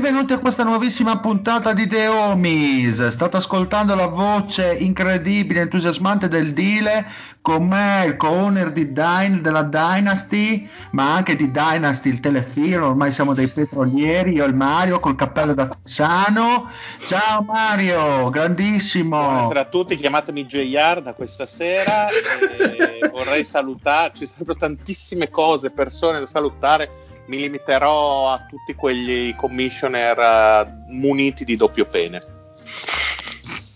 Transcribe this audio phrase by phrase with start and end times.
[0.00, 3.08] Benvenuti a questa nuovissima puntata di The Homies.
[3.08, 7.04] State ascoltando la voce incredibile, entusiasmante del Dile
[7.42, 12.82] con me, il co-owner di Dyn, della Dynasty, ma anche di Dynasty, il telefilm.
[12.82, 14.32] Ormai siamo dei petrolieri.
[14.32, 16.70] Io e il Mario col cappello da Tiziano.
[17.04, 19.20] Ciao Mario, grandissimo.
[19.20, 22.08] Buonasera a tutti, chiamatemi JR da questa sera.
[23.12, 30.18] Vorrei salutare, ci sarebbero tantissime cose, persone da salutare mi limiterò a tutti quegli commissioner
[30.18, 32.18] uh, muniti di doppio pene.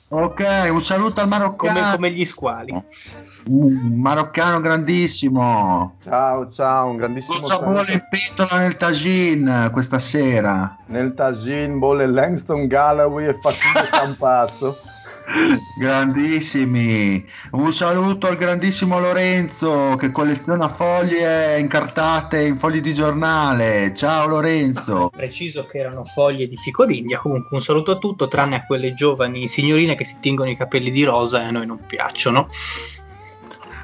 [0.08, 1.72] Ok, un saluto al maroccano.
[1.72, 2.82] Come, come gli squali.
[3.46, 5.98] Un maroccano grandissimo.
[6.02, 10.76] Ciao, ciao, un grandissimo Cosa vuole in pentola nel Tajin questa sera?
[10.86, 14.76] Nel Tajin vuole Langston Galloway e Fatino Campazzo.
[15.76, 23.92] Grandissimi, un saluto al grandissimo Lorenzo che colleziona foglie incartate in fogli di giornale.
[23.94, 25.10] Ciao Lorenzo.
[25.10, 27.18] Preciso che erano foglie di ficodiglia.
[27.18, 30.90] Comunque un saluto a tutto, tranne a quelle giovani signorine che si tingono i capelli
[30.90, 32.48] di rosa e a noi non piacciono.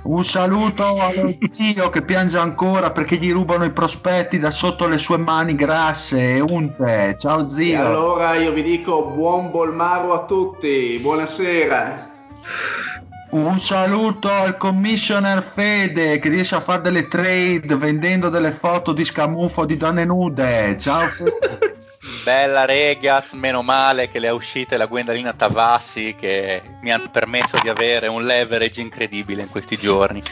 [0.02, 4.96] Un saluto allo zio che piange ancora perché gli rubano i prospetti da sotto le
[4.96, 7.16] sue mani grasse e unte.
[7.18, 7.74] Ciao zio.
[7.74, 12.08] E allora io vi dico buon Bolmaro a tutti, buonasera.
[13.30, 19.04] Un saluto al commissioner Fede che riesce a fare delle trade vendendo delle foto di
[19.04, 20.76] scamuffo di donne nude.
[20.78, 21.76] Ciao Fede.
[22.22, 27.58] Bella Regaz, meno male che le è uscite la Gwendalina Tavassi che mi hanno permesso
[27.62, 30.22] di avere un leverage incredibile in questi giorni.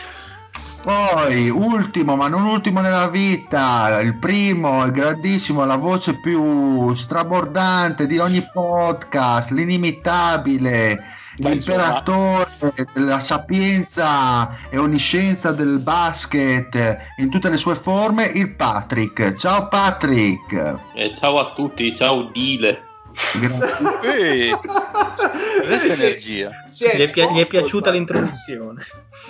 [0.82, 8.06] Poi, ultimo, ma non ultimo nella vita, il primo, il grandissimo, la voce più strabordante
[8.06, 11.04] di ogni podcast, l'inimitabile,
[11.38, 19.34] l'imperatore della sapienza e onniscienza del basket in tutte le sue forme, il Patrick.
[19.34, 20.78] Ciao Patrick.
[20.94, 22.86] Eh, ciao a tutti, ciao Dile.
[24.02, 26.50] Ehi, questa energia.
[26.68, 28.82] Gli è, pi- gli è piaciuta l'introduzione.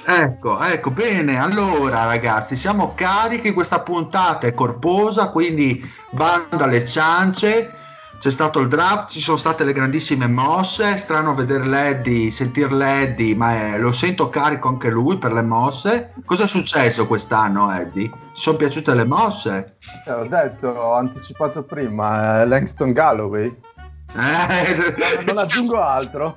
[0.05, 1.39] Ecco, ecco, bene.
[1.39, 3.53] Allora, ragazzi, siamo carichi.
[3.53, 7.73] Questa puntata è corposa, quindi banda alle ciance.
[8.19, 10.97] C'è stato il draft, ci sono state le grandissime mosse.
[10.97, 16.15] Strano vedere Leddy, sentir Leddy, ma è, lo sento carico anche lui per le mosse.
[16.25, 18.11] Cosa è successo quest'anno, Eddie?
[18.11, 19.77] Ti sono piaciute le mosse?
[20.05, 23.57] Eh, ho detto, ho anticipato prima, eh, Langston Galloway.
[24.15, 26.35] Eh, non aggiungo altro.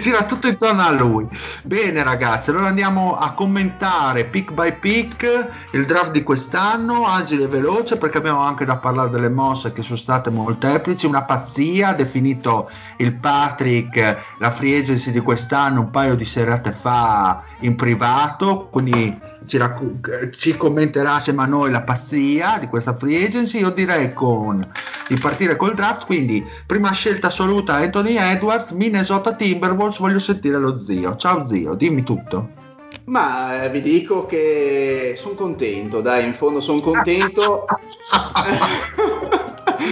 [0.00, 1.26] Gira tutto intorno a lui.
[1.62, 7.48] Bene, ragazzi, allora andiamo a commentare pick by pick il draft di quest'anno, agile e
[7.48, 11.06] veloce, perché abbiamo anche da parlare delle mosse che sono state molteplici.
[11.06, 16.72] Una pazzia, ha definito il Patrick la free agency di quest'anno un paio di serate
[16.72, 22.96] fa in privato, quindi ci, racc- ci commenterà assieme a noi la pazzia di questa
[22.96, 23.60] free agency.
[23.60, 24.66] Io direi con,
[25.08, 26.06] di partire col draft.
[26.06, 29.98] Quindi, prima scelta assoluta Anthony Edwards, Minnesota Timberwolves.
[29.98, 31.16] Voglio sentire lo zio.
[31.16, 32.60] Ciao zio, dimmi tutto.
[33.04, 37.66] Ma eh, vi dico che sono contento, dai, in fondo sono contento.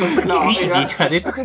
[0.25, 0.71] no, in,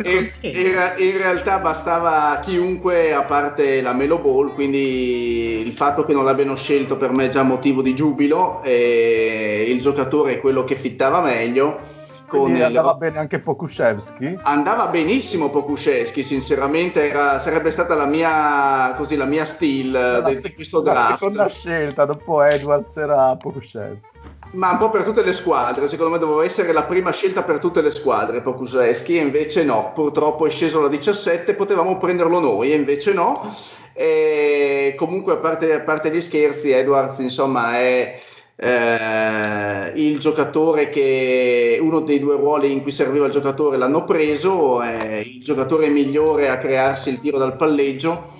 [0.04, 6.12] in, in, in, realtà bastava chiunque a parte la Melo Ball, quindi il fatto che
[6.12, 8.62] non l'abbiano scelto per me è già motivo di giubilo.
[8.64, 12.04] il giocatore è quello che fittava meglio.
[12.26, 12.96] Quindi andava il...
[12.96, 14.38] bene anche Pokushevski?
[14.42, 20.80] Andava benissimo Pokushevski, sinceramente era, sarebbe stata la mia, così, la mia stile di questo
[20.80, 21.10] draft.
[21.10, 24.15] La seconda scelta dopo Edwards era Pokushevski.
[24.52, 27.58] Ma un po' per tutte le squadre, secondo me doveva essere la prima scelta per
[27.58, 32.72] tutte le squadre Pokusevski e invece no, purtroppo è sceso alla 17, potevamo prenderlo noi
[32.72, 33.54] e invece no.
[33.92, 38.18] E comunque a parte, a parte gli scherzi, Edwards insomma è
[38.56, 44.80] eh, il giocatore che uno dei due ruoli in cui serviva il giocatore l'hanno preso,
[44.80, 48.32] è il giocatore migliore a crearsi il tiro dal palleggio.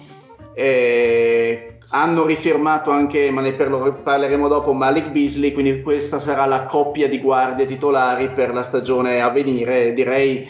[0.55, 7.09] Eh, hanno rifirmato anche, ma ne parleremo dopo, Malik Beasley, quindi questa sarà la coppia
[7.09, 9.93] di guardie titolari per la stagione a venire.
[9.93, 10.49] Direi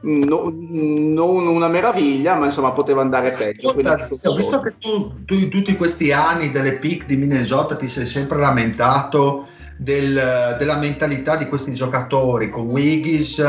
[0.00, 3.68] no, non una meraviglia, ma insomma poteva andare peggio.
[3.68, 7.88] Ascolta, ho visto che tu, tu in tutti questi anni delle pick di Minnesota ti
[7.88, 9.46] sei sempre lamentato
[9.76, 13.42] del, della mentalità di questi giocatori con Wiggins,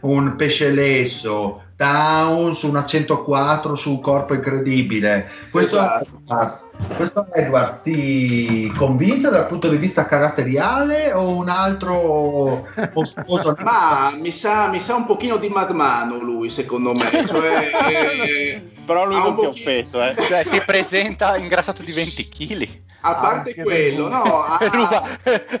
[0.00, 5.28] un pesce lesso, Towns, una 104 su un corpo incredibile.
[5.50, 6.67] Questo, esatto.
[6.96, 12.66] Questo Edwards ti convince dal punto di vista caratteriale o un altro
[13.02, 13.56] sposo?
[13.62, 17.26] Ma mi sa, mi sa, un pochino di Madmano lui, secondo me.
[17.26, 17.70] Cioè,
[18.26, 20.14] eh, Però lui non ti ha offeso, eh.
[20.18, 22.68] cioè, si presenta ingrassato di 20 kg.
[23.00, 25.06] A parte Anche quello, no, ha, ruba,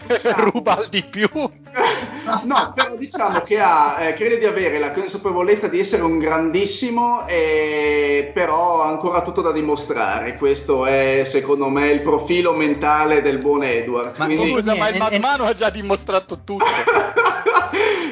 [0.08, 1.28] diciamo, ruba di più.
[2.44, 7.26] no, però diciamo che ha, eh, crede di avere la consapevolezza di essere un grandissimo,
[7.28, 10.34] eh, però ha ancora tutto da dimostrare.
[10.34, 14.16] Questo è, secondo me, il profilo mentale del buon Edward.
[14.18, 14.50] Ma Quindi...
[14.50, 16.64] scusa, ma il Madmano ha già dimostrato tutto.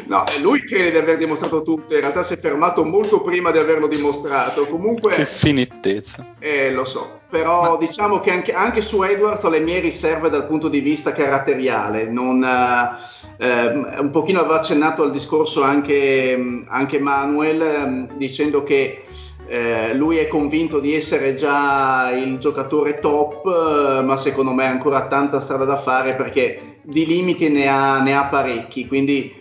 [0.06, 3.58] no, lui crede di aver dimostrato tutto, in realtà si è fermato molto prima di
[3.58, 4.66] averlo dimostrato.
[4.66, 6.34] Comunque, che finitezza.
[6.38, 7.76] Eh, lo so, però ma...
[7.76, 12.08] diciamo che anche, anche, su Edwards ho le mie riserve dal punto di vista caratteriale.
[12.08, 19.02] Non, eh, eh, un pochino aveva accennato al discorso anche, anche Manuel ehm, dicendo che
[19.48, 24.70] eh, lui è convinto di essere già il giocatore top, eh, ma secondo me ha
[24.70, 28.86] ancora tanta strada da fare perché di limiti ne ha, ne ha parecchi.
[28.86, 29.35] Quindi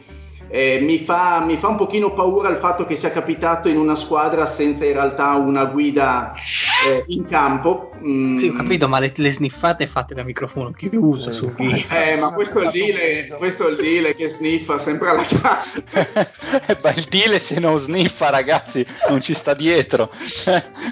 [0.55, 3.97] eh, mi, fa, mi, fa, un pochino paura il fatto che sia capitato in una
[3.97, 6.33] squadra senza in realtà una guida
[6.87, 7.91] eh, in campo.
[8.01, 8.37] Mm.
[8.37, 11.83] Sì, ho capito, ma le, le sniffate fatte da microfono chiuso su via.
[11.89, 15.83] Eh, ma questo è il deal, questo è il deal che sniffa sempre alla classe.
[16.81, 20.09] ma il deal se non sniffa, ragazzi, non ci sta dietro.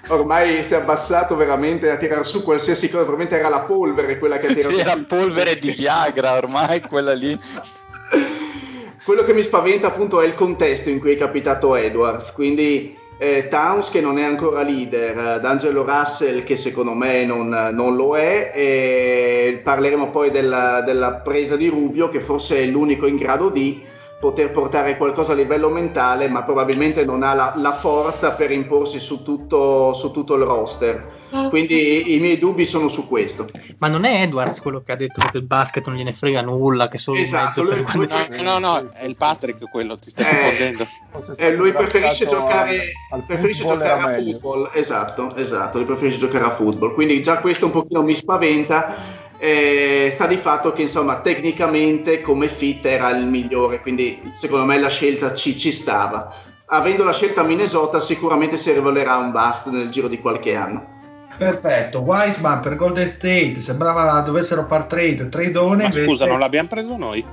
[0.09, 4.37] Ormai si è abbassato veramente a tirare su qualsiasi cosa, probabilmente era la polvere quella
[4.39, 4.87] che ha tirato sì, su.
[4.89, 7.39] Era polvere di Viagra, ormai quella lì.
[9.05, 13.49] Quello che mi spaventa appunto è il contesto in cui è capitato Edwards, quindi eh,
[13.49, 18.51] Towns che non è ancora leader, D'Angelo Russell che secondo me non, non lo è,
[18.53, 23.81] e parleremo poi della, della, presa di Rubio che forse è l'unico in grado di
[24.23, 28.97] poter portare qualcosa a livello mentale, ma probabilmente non ha la, la forza per imporsi
[28.97, 31.11] su tutto, su tutto il roster.
[31.49, 33.49] Quindi i miei dubbi sono su questo.
[33.79, 36.87] Ma non è Edwards quello che ha detto che del basket non gliene frega nulla,
[36.87, 40.29] che solo esatto, lui, lui, no, no, no, è il Patrick quello, ti stai eh,
[40.29, 40.87] confondendo.
[41.35, 42.77] Eh, lui preferisce giocare,
[43.11, 46.93] al, al preferisce giocare a football, esatto, esatto, lui preferisce giocare a football.
[46.93, 49.21] Quindi già questo un pochino mi spaventa.
[49.43, 54.79] Eh, sta di fatto che insomma tecnicamente come fit era il migliore, quindi secondo me
[54.79, 56.33] la scelta ci, ci stava.
[56.67, 61.27] Avendo la scelta a Minnesota sicuramente si rivelerà un bust nel giro di qualche anno.
[61.37, 65.75] Perfetto, Wiseman per Golden State, sembrava dovessero far trade, tradone.
[65.75, 66.05] Ma invece...
[66.05, 67.25] scusa, non l'abbiamo preso noi?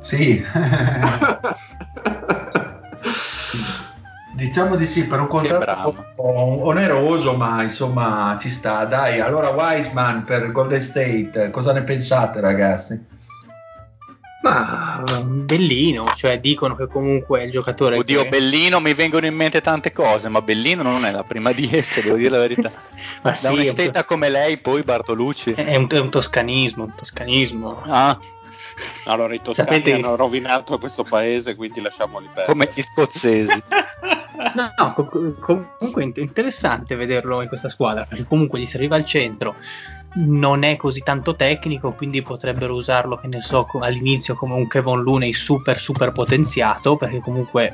[0.00, 0.42] Sì.
[4.42, 8.84] diciamo di sì, per un contratto oneroso, ma insomma ci sta.
[8.84, 13.10] Dai, allora Wiseman per Golden State, cosa ne pensate ragazzi?
[14.42, 17.96] Ma bellino, cioè dicono che comunque il giocatore.
[17.96, 18.28] Oddio, che...
[18.30, 22.02] bellino, mi vengono in mente tante cose, ma bellino non è la prima di esse,
[22.02, 22.72] devo dire la verità.
[23.22, 24.04] ma da sì, un'esteta un...
[24.06, 25.52] come lei, poi Bartolucci.
[25.52, 27.80] È un, è un toscanismo, un toscanismo.
[27.86, 28.18] Ah.
[29.06, 29.92] Allora i toscani Sapete...
[29.92, 32.46] hanno rovinato questo paese, quindi lasciamoli perdere.
[32.46, 33.62] Come gli scozzesi.
[34.54, 39.56] no, no, comunque è interessante vederlo in questa squadra, perché comunque gli serviva al centro
[40.14, 45.02] non è così tanto tecnico, quindi potrebbero usarlo, che ne so, all'inizio come un Kevon
[45.02, 47.72] Looney super super potenziato, perché comunque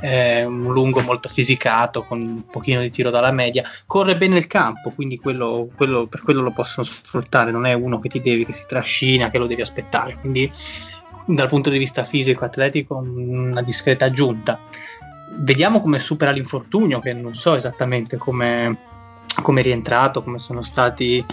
[0.00, 4.46] è un lungo molto fisicato, con un pochino di tiro dalla media, corre bene il
[4.46, 8.44] campo, quindi quello, quello, per quello lo possono sfruttare, non è uno che ti devi,
[8.44, 10.50] che si trascina, che lo devi aspettare, quindi
[11.26, 14.58] dal punto di vista fisico atletico una discreta aggiunta.
[15.40, 18.78] Vediamo come supera l'infortunio, che non so esattamente come,
[19.42, 21.24] come è rientrato, come sono stati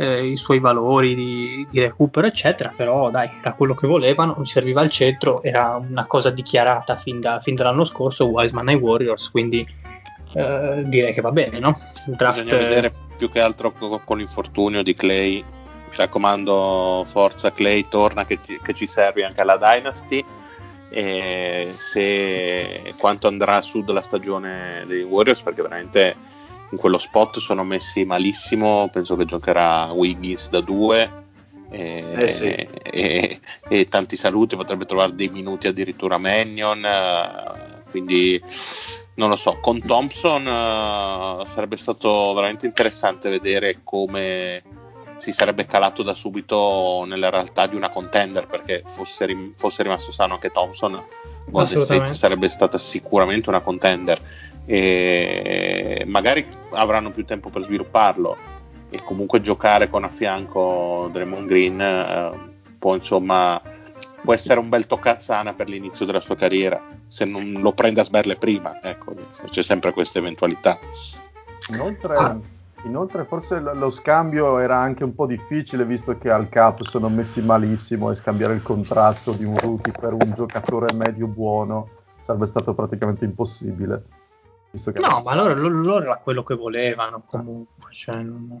[0.00, 2.72] eh, i suoi valori di, di, recupero, eccetera.
[2.74, 7.20] Però dai, era quello che volevano, gli serviva al centro, era una cosa dichiarata fin,
[7.20, 9.66] da, fin dall'anno scorso, Wiseman ai Warriors, quindi
[10.32, 11.78] eh, direi che va bene, no?
[12.06, 12.42] Il draft...
[12.42, 18.40] Bisogna vedere più che altro con, l'infortunio di Clay mi raccomando, forza Clay, torna che,
[18.40, 20.24] ti, che ci servi anche alla Dynasty.
[20.92, 26.16] E se quanto andrà su della stagione dei Warriors, perché veramente
[26.70, 28.88] in quello spot sono messi malissimo.
[28.92, 31.10] Penso che giocherà Wiggins da due.
[31.70, 32.46] E, Eh sì.
[32.46, 36.84] e- e tanti saluti, potrebbe trovare dei minuti addirittura Mannion.
[36.84, 38.42] eh, quindi
[39.14, 39.58] non lo so.
[39.60, 44.62] Con Thompson eh, sarebbe stato veramente interessante vedere come
[45.18, 50.12] si sarebbe calato da subito nella realtà di una contender perché fosse, rim- fosse rimasto
[50.12, 50.92] sano anche Thompson
[51.44, 54.18] Golden State sarebbe stata sicuramente una contender
[54.72, 58.36] e magari avranno più tempo per svilupparlo
[58.88, 62.30] e comunque giocare con a fianco Draymond Green eh,
[62.78, 63.60] può insomma
[64.22, 68.04] può essere un bel toccasana per l'inizio della sua carriera se non lo prende a
[68.04, 69.12] sberle prima ecco
[69.50, 70.78] c'è sempre questa eventualità
[71.70, 72.38] Inoltre, Ah.
[72.84, 77.08] inoltre forse lo, lo scambio era anche un po' difficile visto che al cap sono
[77.08, 81.88] messi malissimo e scambiare il contratto di un rookie per un giocatore medio buono
[82.20, 84.04] sarebbe stato praticamente impossibile.
[84.70, 87.92] Visto che No, ma loro, loro- loro era quello che volevano comunque.
[87.92, 88.60] Cioè, non-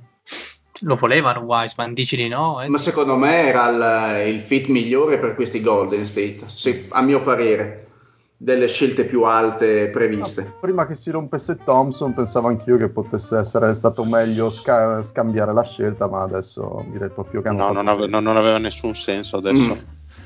[0.84, 2.62] lo volevano Wiseman, dici di no?
[2.62, 2.68] eh?
[2.68, 7.22] Ma secondo me era il, il fit migliore per questi Golden State, se- a mio
[7.22, 7.86] parere,
[8.36, 10.42] delle scelte più alte previste.
[10.42, 15.52] No, prima che si rompesse Thompson pensavo anch'io che potesse essere stato meglio sca- scambiare
[15.52, 19.74] la scelta, ma adesso direi proprio che no, non, ave- non aveva nessun senso adesso
[19.74, 19.78] Mm.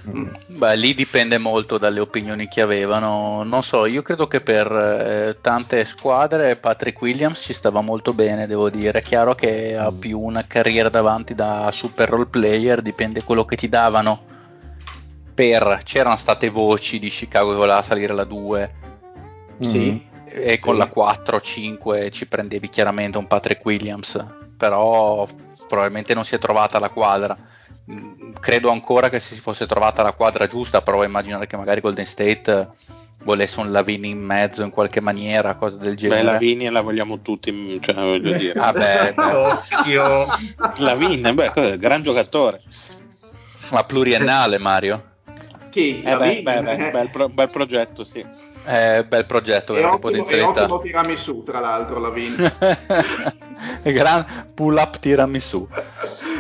[0.07, 0.29] Mm.
[0.47, 3.43] Beh, lì dipende molto dalle opinioni che avevano.
[3.43, 8.47] Non so, io credo che per eh, tante squadre Patrick Williams ci stava molto bene,
[8.47, 8.99] devo dire.
[8.99, 9.99] È chiaro che ha Mm.
[9.99, 14.33] più una carriera davanti da super role player, dipende quello che ti davano.
[15.35, 18.75] Per c'erano state voci di Chicago che voleva salire la 2
[19.61, 20.07] Sì.
[20.27, 20.79] e con Sì.
[20.81, 24.23] la 4-5 ci prendevi chiaramente un Patrick Williams,
[24.57, 25.27] però
[25.67, 27.37] probabilmente non si è trovata la quadra.
[27.91, 31.57] Mm, Credo ancora che se si fosse trovata la quadra giusta, provo a immaginare che
[31.57, 32.69] magari Golden State
[33.25, 36.23] volesse un Lavini in mezzo in qualche maniera, cosa del Beh, genere.
[36.23, 38.59] Lavini la vogliamo tutti, cioè, voglio dire.
[38.59, 39.23] Ah, beh, beh.
[39.33, 40.27] Occhio.
[40.77, 42.61] Lavini, beh, cosa- gran giocatore.
[43.71, 45.13] Ma pluriennale, Mario.
[45.71, 46.03] Chi?
[46.03, 48.25] Eh, beh, beh, beh, bel, pro- bel progetto, sì.
[48.67, 50.63] Eh, bel progetto, E grande ottimo, e potenzialità.
[50.63, 52.53] ottimo tiramisù, tra l'altro, Lavin.
[53.85, 55.69] Gran pull up tiramisù.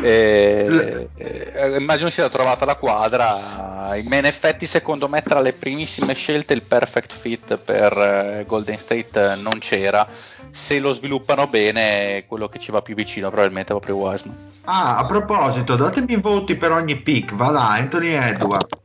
[0.03, 3.95] E, eh, immagino sia trovata la quadra.
[3.97, 9.33] In effetti, secondo me, tra le primissime scelte, il perfect fit per eh, Golden State
[9.33, 10.07] eh, non c'era.
[10.51, 14.53] Se lo sviluppano bene, quello che ci va più vicino, probabilmente è proprio Wiseman.
[14.65, 17.35] Ah, a proposito, datemi i voti per ogni pick.
[17.35, 18.84] Va là, Anthony Edward.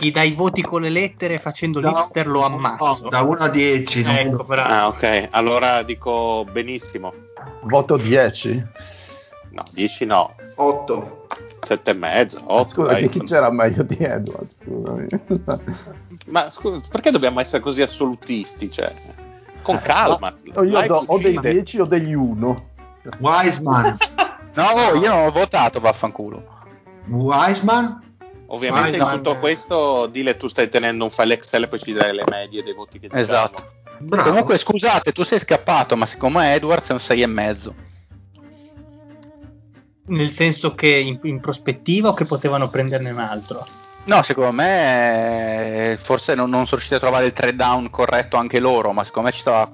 [0.00, 3.08] Chi dà i voti con le lettere facendo No, l'hipster lo no, ammazzo.
[3.10, 4.02] da 1 a 10.
[4.02, 4.72] non- Ecco, bravo.
[4.72, 5.28] Ah, ok.
[5.32, 7.12] Allora dico benissimo.
[7.64, 8.64] Voto 10.
[9.50, 10.34] No, 10 no.
[10.54, 11.26] 8.
[11.66, 12.68] 7 e mezzo, 8.
[12.70, 14.48] Scusa, chi c'era meglio di Edward?
[14.62, 15.06] Scusami.
[16.28, 18.70] Ma scusa, perché dobbiamo essere così assolutisti?
[18.70, 18.90] Cioè,
[19.60, 20.34] con calma.
[20.54, 21.52] O io do, o dei uccide.
[21.52, 22.54] 10 o degli 1.
[23.18, 23.98] Wiseman.
[24.52, 26.42] No, io non ho votato, vaffanculo.
[27.06, 28.09] Wiseman.
[28.52, 32.14] Ovviamente in tutto questo, Dile, tu stai tenendo un file Excel e poi ci darai
[32.14, 33.78] le medie dei voti che ti Esatto.
[33.98, 34.28] Bravo.
[34.28, 37.74] Comunque, scusate, tu sei scappato, ma secondo me Edwards è un 6 e mezzo.
[40.06, 43.64] Nel senso che in, in prospettiva o che potevano prenderne un altro?
[44.10, 48.36] No, secondo me eh, forse non, non sono riusciti a trovare il trade down corretto
[48.36, 49.70] anche loro, ma secondo me ci stava,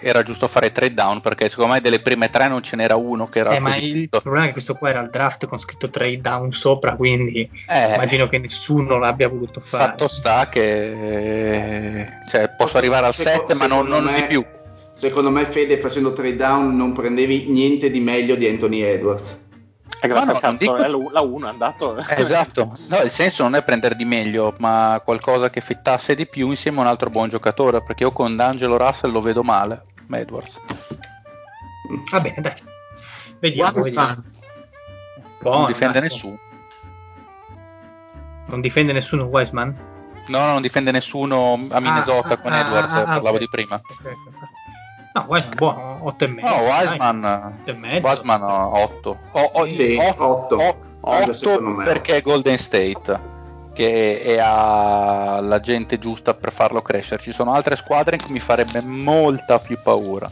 [0.00, 3.28] era giusto fare trade down perché secondo me delle prime tre non ce n'era uno
[3.28, 4.20] che era Eh, ma il tutto.
[4.20, 7.94] problema è che questo qua era il draft con scritto trade down sopra, quindi Eh,
[7.94, 9.84] immagino che nessuno l'abbia voluto fare.
[9.90, 14.22] fatto sta che eh, cioè, posso arrivare al Seco- 7 ma non, non me- di
[14.26, 14.44] più.
[14.92, 19.48] Secondo me, Fede, facendo trade down non prendevi niente di meglio di Anthony Edwards.
[20.02, 21.96] E grazie No, al no, cazzo, non è la- la 1 è andato.
[21.96, 26.26] Eh, esatto, no, il senso non è prendere di meglio, ma qualcosa che fittasse di
[26.26, 29.84] più insieme a un altro buon giocatore, perché io con D'Angelo Russell lo vedo male,
[30.10, 30.58] Edwards.
[32.10, 32.54] Va bene, dai.
[33.40, 33.72] Vediamo.
[33.72, 33.78] vediamo.
[33.80, 34.24] Wiseman.
[35.40, 36.08] Buono, non difende dai.
[36.08, 36.38] nessuno.
[38.46, 39.88] Non difende nessuno Wiseman?
[40.26, 43.38] No, no, non difende nessuno a Minnesota Ah, con ah, Edwards, ah, ah, parlavo ok.
[43.38, 43.74] di prima.
[43.76, 44.48] Ok, ok, ok.
[45.12, 46.54] No, Wiseman buono, 8 e mezzo.
[46.54, 46.62] No.
[46.62, 48.06] Wiseman, Otto e mezzo.
[48.06, 49.18] Wiseman 8.
[49.68, 50.56] Sì, otto.
[51.02, 51.84] Otto, secondo me.
[51.84, 53.38] perché è Golden State
[53.74, 57.22] che è- ha la gente giusta per farlo crescere.
[57.22, 60.28] Ci sono altre squadre in cui mi farebbe molta più paura.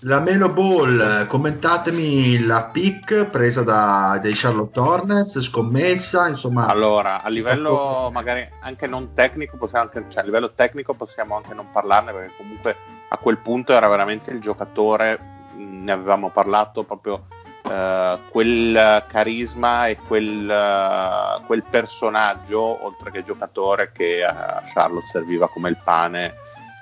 [0.00, 6.66] La Melo Ball, commentatemi la pick presa da, dai Charlotte Hornets, scommessa, insomma.
[6.68, 11.54] Allora, a livello magari anche non tecnico, possiamo anche, cioè a livello tecnico possiamo anche
[11.54, 12.76] non parlarne perché comunque
[13.08, 17.26] a quel punto era veramente il giocatore, ne avevamo parlato proprio
[17.62, 25.48] uh, quel carisma e quel, uh, quel, personaggio, oltre che giocatore, che a Charlotte serviva
[25.48, 26.34] come il pane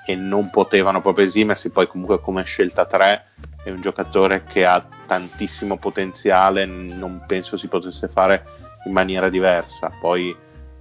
[0.05, 1.69] e non potevano proprio esimersi.
[1.69, 3.25] Poi, comunque, come scelta 3
[3.63, 8.43] è un giocatore che ha tantissimo potenziale, non penso si potesse fare
[8.85, 9.91] in maniera diversa.
[9.99, 10.35] Poi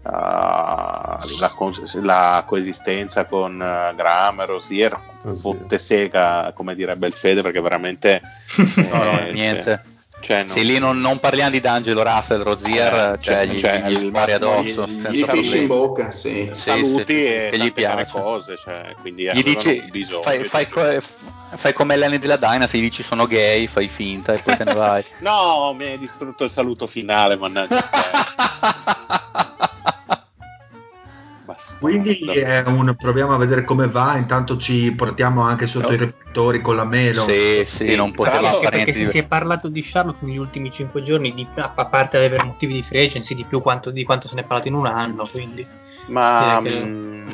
[0.05, 0.11] Uh,
[1.41, 1.51] la,
[2.03, 5.01] la, coesistenza con uh, Graham e Rosier
[5.35, 8.21] fotte sega come direbbe il Fede perché veramente
[8.91, 9.93] no, no, eh, niente
[10.25, 10.45] cioè.
[10.47, 14.33] Se lì non, non, parliamo di D'Angelo Russell, Rozier, eh, cioè, gli, cioè, gli spari
[14.33, 14.87] addosso.
[14.87, 16.51] Gli, gli pisci in bocca, sì.
[16.55, 18.11] sì Saluti sì, e che gli piace.
[18.11, 21.01] cose, cioè, quindi gli dici, bisogno, fai, fai, co-
[21.55, 24.73] fai, come Lenny della Dynasty, gli dici sono gay, fai finta e poi te ne
[24.73, 25.05] vai.
[25.21, 27.85] no, mi hai distrutto il saluto finale, mannaggia.
[31.79, 32.21] Quindi
[32.67, 35.95] un, proviamo a vedere come va, intanto ci portiamo anche sotto no.
[35.95, 37.27] i riflettori con la Melo.
[37.27, 41.03] Sì, sì, non poteva anche perché se si è parlato di Charlotte negli ultimi 5
[41.03, 44.29] giorni, di, a parte di avere motivi di free agency, di più quanto, di quanto
[44.29, 45.67] se ne è parlato in un anno, quindi...
[46.07, 46.85] Ma mh, che...
[46.85, 47.29] mm,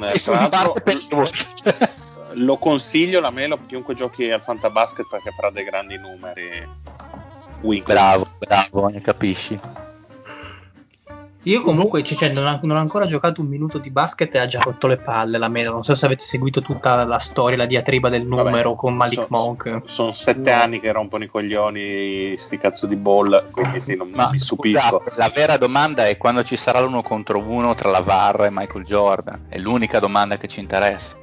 [2.35, 6.69] lo consiglio la Melo a chiunque giochi al Fantabasket perché farà dei grandi numeri.
[7.63, 7.85] Wink.
[7.85, 9.59] Bravo, bravo, ne capisci.
[11.45, 14.47] Io comunque cioè, non, ho, non, ho, ancora giocato un minuto di basket e ha
[14.47, 15.73] già rotto le palle la Melo.
[15.73, 19.21] Non so se avete seguito tutta la storia, la diatriba del numero Vabbè, con Malik
[19.21, 19.81] so, Monk.
[19.87, 20.63] Sono sette no.
[20.63, 25.03] anni che rompono i coglioni sti cazzo di ball, quindi sì, non Ma, mi stupisco.
[25.03, 28.51] Scusa, la vera domanda è quando ci sarà l'uno contro uno tra la VAR e
[28.51, 29.47] Michael Jordan.
[29.49, 31.17] È l'unica domanda che ci interessa.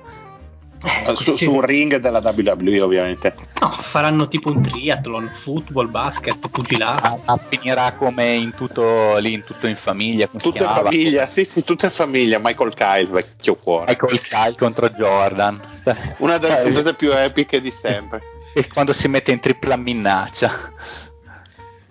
[0.84, 3.36] Eh, su, su, un ring della WWE ovviamente.
[3.60, 7.20] No faranno tipo un triathlon football basket pugilato.
[7.26, 11.64] Ah, finirà come in tutto lì in tutto in famiglia tutto in famiglia sì sì
[11.64, 12.38] tutto in famiglia.
[12.40, 13.86] Michael Kyle vecchio cuore.
[13.88, 15.60] Michael Kyle contro Jordan.
[16.18, 18.22] Una delle eh, cose più epiche di sempre.
[18.54, 20.52] e quando si mette in tripla minaccia.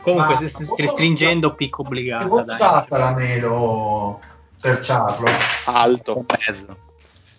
[0.01, 2.85] Comunque Ma, st- restringendo picco obbligata che dai.
[2.91, 4.21] la Melo
[4.61, 5.27] per Charlo
[5.65, 6.25] alto.
[6.29, 6.85] Mezzo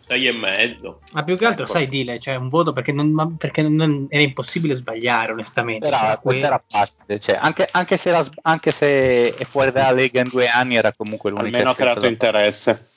[0.07, 1.01] 6 e mezzo.
[1.11, 1.73] Ma più che altro, ecco.
[1.73, 5.87] sai, Dile, cioè un voto perché, non, perché non, era impossibile sbagliare, onestamente.
[5.87, 6.39] Era, cioè, que...
[6.39, 10.47] era facile, cioè, anche, anche, se era, anche, se è fuori dalla Lega in due
[10.47, 11.49] anni, era comunque l'unica.
[11.49, 12.89] Almeno ha creato interesse.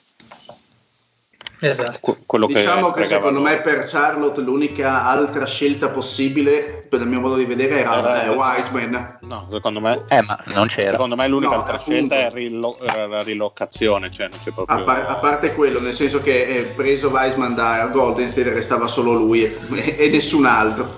[1.63, 2.17] Esatto.
[2.47, 7.35] diciamo che, che secondo me per Charlotte l'unica altra scelta possibile, per il mio modo
[7.35, 9.19] di vedere, era, era eh, Wiseman.
[9.21, 10.91] No, secondo me, eh, ma non c'era.
[10.91, 11.91] Secondo me l'unica no, altra appunto.
[11.91, 14.09] scelta è rilo- la rilocazione.
[14.09, 14.75] Cioè non c'è proprio...
[14.75, 18.87] a, par- a, parte quello, nel senso che eh, preso Wiseman da Golden State restava
[18.87, 19.59] solo lui e,
[19.97, 20.91] e nessun altro.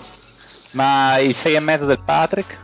[0.76, 2.58] Ma il 6,5 del Patrick?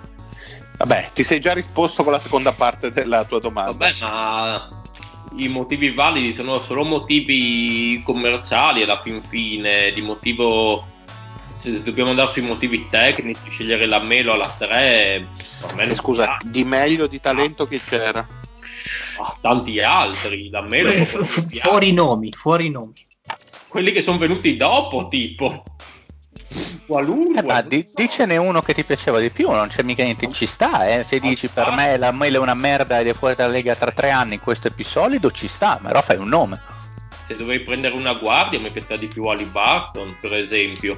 [0.77, 3.71] Vabbè, ti sei già risposto con la seconda parte della tua domanda.
[3.71, 4.78] Vabbè, ma
[5.35, 10.85] i motivi validi sono solo motivi commerciali alla fin fine, di motivo
[11.61, 15.27] se dobbiamo andare sui motivi tecnici, scegliere la Melo alla 3,
[15.59, 18.25] per me scusa, di meglio di talento che c'era.
[19.21, 22.93] Ah, tanti altri, la Melo eh, fuori nomi, fuori nomi.
[23.67, 25.61] Quelli che sono venuti dopo, tipo
[26.89, 27.39] qualunque.
[27.39, 30.47] Eh, ma di, dicene uno che ti piaceva di più, non c'è mica niente, ci
[30.47, 31.03] sta, eh.
[31.03, 33.91] Se dici per me la mail è una merda ed è fuori dalla Lega tra
[33.91, 36.59] tre anni, questo è più solido, ci sta, però fai un nome.
[37.27, 40.97] Se dovrei prendere una guardia mi piacerebbe di più Ali Barton, per esempio.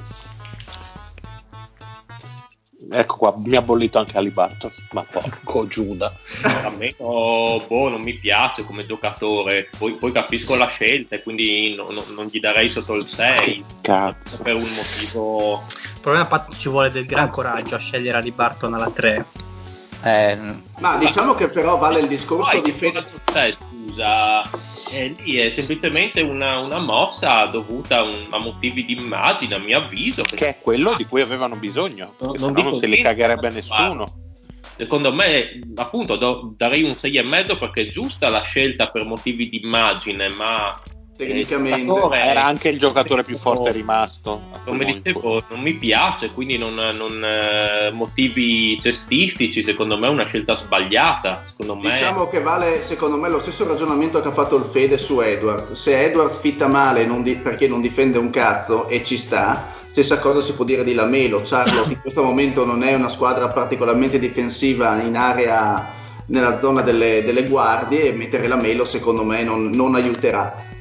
[2.90, 6.14] Ecco qua, mi ha bollito anche Alibarton, ma porco Giuda.
[6.42, 11.22] A me oh, boh, non mi piace come giocatore, poi, poi capisco la scelta e
[11.22, 13.64] quindi no, no, non gli darei sotto il 6.
[13.82, 14.42] Cazzo.
[14.42, 15.62] Per un motivo...
[15.94, 19.24] Il problema è che ci vuole del gran coraggio a scegliere Alibarton alla 3.
[20.04, 20.38] Eh,
[20.80, 23.04] ma diciamo che però vale il discorso di Fede.
[23.24, 24.42] Scusa,
[24.90, 29.78] eh, lì è semplicemente una, una mossa dovuta un, a motivi di immagine, a mio
[29.78, 30.22] avviso.
[30.22, 34.06] Che è quello di cui avevano bisogno, no, non, non se li cagherebbe nessuno.
[34.76, 39.60] Secondo me, appunto, do, darei un 6,5 perché è giusta la scelta per motivi di
[39.62, 40.78] immagine, ma
[41.26, 42.16] tecnicamente.
[42.16, 47.24] Era anche il giocatore più forte rimasto come dicevo non mi piace quindi non, non
[47.24, 51.90] eh, motivi cestistici secondo me è una scelta sbagliata secondo me.
[51.90, 55.72] Diciamo che vale secondo me lo stesso ragionamento che ha fatto il Fede su Edwards.
[55.72, 60.20] Se Edwards fitta male non di, perché non difende un cazzo e ci sta Stessa
[60.20, 61.42] cosa si può dire di Lamelo.
[61.44, 67.22] Charlotte in questo momento non è una squadra particolarmente difensiva in area nella zona delle,
[67.22, 70.71] delle guardie e mettere Lamelo secondo me non, non aiuterà.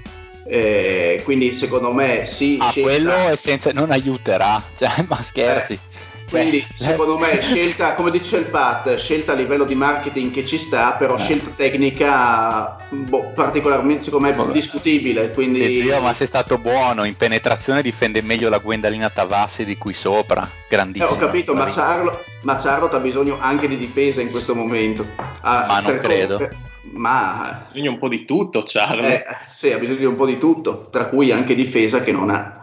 [0.44, 2.58] Eh, quindi secondo me sì.
[2.60, 5.74] Ah, quello è senza, non aiuterà, cioè, ma scherzi.
[5.74, 6.11] Eh.
[6.32, 10.58] Quindi secondo me scelta, come dice il Pat, scelta a livello di marketing che ci
[10.58, 14.52] sta, però scelta tecnica boh, particolarmente secondo me Vabbè.
[14.52, 15.32] discutibile.
[15.32, 15.60] Quindi...
[15.60, 19.94] Sì, zio, ma sei stato buono, in penetrazione difende meglio la Gwendalina Tavassi di qui
[19.94, 21.12] sopra, Eh, grandissimo.
[21.12, 25.06] ho capito, ma Charlotte, ma Charlotte ha bisogno anche di difesa in questo momento.
[25.42, 26.38] Ah, Ma non credo.
[26.38, 26.56] per-
[26.94, 29.24] ma Bisogna un po' di tutto, Charlie.
[29.24, 32.30] eh, sì, ha bisogno di un po' di tutto, tra cui anche difesa che non
[32.30, 32.61] ha.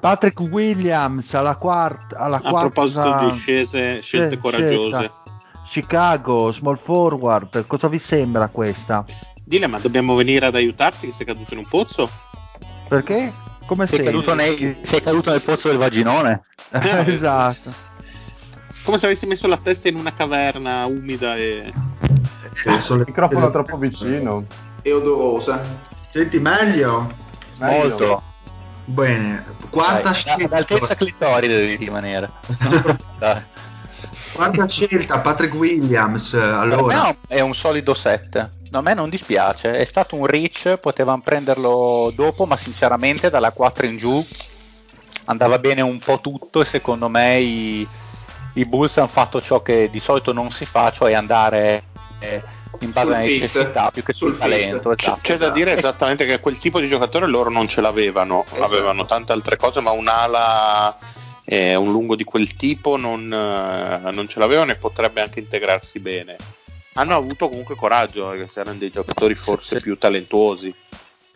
[0.00, 2.16] Patrick Williams alla quarta.
[2.18, 4.96] Alla A quarta proposito di scese, scelte Sì, coraggiose.
[4.96, 5.20] scelta.
[5.64, 9.04] Chicago, small forward, cosa vi sembra questa?
[9.44, 12.08] Dile, ma dobbiamo venire ad aiutarti che sei caduto in un pozzo?
[12.88, 13.32] Perché?
[13.66, 14.06] Come Sei sei?
[14.06, 16.42] caduto, nei- sei caduto nel pozzo del vaginone?
[17.06, 17.70] esatto.
[18.82, 21.72] Come se avessi messo la testa in una caverna umida e...
[22.64, 24.44] Il microfono è troppo vicino.
[24.82, 25.60] E odorosa.
[26.10, 27.10] Senti meglio?
[27.58, 27.88] Meglio.
[27.88, 28.22] Molto.
[28.92, 29.44] Bene.
[29.70, 30.44] Quarta Dai, scelta.
[30.44, 32.30] ad altezza clitoride devi rimanere.
[34.32, 36.34] Quarta scelta, Patrick Williams.
[36.34, 38.50] Allora, me è un solido 7.
[38.70, 39.72] A me non dispiace.
[39.76, 44.26] È stato un reach, potevamo prenderlo dopo, ma sinceramente dalla 4 in giù
[45.26, 47.86] andava bene un po' tutto e secondo me i,
[48.54, 51.84] i Bulls hanno fatto ciò che di solito non si fa, cioè andare
[52.18, 52.42] eh,
[52.80, 54.92] in base alle necessità più che sul, talento.
[54.96, 55.18] Esatto.
[55.22, 58.64] C'è da dire esattamente che quel tipo di giocatore loro non ce l'avevano, Esatto.
[58.64, 60.96] avevano tante altre cose, ma un'ala
[61.44, 65.98] e un lungo di quel tipo non, eh, non ce l'avevano e potrebbe anche integrarsi
[65.98, 66.36] bene.
[66.94, 70.74] Hanno avuto comunque coraggio, perché erano dei giocatori forse più talentuosi.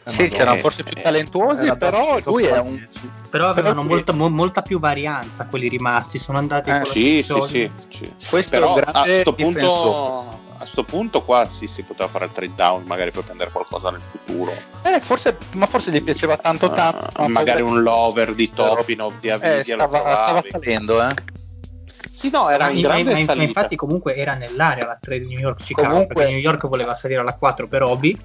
[0.05, 0.37] Sì, Madonna.
[0.39, 2.87] c'erano forse più talentuosi, Era però lui è un...
[3.29, 7.43] Però avevano Però- molta, mo- molta più varianza quelli rimasti, sono andati Eh, Sì, sì,
[7.49, 8.13] sì, sì.
[8.31, 9.65] Questo è Però un a grande sto difensore.
[9.67, 13.51] punto, a sto punto qua sì, si poteva fare il trade down magari per prendere
[13.51, 14.53] qualcosa nel futuro.
[14.83, 17.09] Eh, forse, ma forse gli piaceva tanto tanto.
[17.15, 21.15] Ah, magari un lover di Topinov, di Eh, Avidia, lo stava, stava salendo, eh.
[22.09, 23.43] Sì, no, era Ma in in- grande ma salita.
[23.45, 27.21] infatti comunque era nell'area la trade New York Chicago Comunque- perché New York voleva salire
[27.21, 28.19] alla 4 per Obi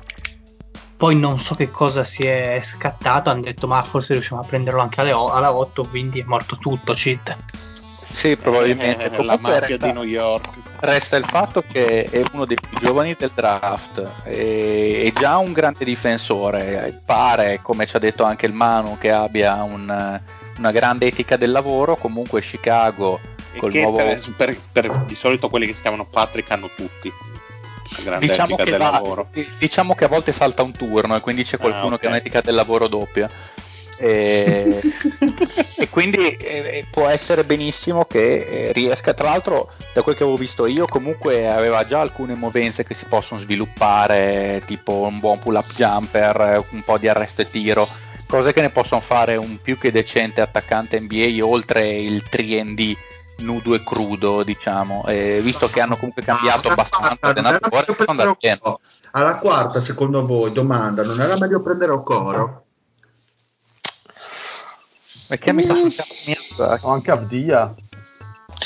[0.96, 4.82] poi non so che cosa si è scattato hanno detto ma forse riusciamo a prenderlo
[4.82, 7.36] anche alle o- alla 8 quindi è morto tutto cheat
[8.12, 9.06] Sì, probabilmente.
[9.12, 10.47] Eh, la mafia resta, di New York.
[10.80, 15.52] resta il fatto che è uno dei più giovani del draft, è, è già un
[15.54, 20.19] grande difensore, pare, come ci ha detto anche il Manu, che abbia un-
[20.58, 23.19] una grande etica del lavoro, comunque Chicago
[23.54, 23.97] E col nuovo...
[23.97, 27.12] per, per- per- di solito quelli che si chiamano Patrick hanno tutti.
[28.19, 29.26] Diciamo che, va-
[29.58, 32.00] diciamo che a volte salta un turno e quindi c'è qualcuno Ah, ok.
[32.00, 33.30] che ha un'etica del lavoro doppia.
[34.02, 34.82] E,
[35.78, 39.14] e quindi eh, può essere benissimo che eh, riesca.
[39.14, 43.06] Tra l'altro, da quel che avevo visto io, comunque aveva già alcune movenze che si
[43.06, 47.88] possono sviluppare, tipo un buon pull-up jumper, eh, un po' di arresto e tiro,
[48.28, 52.96] cose che ne possono fare un più che decente attaccante NBA oltre il 3D
[53.42, 55.06] nudo e crudo, diciamo.
[55.06, 57.70] E visto che hanno comunque cambiato alla abbastanza allenatore?
[59.12, 62.66] Alla quarta, secondo voi, domanda, non era meglio prendere Okoro?
[65.32, 67.74] Perché mi sta succedendo O anche Avdia.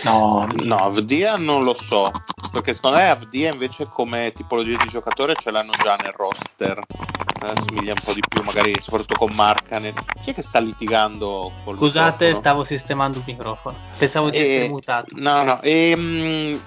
[0.03, 2.09] No, no, Avdia non lo so.
[2.51, 6.79] Perché secondo me Avdia invece come tipologia di giocatore ce l'hanno già nel roster.
[6.79, 9.93] Eh, Assomiglia un po' di più, magari soprattutto con Marcanen.
[10.23, 12.35] Chi è che sta litigando col scusate microfono?
[12.35, 15.61] stavo sistemando il microfono pensavo di E- essere mutato No, no.
[15.61, 16.59] ehm,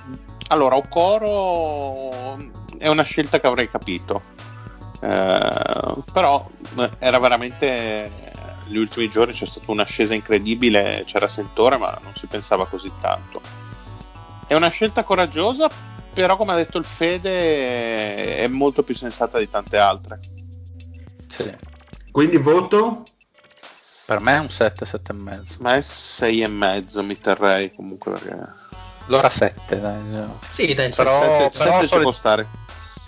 [0.48, 2.37] allora, Okoro
[2.78, 4.22] è una scelta che avrei capito.
[5.00, 8.11] Eh, però eh, era veramente
[8.68, 13.40] gli ultimi giorni c'è stata un'ascesa incredibile, c'era sentore, ma non si pensava così tanto.
[14.46, 15.68] È una scelta coraggiosa,
[16.14, 20.20] però come ha detto il Fede è molto più sensata di tante altre.
[21.31, 21.54] Sì.
[22.11, 23.02] Quindi voto?
[24.07, 25.54] Per me è un 7, 7 e mezzo.
[25.59, 28.38] Ma è 6 e mezzo mi terrei comunque perché
[29.07, 30.00] Allora 7, dai.
[30.54, 32.46] sì dai Però- sette- però sette ci solid- può stare.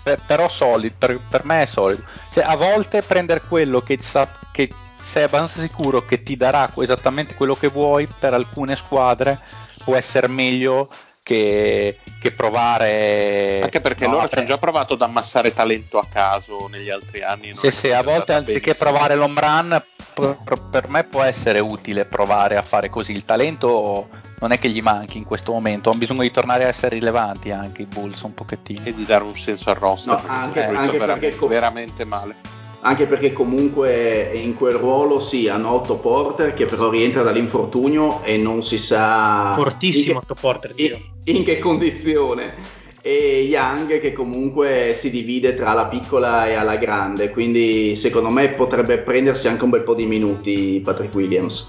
[0.03, 2.03] Per- però solido, per, per me è solido.
[2.31, 4.69] Cioè, a volte prendere quello che, sa, che
[5.01, 9.39] sei abbastanza sicuro che ti darà esattamente quello che vuoi per alcune squadre
[9.83, 10.89] può essere meglio
[11.23, 13.61] che, che provare.
[13.63, 17.21] Anche perché no, loro ci hanno già provato ad ammassare talento a caso negli altri
[17.21, 17.47] anni.
[17.47, 18.89] non Sì, sì, a volte anziché benissimo.
[18.89, 19.83] provare l'home run,
[20.13, 20.37] per,
[20.69, 23.11] per- me può essere utile provare a fare così.
[23.13, 24.07] Il talento
[24.39, 27.51] non è che gli manchi in questo momento, hanno bisogno di tornare a essere rilevanti
[27.51, 28.81] anche i Bulls un pochettino.
[28.83, 32.05] e di dare un senso al roster No, perché anche- è anche veramente, perché veramente
[32.05, 32.35] male
[32.83, 38.37] Anche perché comunque in quel ruolo sì, hanno Otto Porter che però rientra dall'infortunio e
[38.37, 42.79] non si sa fortissimo in Otto Porter in- in che condizione.
[43.03, 48.49] E Young che comunque si divide tra la piccola e la grande, quindi secondo me
[48.49, 51.65] potrebbe prendersi anche un bel po' di minuti Patrick Williams.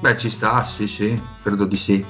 [0.00, 2.04] Beh, ci sta, sì, sì, credo di sì.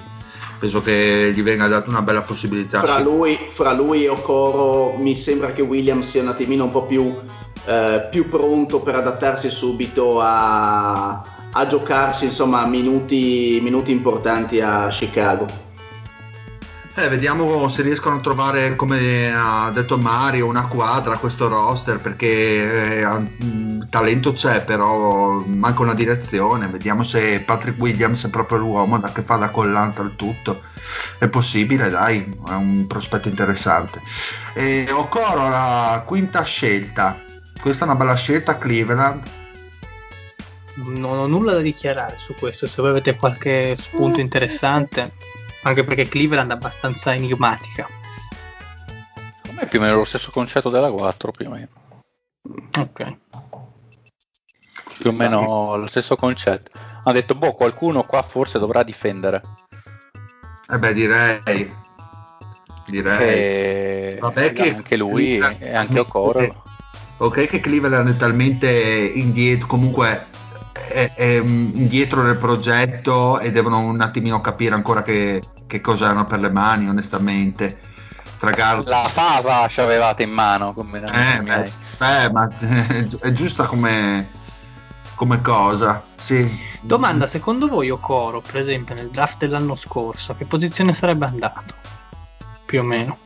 [0.59, 2.81] Penso che gli venga data una bella possibilità.
[2.81, 3.03] Fra sì.
[3.03, 7.15] lui, fra lui e Okoro mi sembra che Williams sia un attimino un po' più,
[7.67, 15.66] eh, più pronto per adattarsi subito a, a giocarsi insomma minuti, minuti importanti a Chicago.
[16.99, 21.99] Eh, vediamo se riescono a trovare, come ha detto Mario, una quadra a questo roster
[21.99, 26.69] perché eh, mh, talento c'è, però manca una direzione.
[26.69, 30.63] Vediamo se Patrick Williams è proprio l'uomo da che fa da collante al tutto.
[31.19, 34.01] È possibile, dai, è un prospetto interessante.
[34.55, 37.23] E Okoro, la quinta scelta.
[37.61, 39.23] Questa è una bella scelta, Cleveland.
[40.77, 45.13] Non ho nulla da dichiarare su questo, se voi avete qualche spunto interessante,
[45.67, 47.89] anche perché Cleveland è abbastanza enigmatica.
[49.43, 51.69] Secondo me è più o meno lo stesso concetto della 4, più o meno.
[52.79, 53.17] Ok.
[54.99, 56.71] Più o meno lo stesso concetto.
[57.03, 59.43] Ha detto, boh, qualcuno qua forse dovrà difendere.
[60.69, 61.77] Eh beh, direi.
[62.87, 63.29] Direi.
[63.29, 64.19] E...
[64.21, 66.63] Vabbè che anche lui e anche Okoro.
[67.19, 70.27] Ok che Cleveland è talmente indietro, comunque
[70.89, 76.25] è, è indietro nel progetto e devono un attimino capire ancora che, che cosa hanno
[76.25, 77.81] per le mani, onestamente.
[78.39, 78.89] Tra Garland...
[78.89, 80.73] La fava ci avevate in mano.
[80.73, 82.49] Come eh, ma, eh, ma
[83.21, 84.29] è giusta come,
[85.15, 86.03] come cosa.
[86.15, 86.75] Sì.
[86.83, 91.75] Domanda, secondo voi Okoro, per esempio, nel draft dell'anno scorso, a che posizione sarebbe andato?
[92.65, 93.19] Più o meno.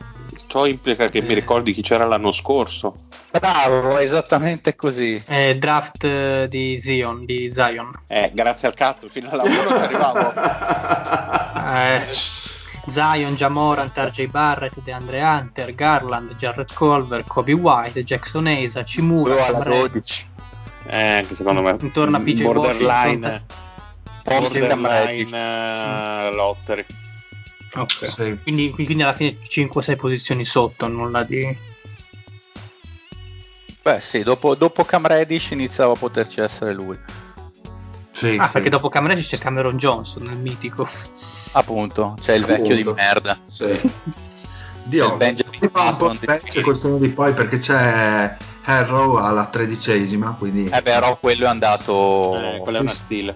[0.47, 2.95] Ciò implica che mi ricordi chi c'era l'anno scorso.
[3.31, 5.21] Bravo, esattamente così.
[5.25, 7.91] Eh, draft eh, di Zion, di Zion.
[8.07, 10.33] Eh, grazie al cazzo, fino alla 1 ci arrivavo.
[11.75, 12.01] eh,
[12.87, 19.59] Zion, Jamorant, RJ Barrett, DeAndre Hunter, Garland, Jarrett Culver, Kobe White, Jackson Asa, Cimura, alla
[19.59, 20.25] 12.
[20.87, 23.43] Eh, anche secondo me intorno a PJ borderline
[24.25, 26.85] Washington, borderline uh, lottery.
[27.73, 28.39] Ok, sì.
[28.43, 31.69] quindi, quindi alla fine 5-6 posizioni sotto, nulla di...
[33.83, 36.97] Beh sì, dopo, dopo Cam Reddish iniziava a poterci essere lui.
[38.11, 38.51] Sì, ah, sì.
[38.51, 40.87] perché dopo Cam Reddish c'è Cameron Johnson, il mitico.
[41.53, 42.61] Appunto, c'è il Appunto.
[42.61, 43.39] vecchio di merda.
[43.45, 43.91] Sì.
[44.83, 45.17] Dio,
[45.71, 50.65] fa un po' invece col segno di poi perché c'è Harrow alla tredicesima, quindi...
[50.65, 52.35] Eh beh, però quello è andato...
[52.35, 53.35] Eh, quella è una stile.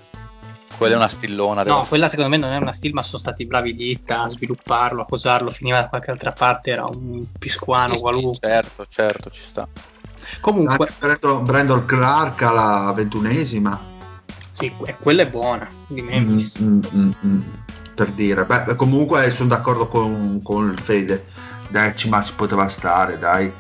[0.78, 1.64] Quella è una stillona.
[1.64, 5.04] No, quella secondo me non è una still, ma sono stati bravi lì a svilupparlo,
[5.04, 8.34] a posarlo, finiva da qualche altra parte, era un piscuano sì, qualunque.
[8.34, 9.68] Sì, certo, certo, ci sta.
[10.40, 10.88] Comunque...
[11.00, 13.94] Brandon, Brandon Clark alla ventunesima.
[14.52, 14.72] Sì,
[15.02, 16.60] quella è buona, di Memphis.
[16.62, 17.42] Mm, mm, mm,
[17.94, 21.26] per dire, beh, comunque sono d'accordo con, con il Fede,
[21.70, 23.52] decima ci poteva stare, dai.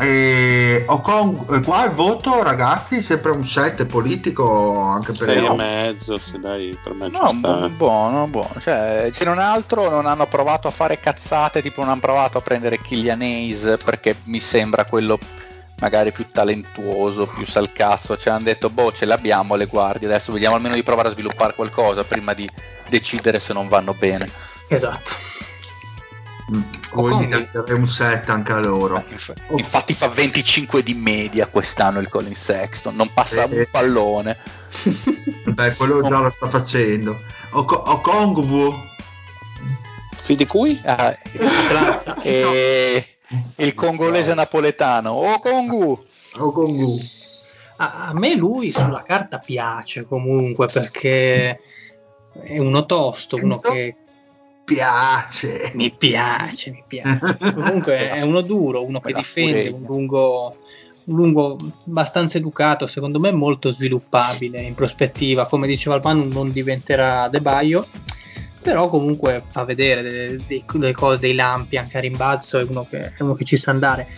[0.00, 6.18] E, con, qua il voto, ragazzi, sempre un 7 politico anche per 6 e mezzo,
[6.18, 8.54] sì, dai, per me no, bu- buono, buono.
[8.60, 12.40] Cioè, se non altro, non hanno provato a fare cazzate, tipo non hanno provato a
[12.40, 15.18] prendere Killian Hayes perché mi sembra quello
[15.80, 18.16] magari più talentuoso, più salcazzo.
[18.16, 21.54] Cioè, hanno detto, boh, ce l'abbiamo le guardie, adesso vediamo almeno di provare a sviluppare
[21.54, 22.48] qualcosa prima di
[22.88, 24.30] decidere se non vanno bene.
[24.68, 25.23] Esatto.
[26.90, 29.02] Quindi dare un set anche a loro.
[29.48, 29.56] Oh.
[29.56, 33.54] Infatti fa 25 di media quest'anno il Colin Sexton, non passa sì.
[33.54, 34.36] un pallone.
[35.48, 37.18] Beh, quello già lo sta facendo.
[37.50, 38.74] Okongwu.
[40.10, 40.80] Fi di cui?
[40.84, 41.16] Ah,
[42.22, 43.06] e
[43.56, 45.12] il congolese napoletano.
[45.12, 46.04] Okongwu.
[46.36, 46.98] Okongwu.
[47.76, 51.60] A, a me lui sulla carta piace comunque perché
[52.42, 53.96] è uno tosto, uno che
[54.64, 55.72] piace.
[55.74, 57.36] Mi piace, mi piace.
[57.54, 60.56] Comunque è uno duro, uno che difende, un lungo,
[61.04, 65.46] un lungo abbastanza educato, secondo me molto sviluppabile in prospettiva.
[65.46, 67.86] Come diceva Albano, non diventerà De Baio,
[68.60, 73.12] però comunque fa vedere delle, delle cose, dei lampi anche a rimbalzo, è uno che,
[73.14, 74.08] è uno che ci sa andare.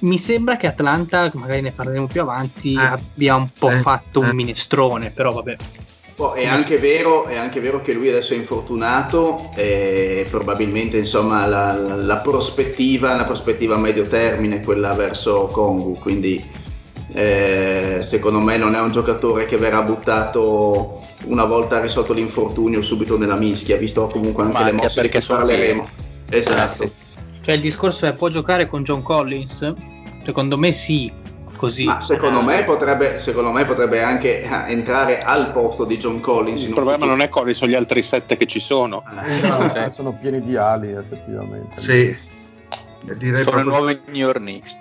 [0.00, 4.22] Mi sembra che Atlanta, magari ne parleremo più avanti, eh, abbia un po' eh, fatto
[4.22, 4.28] eh.
[4.28, 5.56] un minestrone, però vabbè,
[6.16, 11.44] Oh, è, anche vero, è, anche vero, che lui adesso è infortunato e probabilmente insomma,
[11.46, 16.62] la, la, prospettiva, la prospettiva a medio termine è quella verso Kongu, quindi
[17.12, 23.18] eh, secondo me non è un giocatore che verrà buttato una volta risolto l'infortunio subito
[23.18, 25.88] nella mischia, visto comunque anche, anche le mosse di cui parleremo.
[26.30, 26.90] Esatto.
[27.40, 29.74] Cioè il discorso è può giocare con John Collins?
[30.24, 31.12] Secondo me sì,
[31.56, 31.84] così.
[31.84, 36.62] Ma secondo me, potrebbe, secondo me potrebbe anche eh, entrare al posto di John Collins.
[36.62, 37.16] Il problema futuro.
[37.16, 39.02] non è Collins, sono gli altri sette che ci sono.
[39.24, 39.80] Eh, no, sì.
[39.90, 41.80] Sono pieni di ali, effettivamente.
[41.80, 42.16] Sì.
[43.00, 43.70] Direi sono proprio...
[43.70, 44.78] nuovi New York Knicks.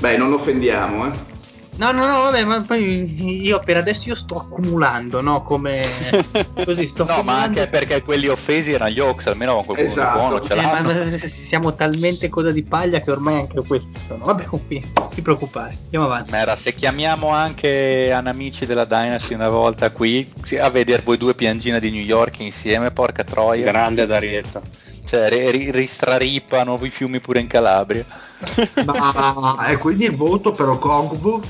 [0.00, 1.33] Beh, non offendiamo, eh.
[1.76, 5.42] No, no, no, vabbè, ma poi io per adesso io sto accumulando, no?
[5.42, 5.82] Come
[6.64, 7.22] così sto no, accumulando.
[7.22, 10.18] ma anche perché quelli offesi erano gli Oaks, almeno con qualcuno Esatto.
[10.18, 10.92] buono ce Eh, ma l'hanno.
[10.92, 14.22] ma siamo talmente coda di paglia che ormai anche questi sono.
[14.24, 16.30] Vabbè, comunque, non ti preoccupare, andiamo avanti.
[16.30, 21.80] Mera, se chiamiamo anche amici della Dynasty una volta qui a vedere voi due piangine
[21.80, 23.64] di New York insieme, porca troia.
[23.64, 24.62] Grande Darietto.
[25.04, 28.06] Cioè, ri- ri- ristraripano i fiumi pure in Calabria.
[28.86, 31.40] Ma e quindi il voto per Okongwu?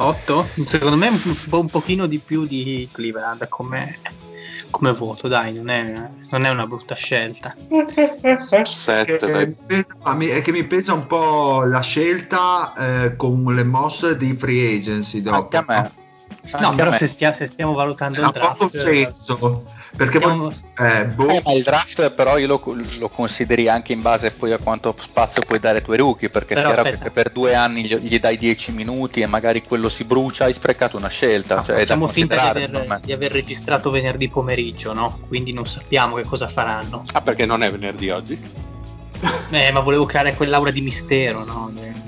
[0.00, 0.48] 8?
[0.64, 3.98] Secondo me un, po- un pochino di più di Cleveland come,
[4.70, 7.56] come voto, dai, non è, non è una brutta scelta.
[8.62, 9.56] 7, Eh,
[10.04, 10.28] dai.
[10.28, 15.20] è che mi pesa un po' la scelta eh, con le mosse di free agency
[15.20, 15.36] dopo.
[15.36, 15.92] Anche a me.
[16.52, 16.96] No, Anche però me.
[16.96, 18.56] se, stia- se stiamo valutando il ha draft...
[18.56, 19.64] poco senso
[19.96, 22.62] perché stiamo- poi- eh, boh, Eh, ma il draft però io lo,
[22.98, 26.54] lo consideri anche in base poi a quanto spazio puoi dare ai tuoi rookie perché
[26.54, 26.96] Però è chiaro aspetta.
[27.04, 30.44] che se per due anni gli, gli dai 10 minuti e magari quello si brucia
[30.44, 34.28] hai sprecato una scelta cioè è da Facciamo finta di aver, di aver registrato venerdì
[34.28, 35.18] pomeriggio, no?
[35.26, 37.02] Quindi non sappiamo che cosa faranno.
[37.12, 38.40] Ah, perché non è venerdì oggi?
[39.50, 41.72] Eh, ma volevo creare quell'aura di mistero, no?
[41.80, 42.06] Eh,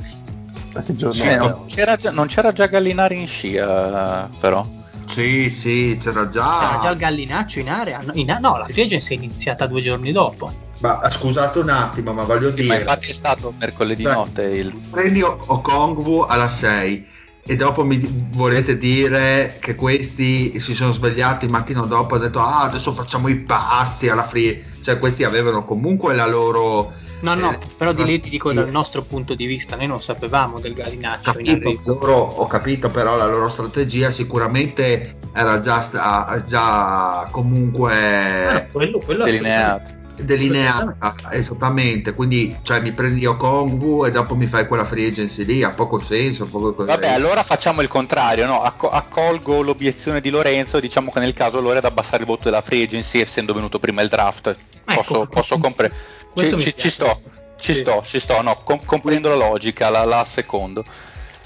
[1.11, 4.65] Sì, non, c'era già, non c'era già Gallinari in scia però
[5.07, 8.01] sì sì c'era già, Era già il gallinaccio in area?
[8.03, 10.53] No, in- no, la free agency è iniziata due giorni dopo.
[10.81, 14.43] ma scusate un attimo ma voglio Sì, ma dire infatti è stato mercoledì Cioè, notte
[14.43, 17.07] il prendi Okongwu alla 6
[17.43, 17.99] e dopo mi
[18.33, 22.93] volete dire che questi si sono svegliati il mattino dopo e hanno detto ah adesso
[22.93, 27.93] facciamo i passi alla free cioè questi avevano comunque la loro No, no, eh, però
[27.93, 31.45] di lì ti dico dal nostro punto di vista, noi non sapevamo del gallinaccio in
[31.45, 31.95] capito, arrivo.
[31.95, 38.99] loro, ho capito però la loro strategia sicuramente era già, sta- già comunque Ah, quello,
[39.01, 40.97] quello delineato delineata
[41.31, 45.71] esattamente quindi cioè mi prendi Okongwu e dopo mi fai quella free agency lì ha
[45.71, 48.63] poco senso poco Vabbè, allora facciamo il contrario, no?
[48.63, 52.27] Acco- accolgo l'obiezione di Lorenzo e diciamo che nel caso loro è da abbassare il
[52.27, 54.57] voto della free agency essendo venuto prima il draft.
[54.85, 55.27] Posso, Ecco.
[55.29, 56.01] posso comprendere.
[56.33, 57.21] Questo Ci, ci- ci sto,
[57.59, 57.81] ci Sì.
[57.81, 60.85] sto, ci sto, no, com- comprendo la logica, la, la secondo.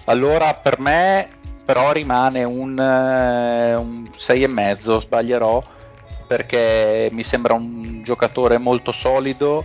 [0.05, 1.29] Allora per me
[1.65, 5.63] però rimane un, eh, un 6,5, sbaglierò,
[6.27, 9.65] perché mi sembra un giocatore molto solido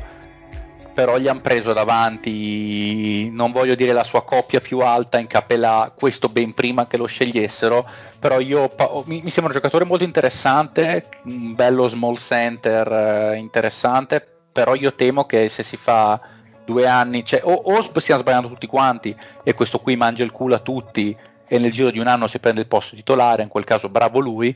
[0.99, 5.93] però gli hanno preso davanti, non voglio dire la sua coppia più alta in capella,
[5.95, 7.87] questo ben prima che lo scegliessero,
[8.19, 8.67] però io
[9.05, 15.25] mi sembra un giocatore molto interessante, un bello small center eh, interessante, però io temo
[15.25, 16.19] che se si fa
[16.65, 20.55] due anni, cioè, o, o stiamo sbagliando tutti quanti e questo qui mangia il culo
[20.55, 21.15] a tutti
[21.47, 24.19] e nel giro di un anno si prende il posto titolare, in quel caso bravo
[24.19, 24.53] lui,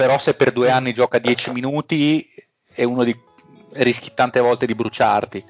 [0.00, 2.26] però se per due anni gioca 10 minuti
[2.72, 3.14] è uno di
[3.72, 5.44] rischi tante volte di bruciarti.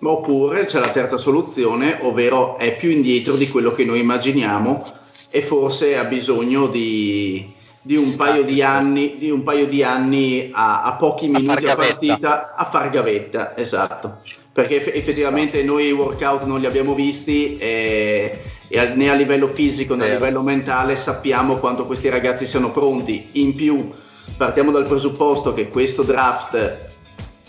[0.00, 4.82] Oppure c'è la terza soluzione, ovvero è più indietro di quello che noi immaginiamo
[5.30, 7.46] e forse ha bisogno di,
[7.82, 11.50] di un paio di anni, di un paio di anni a, a pochi A minuti
[11.50, 11.86] a gavetta.
[11.94, 14.18] partita a far gavetta, esatto.
[14.52, 19.14] Perché eff- effettivamente noi i workout non li abbiamo visti e, e a- né a
[19.14, 23.28] livello fisico né a livello mentale sappiamo quanto questi ragazzi siano pronti.
[23.32, 23.90] In più
[24.36, 26.86] partiamo dal presupposto che questo draft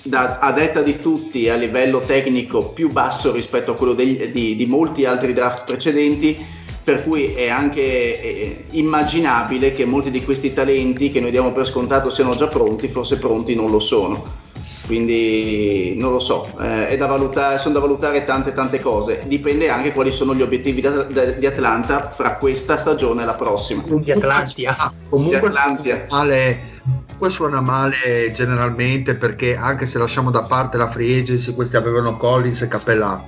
[0.02, 4.56] da- a detta di tutti a livello tecnico più basso rispetto a quello degli- di,
[4.56, 6.43] di molti altri draft precedenti,
[6.84, 11.65] per cui è anche eh, immaginabile che molti di questi talenti che noi diamo per
[11.65, 14.41] scontato siano già pronti, forse pronti non lo sono.
[14.86, 19.69] Quindi non lo so, eh, è da valutare, sono da valutare tante tante cose, dipende
[19.69, 23.82] anche quali sono gli obiettivi da- da- di Atlanta fra questa stagione e la prossima.
[23.82, 24.76] Quindi Atlantia.
[24.78, 26.04] Ah, comunque Di Atlantia.
[26.10, 31.54] suona male, comunque suona male generalmente perché anche se lasciamo da parte la free agency
[31.54, 33.24] questi avevano Collins e Capellà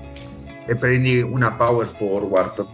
[0.67, 2.65] e prendi una power forward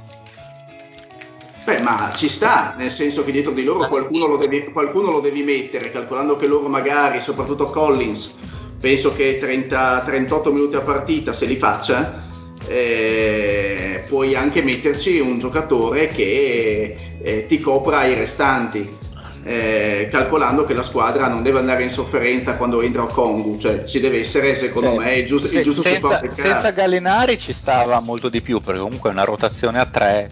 [1.63, 5.19] Beh, ma ci sta, nel senso che dietro di loro qualcuno lo devi, qualcuno lo
[5.19, 8.34] devi mettere, calcolando che loro magari, soprattutto Collins,
[8.80, 12.24] penso che 30, 38 minuti a partita se li faccia,
[12.67, 18.97] eh, puoi anche metterci un giocatore che eh, ti copra i restanti.
[19.43, 24.00] eh, calcolando che la squadra non deve andare in sofferenza quando entra Kongu, cioè ci
[24.00, 26.69] deve essere secondo Cioè, me il giusto, il se- giusto senza, senza.
[26.71, 30.29] Gallinari ci stava molto di più perché comunque una rotazione a tre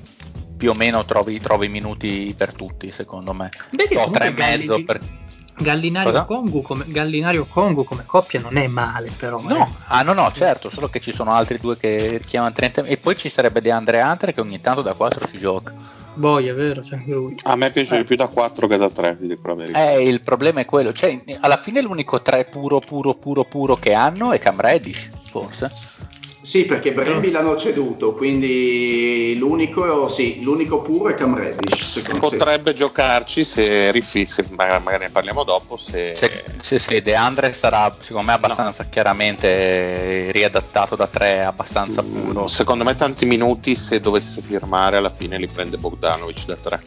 [0.60, 4.84] più o meno trovi, trovi minuti per tutti secondo me no, comunque tre e mezzo
[4.84, 5.00] per...
[5.62, 6.26] Gallinario?
[6.26, 9.42] Kongu, come, Gallinario Kongu come coppia non è male però.
[9.42, 9.68] no, eh.
[9.88, 13.16] ah no no certo solo che ci sono altri due che chiamano 30 e poi
[13.18, 15.74] ci sarebbe De Andre Hunter che ogni tanto da 4 ci gioca
[16.16, 17.38] Boh, è vero, c'è anche lui.
[17.44, 17.98] A me piace Eh.
[18.00, 19.92] di più da 4 che da 3, vi dico la verità.
[19.92, 23.94] Eh, il problema è quello, cioè alla fine l'unico 3 puro puro puro puro che
[23.94, 25.70] hanno è Cam Reddish, forse.
[26.50, 32.02] Sì, perché Bremby l'hanno ceduto, quindi l'unico, sì, l'unico puro è Cam Reddish.
[32.18, 35.78] Potrebbe giocarci se rifisse, magari ne parliamo dopo.
[35.78, 36.16] Se...
[36.16, 38.90] Se, se, se De Andre sarà secondo me abbastanza no.
[38.90, 42.48] chiaramente riadattato da tre, abbastanza mm, puro.
[42.48, 46.82] Secondo me tanti minuti se dovesse firmare alla fine li prende Bogdanovic da tre.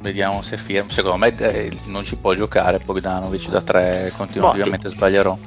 [0.00, 0.90] Vediamo se firma.
[0.90, 5.38] Secondo me eh, non ci può giocare Bogdanovic da tre, continuamente boh, sbaglierò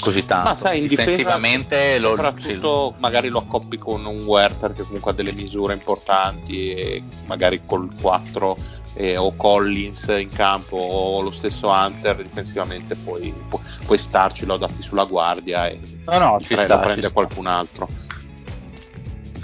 [0.00, 0.48] così tanto.
[0.48, 3.00] Ma sai, in difensivamente lo, soprattutto sì.
[3.00, 7.88] magari lo accoppi con un Werther che comunque ha delle misure importanti e magari col
[8.00, 8.56] 4
[8.94, 14.54] eh, o Collins in campo o lo stesso Hunter difensivamente puoi, pu- puoi starci, lo
[14.54, 17.88] adatti sulla guardia e no, no, ci sta, lo prende qualcun altro.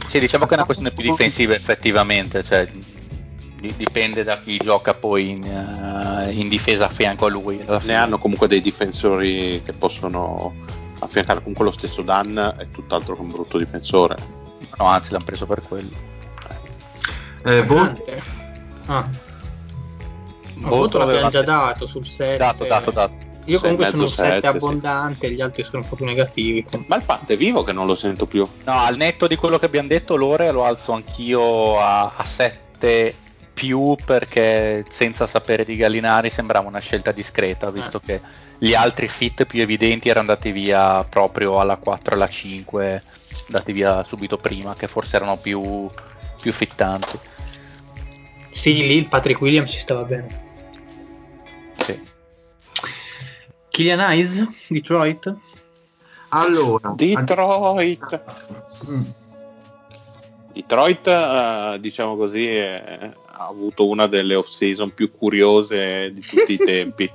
[0.09, 2.69] Sì, diciamo che è una questione più difensiva effettivamente, cioè
[3.77, 7.65] dipende da chi gioca poi in, uh, in, difesa a fianco a lui.
[7.83, 10.55] Ne hanno comunque dei difensori che possono
[11.01, 11.41] affiancare.
[11.41, 14.17] Comunque lo stesso Dan è tutt'altro che un brutto difensore.
[14.79, 16.15] No, anzi l'hanno preso per quello.
[17.45, 18.03] Eh, voto.
[18.87, 19.09] Ah.
[20.55, 22.37] Voto l'abbiamo già dato sul 7.
[22.37, 23.35] Dato, dato, dato.
[23.47, 25.35] Io comunque sono un 7 abbondante, sì.
[25.35, 26.67] gli altri sono un po' più negativi.
[26.87, 28.47] Ma il fatto è vivo che non lo sento più.
[28.65, 33.15] No, al netto di quello che abbiamo detto, l'ore lo alzo anch'io a, a 7
[33.57, 38.01] più perché senza sapere di Gallinari sembrava una scelta discreta, visto eh.
[38.05, 38.21] che
[38.59, 43.03] gli altri fit più evidenti erano andati via proprio alla 4 e alla 5,
[43.47, 45.89] andati via subito prima, che forse erano più,
[46.39, 47.19] più fittanti.
[48.51, 50.45] Sì, lì il Patrick Williams ci stava bene.
[51.79, 51.99] Sì.
[53.71, 55.35] Killian Eyes, Detroit?
[56.29, 58.25] Allora, Detroit.
[58.87, 59.03] Mm.
[60.53, 66.57] Detroit, uh, diciamo così, è, ha avuto una delle off-season più curiose di tutti i
[66.65, 67.11] tempi,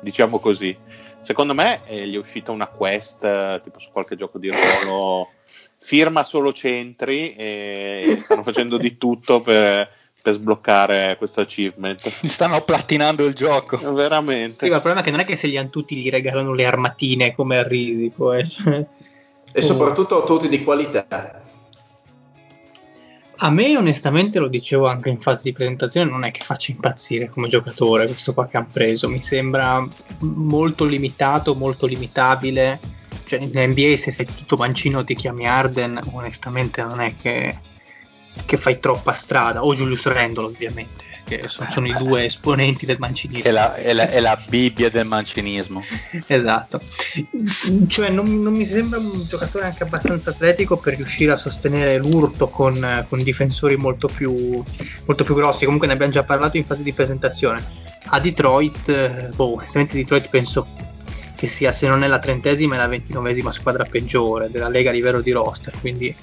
[0.00, 0.76] diciamo così.
[1.20, 5.28] Secondo me eh, gli è uscita una quest, eh, tipo su qualche gioco di ruolo,
[5.76, 9.88] firma solo centri e stanno facendo di tutto per,
[10.20, 12.08] per sbloccare questo achievement.
[12.08, 13.76] Stanno platinando il gioco.
[13.92, 14.64] Veramente.
[14.64, 16.52] Sì, ma il problema è che non è che se gli hanno tutti gli regalano
[16.52, 18.32] le armatine come a Risico.
[18.32, 18.48] Eh.
[19.52, 21.42] E soprattutto tutti di qualità.
[23.42, 27.30] A me onestamente lo dicevo anche in fase di presentazione, non è che faccia impazzire
[27.30, 29.86] come giocatore questo qua che hanno preso, mi sembra
[30.18, 32.78] molto limitato, molto limitabile.
[33.24, 37.58] Cioè, in NBA se sei tutto mancino ti chiami Arden, onestamente non è che,
[38.44, 42.96] che fai troppa strada, o Julius Randall ovviamente che sono, sono i due esponenti del
[42.98, 43.48] mancinismo.
[43.48, 45.82] È la, è la, è la Bibbia del mancinismo.
[46.26, 46.80] esatto.
[47.86, 52.48] Cioè, non, non, mi sembra un giocatore anche abbastanza atletico per riuscire a sostenere l'urto
[52.48, 54.62] con, con difensori molto più,
[55.06, 55.64] molto più grossi.
[55.64, 57.88] Comunque ne abbiamo già parlato in fase di presentazione.
[58.12, 60.66] A Detroit, boh, onestamente Detroit penso
[61.36, 64.92] che sia se non è la trentesima è la ventinovesima squadra peggiore della Lega a
[64.92, 66.14] livello di roster, quindi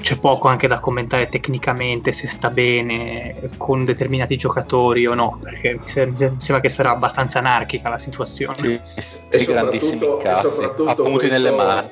[0.00, 5.78] c'è poco anche da commentare tecnicamente se sta bene con determinati giocatori o no, perché
[5.78, 8.80] mi sembra che sarà abbastanza anarchica la situazione.
[8.82, 11.88] Sì, e, soprattutto, e soprattutto appunti nelle mani.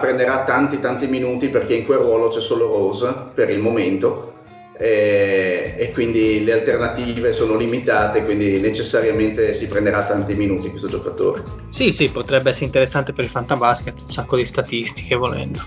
[0.00, 4.34] prenderà tanti tanti minuti perché in quel ruolo c'è solo Rose per il momento
[4.80, 11.42] e, e, quindi le alternative sono limitate, quindi necessariamente si prenderà tanti minuti questo giocatore.
[11.70, 15.60] Sì, sì, potrebbe essere interessante per il fantabasket, un sacco di statistiche volendo.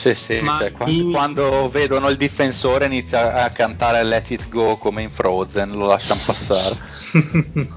[0.00, 1.10] Sì, sì, cioè, quando, in...
[1.10, 6.22] quando, vedono il difensore inizia a cantare Let It Go come in Frozen, lo lasciano
[6.24, 6.74] passare.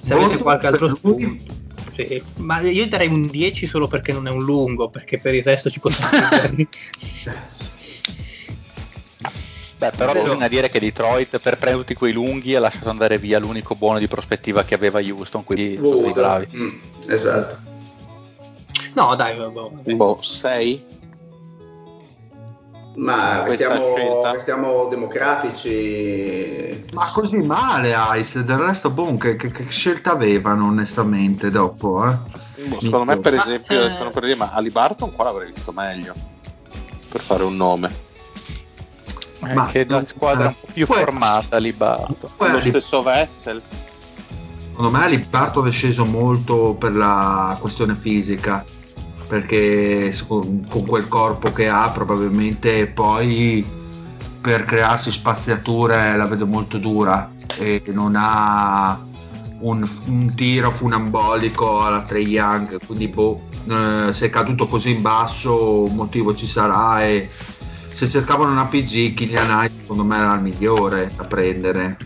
[0.00, 1.52] Se avete qualche altro spunto.
[1.92, 5.42] Sì, ma io darei un 10 solo perché non è un lungo, perché per il
[5.42, 6.10] resto ci possiamo
[9.76, 10.24] Beh, però Vero.
[10.24, 13.98] bisogna dire che Detroit per prendere tutti quei lunghi ha lasciato andare via l'unico buono
[13.98, 16.48] di prospettiva che aveva Houston, quindi sono bravi.
[16.54, 16.78] Mm,
[17.08, 17.69] esatto.
[18.94, 20.98] No, dai, boh, boh 6.
[22.96, 23.94] Ma restiamo,
[24.32, 26.84] restiamo, democratici.
[26.92, 32.04] Ma così male Ice, del resto boh, che, che, che scelta avevano onestamente dopo?
[32.08, 32.16] Eh?
[32.66, 33.92] Boh, secondo me per esempio, eh...
[33.92, 36.14] sono per dire, ma Ali Barton qua l'avrei visto meglio,
[37.08, 38.08] per fare un nome.
[39.44, 42.30] Eh, ma che è una squadra un po' più formata Ali Barton.
[42.36, 43.62] Lo stesso Vessel.
[44.58, 48.62] Secondo me Ali Barton è sceso molto per la questione fisica
[49.30, 53.64] perché con, quel corpo che ha probabilmente poi
[54.40, 59.00] per crearsi spaziature la vedo molto dura e non ha
[59.60, 65.00] un, un tiro funambolico alla Trey Young quindi boh, eh, se è caduto così in
[65.00, 67.28] basso un motivo ci sarà e
[67.92, 71.96] se cercavano una PG Kylian Knight secondo me era il migliore da prendere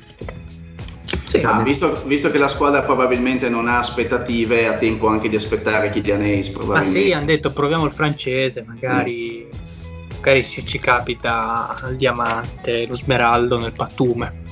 [1.34, 5.34] Sì, ah, visto, visto, che la squadra probabilmente non ha aspettative, ha tempo anche di
[5.34, 6.48] aspettare Kylian Hayes.
[6.50, 10.10] Ma sì, hanno detto proviamo il francese, magari, mm.
[10.14, 14.42] magari ci, ci, capita il diamante, lo smeraldo nel pattume.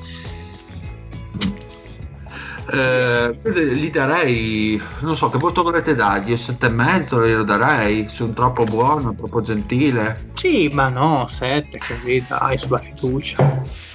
[2.73, 3.37] Eh,
[3.75, 9.41] gli darei, non so che voto vorrete dargli, 7,5 glielo darei, sono troppo buono, troppo
[9.41, 10.31] gentile.
[10.35, 13.91] Sì, ma no, 7 così dai, sulla fiducia.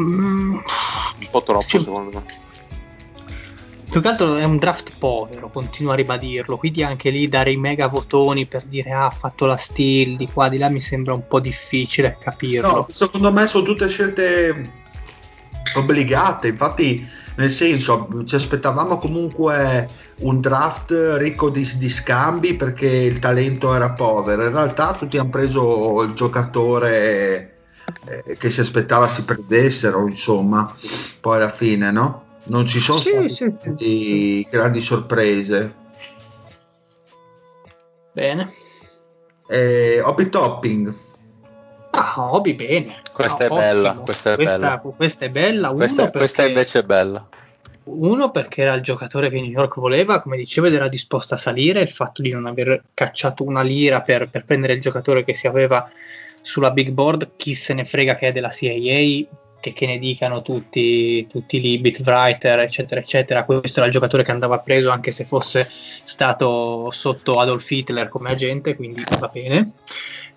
[0.00, 0.54] Mm.
[0.54, 2.46] Un po' troppo cioè, secondo me.
[3.90, 7.56] Più che altro è un draft povero, continuo a ribadirlo, quindi anche lì dare i
[7.56, 11.14] mega votoni per dire ah, ha fatto la steal di qua di là mi sembra
[11.14, 12.68] un po' difficile capirlo.
[12.68, 14.72] No, secondo me sono tutte scelte
[15.74, 19.88] obbligate, infatti nel senso ci aspettavamo comunque
[20.20, 25.30] un draft ricco di, di, scambi perché il talento era povero, in realtà tutti hanno
[25.30, 27.57] preso il giocatore
[28.04, 30.72] eh, che si aspettava si perdessero, insomma,
[31.20, 32.24] poi alla fine, no?
[32.48, 34.46] Non ci sono sì, state sì.
[34.50, 35.74] grandi sorprese.
[38.12, 38.52] Bene.
[39.46, 40.94] Eh, hobby topping.
[41.90, 43.02] Ah, hobby bene.
[43.12, 44.78] Questa, ah, è, bella, questa è questa, bella.
[44.78, 45.70] Questa è bella.
[45.70, 47.26] Questa, perché, questa invece è bella.
[47.84, 51.38] Uno perché era il giocatore che New York voleva, come dicevo, ed era disposto a
[51.38, 51.80] salire.
[51.80, 55.46] Il fatto di non aver cacciato una lira per, per prendere il giocatore che si
[55.46, 55.90] aveva
[56.42, 59.26] sulla big board, chi se ne frega che è della CIA,
[59.60, 63.44] che, che ne dicano tutti, tutti i Bitwriter, eccetera, eccetera.
[63.44, 65.68] Questo era il giocatore che andava preso anche se fosse
[66.04, 69.72] stato sotto Adolf Hitler come agente, quindi va bene.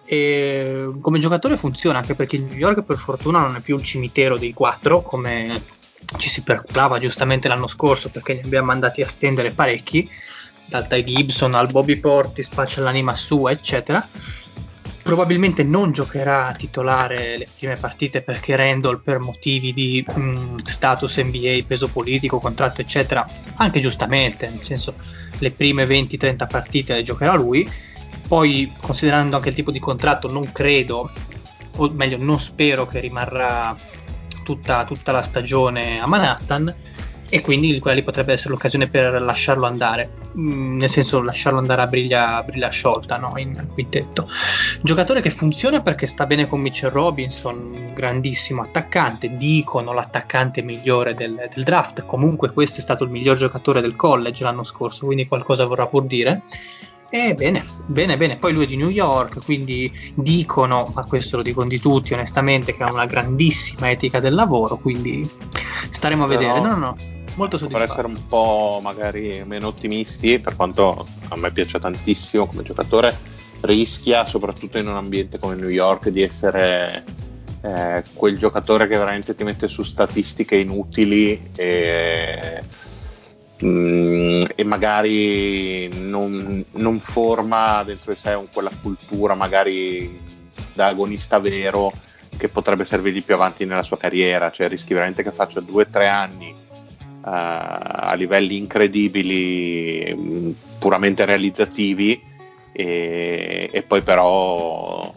[0.05, 3.83] E come giocatore funziona anche perché il New York per fortuna non è più il
[3.83, 5.79] cimitero dei quattro come
[6.17, 10.09] ci si preoccupava giustamente l'anno scorso perché ne abbiamo mandati a stendere parecchi
[10.65, 14.05] dal Ty Gibson al Bobby Portis, c'è l'anima sua eccetera
[15.01, 21.19] probabilmente non giocherà titolare le prime partite perché Randall per motivi di mh, mm, status
[21.19, 23.25] NBA, peso politico, contratto eccetera,
[23.55, 24.95] anche giustamente, nel senso
[25.39, 27.69] le prime 20-30 partite le giocherà lui,
[28.27, 31.11] poi considerando anche il tipo di contratto non credo,
[31.77, 33.75] o meglio non spero che rimarrà
[34.43, 36.73] tutta, tutta la stagione a Manhattan
[37.33, 41.81] e quindi quella lì potrebbe essere l'occasione per lasciarlo andare, mm, nel senso lasciarlo andare
[41.81, 43.31] a briglia, a briglia sciolta no?
[43.37, 44.27] in quintetto.
[44.81, 51.47] Giocatore che funziona perché sta bene con Mitchell Robinson, grandissimo attaccante, dicono l'attaccante migliore del,
[51.53, 55.63] del draft, comunque questo è stato il miglior giocatore del college l'anno scorso, quindi qualcosa
[55.63, 56.41] vorrà pur dire.
[57.09, 58.35] E bene, bene, bene.
[58.35, 62.75] Poi lui è di New York, quindi dicono, ma questo lo dicono di tutti onestamente,
[62.75, 65.29] che ha una grandissima etica del lavoro, quindi
[65.89, 66.39] staremo a Però...
[66.39, 66.59] vedere.
[66.59, 67.10] No, no, no
[67.41, 67.83] molto soddisfatto.
[67.83, 73.17] Per essere un po' magari meno ottimisti, per quanto a me piace tantissimo come giocatore,
[73.61, 77.03] rischia soprattutto in un ambiente come New York di essere
[77.61, 82.63] eh, quel giocatore che veramente ti mette su statistiche inutili e,
[83.63, 90.19] mm, e magari non, non, forma dentro di sé un, quella cultura magari
[90.73, 91.91] da agonista vero
[92.37, 95.87] che potrebbe servirgli più avanti nella sua carriera, cioè rischi veramente che faccia due o
[95.87, 96.69] tre anni
[97.21, 102.21] a livelli incredibili, mm, puramente realizzativi,
[102.71, 105.13] e, e, poi però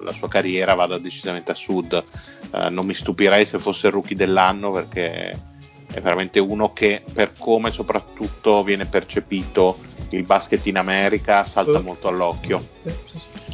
[0.00, 2.04] la sua carriera vada decisamente a sud.
[2.50, 5.30] Uh, non mi stupirei se fosse il rookie dell'anno perché
[5.92, 9.78] è veramente uno che per come soprattutto viene percepito
[10.10, 12.68] il basket in America salta molto all'occhio.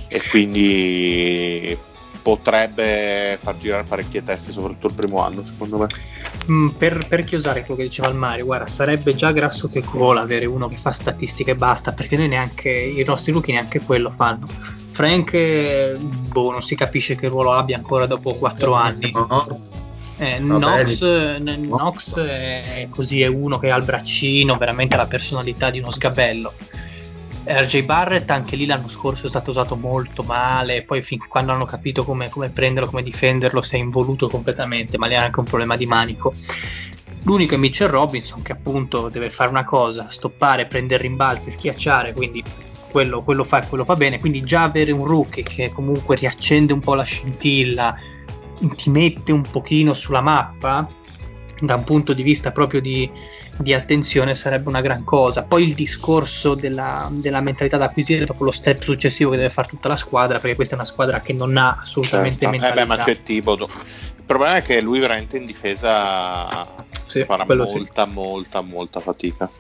[0.09, 1.77] E quindi
[2.21, 5.87] potrebbe far girare parecchie teste, soprattutto il primo anno, secondo me.
[6.51, 10.21] Mm, per, per, chiusare quello che diceva il Mario, guarda, sarebbe già grasso che cola
[10.21, 14.11] avere uno che fa statistiche e basta, perché noi neanche, i nostri rookie neanche quello
[14.11, 14.47] fanno.
[14.91, 19.13] Frank, boh, non si capisce che ruolo abbia ancora dopo 4 anni.
[20.19, 21.01] Eh, Nox,
[21.41, 26.53] Nox è così, è uno che ha il braccino, veramente la personalità di uno sgabello
[27.45, 31.65] RJ Barrett anche lì l'anno scorso è stato usato molto male, poi fin quando hanno
[31.65, 35.47] capito come, come prenderlo, come difenderlo, si è involuto completamente, ma lì ha anche un
[35.47, 36.33] problema di manico.
[37.25, 42.43] L'unico è Mitchell Robinson che appunto deve fare una cosa, stoppare, prendere rimbalzi, schiacciare, quindi
[42.91, 46.73] quello, quello fa e quello fa bene, quindi già avere un rookie che comunque riaccende
[46.73, 47.97] un po' la scintilla,
[48.77, 50.87] ti mette un pochino sulla mappa
[51.61, 53.11] da un punto di vista proprio di,
[53.59, 55.43] di attenzione sarebbe una gran cosa.
[55.43, 59.69] Poi il discorso della, della, mentalità da acquisire dopo lo step successivo che deve fare
[59.69, 62.51] tutta la squadra, perché questa è una squadra che non ha assolutamente certo.
[62.51, 62.83] mentalità.
[62.83, 63.69] Eh beh, ma c'è Tibodo.
[64.17, 66.67] Il problema è che lui veramente in difesa
[67.07, 68.13] sì, farà molta, sì.
[68.13, 69.51] molta, molta fatica.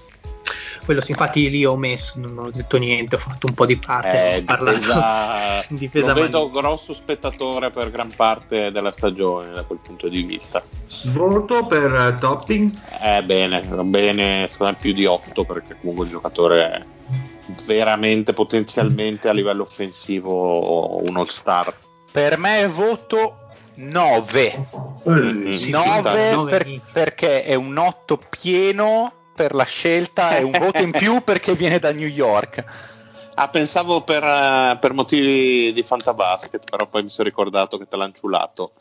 [0.85, 3.76] Quello sì, infatti lì ho messo, non ho detto niente, ho fatto un po' di
[3.76, 4.35] parte.
[4.35, 9.53] Eh, ho parlato difesa, in difesa lo vedo grosso spettatore per gran parte della stagione
[9.53, 10.62] da quel punto di vista.
[11.05, 12.72] Voto per eh, Topping?
[13.01, 16.85] Eh, bene, va bene, secondo me più di 8 perché comunque il giocatore è
[17.66, 21.74] veramente potenzialmente a livello offensivo un all star.
[22.11, 23.37] Per me voto
[23.76, 24.66] 9.
[25.09, 26.51] Mm, sì, 9 nove.
[26.51, 31.55] per- perché è un 8 pieno per la scelta e un voto in più perché
[31.55, 32.64] viene da New York.
[33.35, 37.97] Ah, pensavo per, eh, per motivi di fantabasket, però poi mi sono ricordato che te
[37.97, 38.72] l'ha ciulato.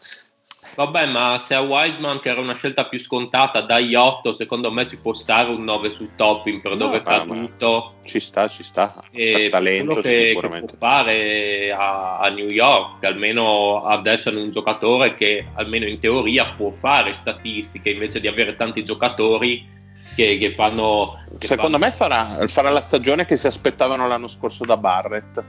[0.74, 4.88] Vabbè, ma se a Wiseman, che era una scelta più scontata, dai 8, secondo me
[4.88, 7.96] ci può stare un 9 sul topping per No, dove fa ma- tutto.
[8.04, 9.04] Ci sta, ci sta.
[9.12, 10.78] E per talento quello che, che sicuramente.
[10.78, 16.54] può fare a, a New York, almeno adesso è un giocatore che almeno in teoria
[16.56, 19.80] può fare statistiche invece di avere tanti giocatori
[20.16, 21.20] che, che fanno.
[21.38, 25.44] che Secondo fanno- me farà, farà la stagione che si aspettavano l'anno scorso da Barrett.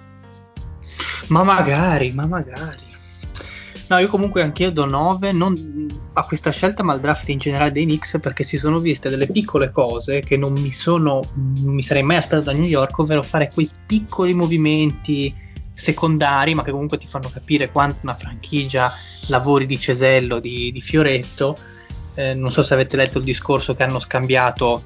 [1.28, 2.90] Ma magari, ma magari.
[3.88, 7.72] No, io comunque anch'io do 9 non a questa scelta, ma al draft in generale
[7.72, 11.82] dei Knicks perché si sono viste delle piccole cose che non mi sono non mi
[11.82, 15.34] sarei mai aspettato da New York, ovvero fare quei piccoli movimenti
[15.74, 18.92] secondari, ma che comunque ti fanno capire quanto una franchigia
[19.26, 21.56] lavori di cesello, di, di fioretto.
[22.14, 24.82] Eh, non so se avete letto il discorso che hanno scambiato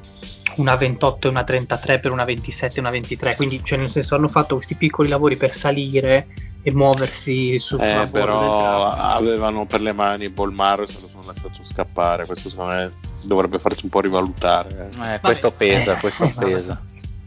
[0.56, 4.14] una 28 e una 33 per una 27 e una 23, quindi cioè nel senso
[4.14, 6.28] hanno fatto questi piccoli lavori per salire
[6.62, 11.22] e muoversi su sulla Eh, però avevano per le mani Bolmaro e se lo sono
[11.24, 12.26] lasciato scappare.
[12.26, 12.90] Questo secondo me
[13.26, 14.90] dovrebbe farti un po' rivalutare.
[15.00, 15.20] eh.
[15.20, 16.52] Questo pesa, eh, questo eh, vabbè.
[16.52, 16.82] pesa.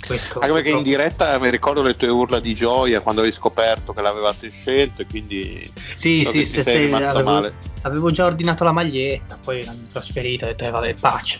[0.09, 3.93] Questo Anche perché in diretta mi ricordo le tue urla di gioia quando avevi scoperto
[3.93, 7.53] che l'avevate scelto e quindi Sì, so sì, ti sei rimasto avevo, male.
[7.83, 11.39] avevo già ordinato la maglietta, poi l'hanno trasferita, ho detto eh, vabbè, pace.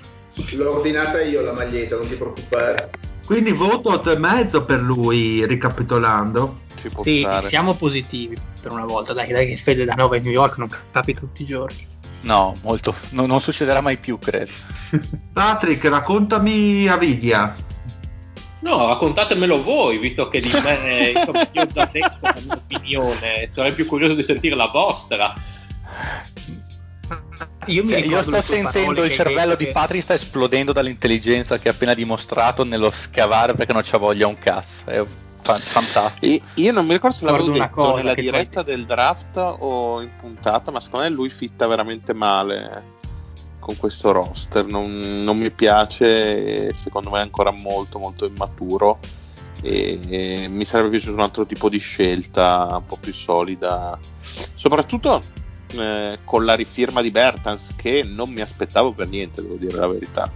[0.52, 2.92] L'ho ordinata io la maglietta, non ti preoccupare.
[3.26, 6.60] Quindi voto 8,5 per lui, ricapitolando.
[6.80, 7.48] Ci può Sì, stare.
[7.48, 10.70] siamo positivi per una volta, dai, dai che Fede da 9 a New York non
[10.92, 11.88] capita tutti i giorni.
[12.22, 14.52] No, molto, no- non succederà mai più, credo.
[15.34, 17.52] Patrick, raccontami Avidia.
[18.62, 23.72] No, raccontatemelo voi, visto che di me insomma, io già detto la mia opinione, sarei
[23.74, 25.34] più curioso di sentire la vostra.
[27.66, 30.72] Io, mi Cioè, io sto sentendo il che cervello detto di che- Patrick sta esplodendo
[30.74, 34.90] dall'intelligenza che ha appena dimostrato nello scavare perché non c'ha voglia un cazzo.
[34.90, 35.04] È
[35.42, 36.26] fa- fantastico.
[36.26, 39.38] E io non mi ricordo se l'avevo una detto cosa nella che diretta del draft
[39.38, 42.98] o in puntata, ma secondo me lui fitta veramente male
[43.70, 44.66] con questo roster.
[44.66, 49.00] Non, non mi piace, secondo me è ancora molto molto immaturo.
[49.62, 54.00] E, e mi sarebbe piaciuto un altro tipo di scelta un po' più solida,
[54.56, 55.22] soprattutto
[55.74, 59.88] eh, con la rifirma di Bertans, che non mi aspettavo per niente, devo dire la
[59.88, 60.32] verità.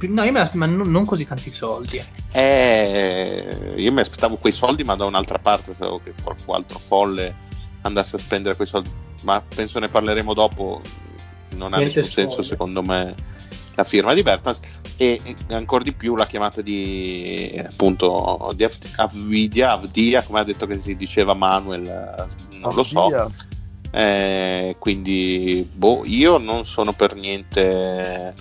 [0.00, 1.98] No, io me ma non, non così tanti soldi.
[1.98, 2.06] eh.
[2.32, 7.34] Eh, io mi aspettavo quei soldi, ma da un'altra parte, pensavo che qualcun altro folle
[7.82, 8.90] andasse a spendere quei soldi,
[9.22, 10.80] ma penso ne parleremo dopo.
[11.56, 12.44] Non ha nessun senso, spoiler.
[12.46, 13.14] secondo me,
[13.74, 14.60] la firma di Bertans
[14.96, 20.44] e e ancora di più la chiamata di appunto di Av- Avvidia, Avdia, come ha
[20.44, 23.30] detto che si diceva Manuel, eh, non lo so.
[23.90, 28.34] Eh, quindi, boh, io non sono per niente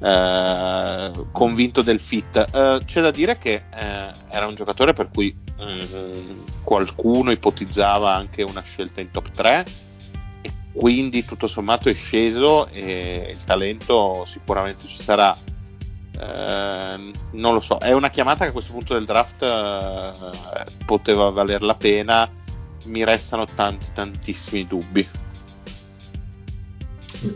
[0.00, 2.36] eh, convinto del fit.
[2.52, 5.32] Eh, c'è da dire che eh, era un giocatore per cui
[5.62, 9.89] mm, qualcuno ipotizzava anche una scelta in top 3 e
[10.72, 15.36] quindi tutto sommato è sceso e il talento sicuramente ci sarà.
[16.18, 21.30] Eh, non lo so, è una chiamata che a questo punto del draft eh, poteva
[21.30, 22.28] valer la pena
[22.86, 25.08] mi restano tanti tantissimi dubbi.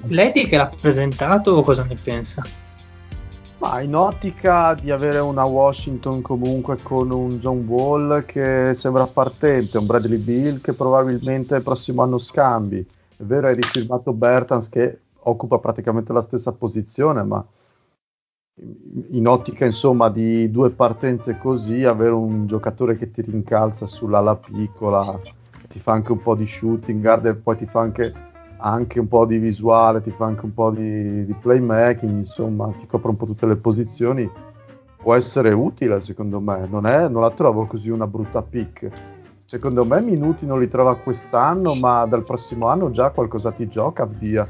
[0.08, 2.42] Lady che l'ha presentato, cosa ne pensa?
[3.58, 9.78] Ma in ottica di avere una Washington comunque con un John Wall che sembra partente,
[9.78, 12.86] un Bradley Bill che probabilmente il prossimo anno scambi.
[13.24, 17.42] È vero, hai rifirmato Bertans che occupa praticamente la stessa posizione, ma
[19.12, 25.18] in ottica insomma di due partenze così, avere un giocatore che ti rincalza sull'ala piccola,
[25.68, 28.12] ti fa anche un po' di shooting guard e poi ti fa anche,
[28.58, 32.86] anche un po' di visuale, ti fa anche un po' di, di playmaking, insomma ti
[32.86, 34.30] copre un po' tutte le posizioni,
[34.98, 39.13] può essere utile secondo me, non, è, non la trovo così una brutta pick.
[39.54, 44.04] Secondo me minuti non li trova quest'anno, ma dal prossimo anno già qualcosa ti gioca,
[44.04, 44.44] via.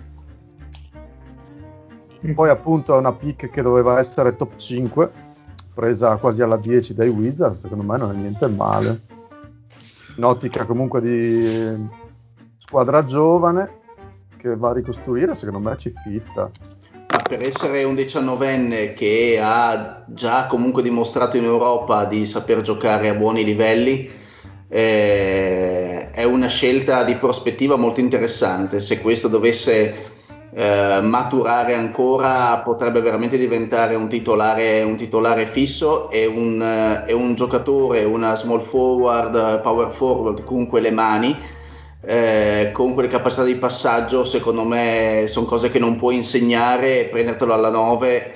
[2.35, 5.11] Poi appunto è una pick che doveva essere top 5,
[5.75, 9.03] presa quasi alla 10 dai Wizards, secondo me non è niente male.
[10.17, 11.87] In ottica comunque di
[12.57, 13.81] squadra giovane
[14.39, 16.51] che va a ricostruire, secondo me ci fitta.
[17.29, 23.15] per essere un diciannovenne che ha già comunque dimostrato in Europa di saper giocare a
[23.15, 24.23] buoni livelli,
[24.75, 28.81] eh, è una scelta di prospettiva molto interessante.
[28.81, 29.95] Se questo dovesse
[30.53, 36.61] eh, maturare ancora, potrebbe veramente diventare un titolare, un titolare fisso e un,
[37.07, 41.39] eh, un giocatore, una small forward, power forward con quelle mani
[42.07, 47.55] eh, con quelle capacità di passaggio, secondo me sono cose che non puoi insegnare prendertelo
[47.55, 48.35] alla 9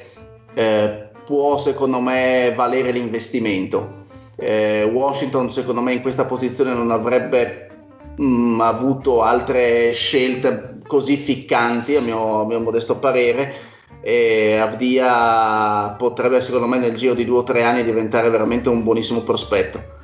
[0.54, 4.06] eh, può secondo me valere l'investimento.
[4.40, 7.70] Eh, Washington secondo me in questa posizione non avrebbe
[8.16, 13.52] mh, mm, avuto altre scelte così ficcanti a mio, a mio modesto parere
[14.00, 18.84] e Avdia potrebbe secondo me nel giro di due o tre anni diventare veramente un
[18.84, 19.96] buonissimo prospetto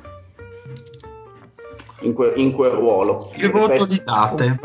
[2.01, 3.29] in, que- in quel ruolo.
[3.33, 4.59] Che voto gli date?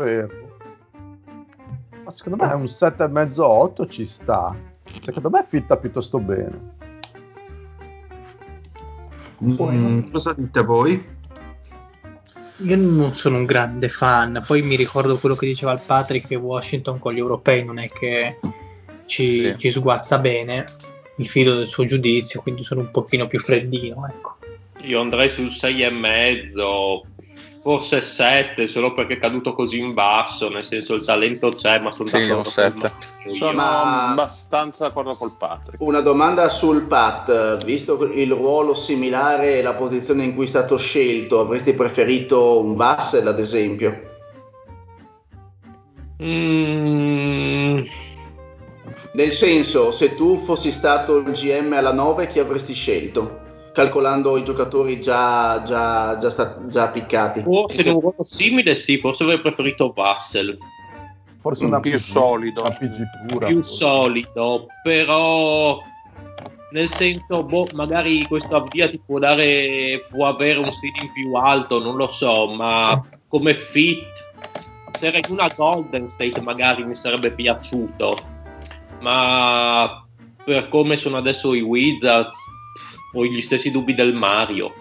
[2.03, 4.55] Ma secondo me un 7,5-8 ci sta.
[4.99, 6.79] Secondo me fitta piuttosto bene.
[9.43, 11.19] Mm, cosa dite voi?
[12.57, 16.35] Io non sono un grande fan, poi mi ricordo quello che diceva il Patrick che
[16.35, 18.37] Washington con gli europei non è che
[19.07, 19.55] ci, sì.
[19.57, 20.65] ci sguazza bene,
[21.15, 24.07] mi fido del suo giudizio, quindi sono un pochino più freddino.
[24.07, 24.37] Ecco.
[24.83, 27.01] Io andrei sul 6,5
[27.61, 31.91] forse 7 solo perché è caduto così in basso nel senso il talento c'è ma
[31.91, 32.91] sono sì, d'accordo 7
[33.33, 34.09] sono ma...
[34.09, 35.79] abbastanza d'accordo col Patrick.
[35.81, 37.63] una domanda sul Pat.
[37.63, 42.75] Visto il ruolo similare e la posizione in cui è stato scelto avresti preferito un
[42.75, 44.09] Vassel ad esempio?
[46.23, 47.83] Mm.
[49.13, 53.50] nel senso se tu fossi stato il GM alla 9 chi avresti scelto?
[53.73, 57.41] Calcolando i giocatori già, già, già, sta, già piccati.
[57.41, 60.57] Forse in un ruolo simile, sì, forse avrei preferito Vassel.
[61.39, 62.63] Forse una più PG, solido.
[63.27, 63.75] Pura, più forse.
[63.75, 65.79] solido, però
[66.71, 71.79] nel senso, boh, magari questo avvia ti può dare, può avere un seeding più alto,
[71.79, 74.05] non lo so, ma come fit,
[74.97, 78.15] se era in una Golden State magari mi sarebbe piaciuto,
[78.99, 80.05] ma
[80.43, 82.35] per come sono adesso i Wizards
[83.13, 84.73] ho gli stessi dubbi del Mario.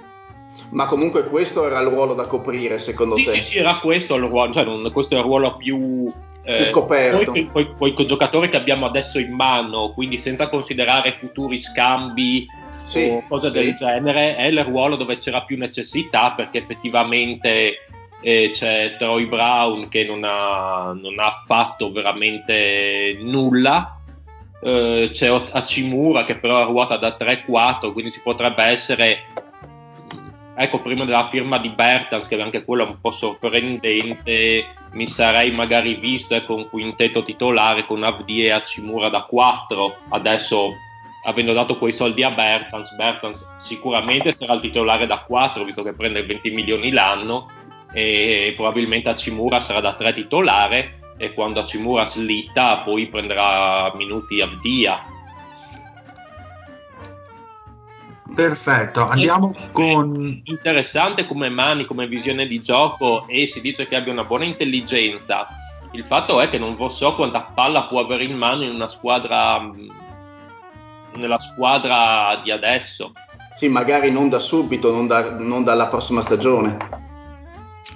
[0.70, 3.32] Ma comunque questo era il ruolo da coprire, secondo sì, te?
[3.34, 6.06] Sì, sì, era questo il ruolo, cioè non, questo è il ruolo più,
[6.44, 7.32] eh, più scoperto.
[7.32, 12.46] Poi, poi, poi col giocatore che abbiamo adesso in mano, quindi senza considerare futuri scambi
[12.82, 13.52] sì, o cose sì.
[13.52, 17.74] del genere, è il ruolo dove c'era più necessità perché effettivamente
[18.20, 23.99] eh, c'è Troy Brown che non ha, non ha fatto veramente nulla
[24.62, 29.24] eh, c'è Hachimura che però ruota da 3-4, quindi ci potrebbe essere,
[30.54, 35.50] ecco, prima della firma di Bertans, che anche quello è un po' sorprendente, mi sarei
[35.50, 40.74] magari visto ecco, un quintetto titolare con Avdi e Hachimura da 4, adesso
[41.24, 45.92] avendo dato quei soldi a Bertans, Bertans sicuramente sarà il titolare da 4, visto che
[45.92, 47.48] prende 20 milioni l'anno,
[47.92, 54.48] e probabilmente Hachimura sarà da 3 titolare e quando Hachimura slitta poi prenderà minuti a
[54.62, 55.04] via.
[58.34, 60.40] Perfetto, andiamo è con...
[60.44, 65.46] Interessante come mani, come visione di gioco e si dice che abbia una buona intelligenza.
[65.92, 69.70] Il fatto è che non so quanta palla può avere in mano in una squadra
[71.16, 73.12] nella squadra di adesso.
[73.56, 77.08] Sì, magari non da subito, non, da, non dalla prossima stagione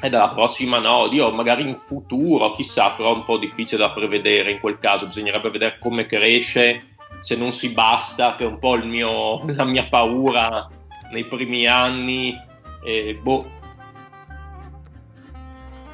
[0.05, 3.91] e dalla prossima no, Dio, magari in futuro, chissà, però è un po' difficile da
[3.91, 6.89] prevedere in quel caso, bisognerebbe vedere come cresce,
[7.23, 10.69] se non si basta, che è un po' mio, la mia paura
[11.11, 12.39] nei primi anni,
[12.85, 13.51] e boh.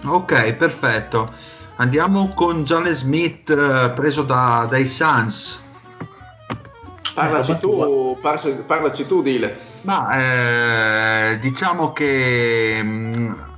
[0.04, 1.32] Ok, perfetto.
[1.76, 5.62] Andiamo con John Smith eh, preso da, dai Suns.
[7.14, 9.54] Parlaci tu, parlaci, parlaci tu, Dile.
[9.82, 13.49] Ma eh, diciamo che mh, mm,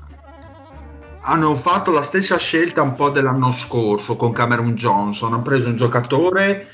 [1.24, 5.32] hanno fatto la stessa scelta un po' dell'anno scorso con Cameron Johnson.
[5.32, 6.68] Hanno preso un giocatore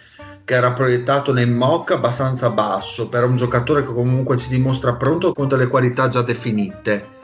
[0.44, 5.34] che era proiettato nel mock abbastanza basso, però un giocatore che comunque si dimostra pronto
[5.34, 7.16] con delle qualità già definite.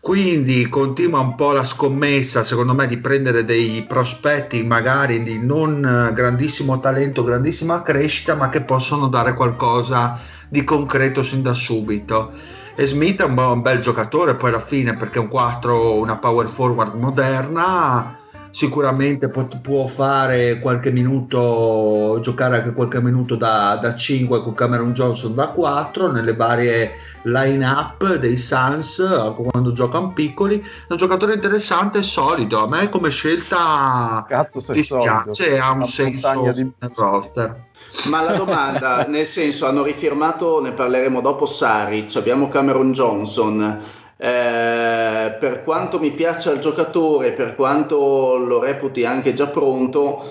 [0.00, 6.10] Quindi continua un po' la scommessa, secondo me, di prendere dei prospetti magari di non
[6.14, 12.32] grandissimo talento, grandissima crescita, ma che possono dare qualcosa di concreto sin da subito
[12.76, 16.18] e Smith è un, un bel giocatore poi alla fine perché è un 4, una
[16.18, 18.18] power forward moderna,
[18.50, 25.34] sicuramente può fare qualche minuto, giocare anche qualche minuto da, da 5 con Cameron Johnson
[25.34, 26.92] da 4 nelle varie
[27.24, 29.02] line-up dei Suns
[29.36, 30.58] quando giocano piccoli.
[30.60, 32.62] È un giocatore interessante e solido.
[32.62, 36.62] A me come scelta Cazzo, dispiace, ha un senso di...
[36.78, 37.64] nel roster.
[38.04, 43.82] Ma la domanda, nel senso, hanno rifirmato, ne parleremo dopo, Saric, abbiamo Cameron Johnson.
[44.18, 50.22] Eh, per quanto mi piaccia il giocatore, per quanto lo reputi anche già pronto,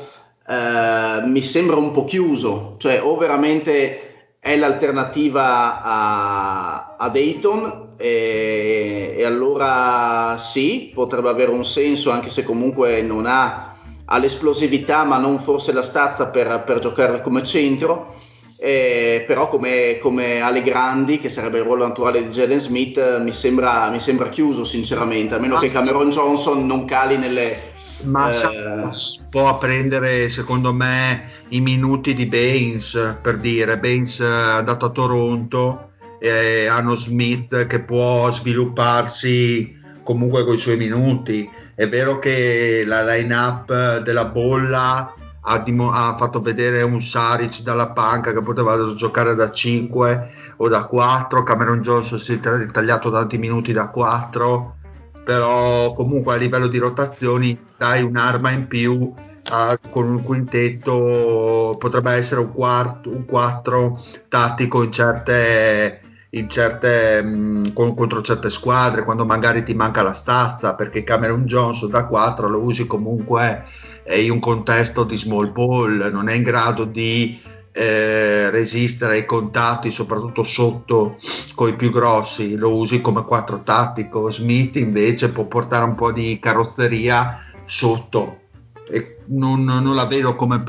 [0.47, 9.15] eh, mi sembra un po' chiuso, cioè o veramente è l'alternativa a, a Dayton e,
[9.17, 13.64] e allora sì, potrebbe avere un senso anche se comunque non ha
[14.05, 18.13] ha l'esplosività ma non forse la stazza per, per giocare come centro
[18.57, 23.33] eh, però come, come, Ale Grandi che sarebbe il ruolo naturale di Jalen Smith mi
[23.33, 28.29] sembra, mi sembra chiuso sinceramente a meno ma che Cameron Johnson non cali nelle ma
[28.29, 28.89] eh...
[29.29, 33.79] può prendere secondo me i minuti di Baines per dire.
[33.79, 35.89] Baines è andato a Toronto
[36.19, 43.03] e hanno Smith che può svilupparsi comunque con i suoi minuti è vero che la
[43.03, 49.35] line-up della bolla ha, dim- ha, fatto vedere un Saric dalla panca che poteva giocare
[49.35, 54.75] da 5 o da 4, Cameron Johnson si è tagliato tanti minuti da 4,
[55.25, 62.13] però comunque a livello di rotazioni dai un'arma in più uh, con un quintetto, potrebbe
[62.13, 63.99] essere un, quarto, un 4
[64.29, 66.04] tattico in certe
[66.47, 71.89] certe, mh, mm, contro certe squadre quando magari ti manca la stazza perché Cameron Johnson
[71.89, 73.65] da 4 lo usi comunque
[74.03, 77.39] eh, in un contesto di small ball non è in grado di
[77.77, 81.17] eh, resistere ai contatti soprattutto sotto
[81.55, 84.31] con i più grossi lo usi come 4 tattico.
[84.31, 88.43] Smith invece può portare un po' di carrozzeria sotto.
[88.87, 90.63] E non, non la vedo come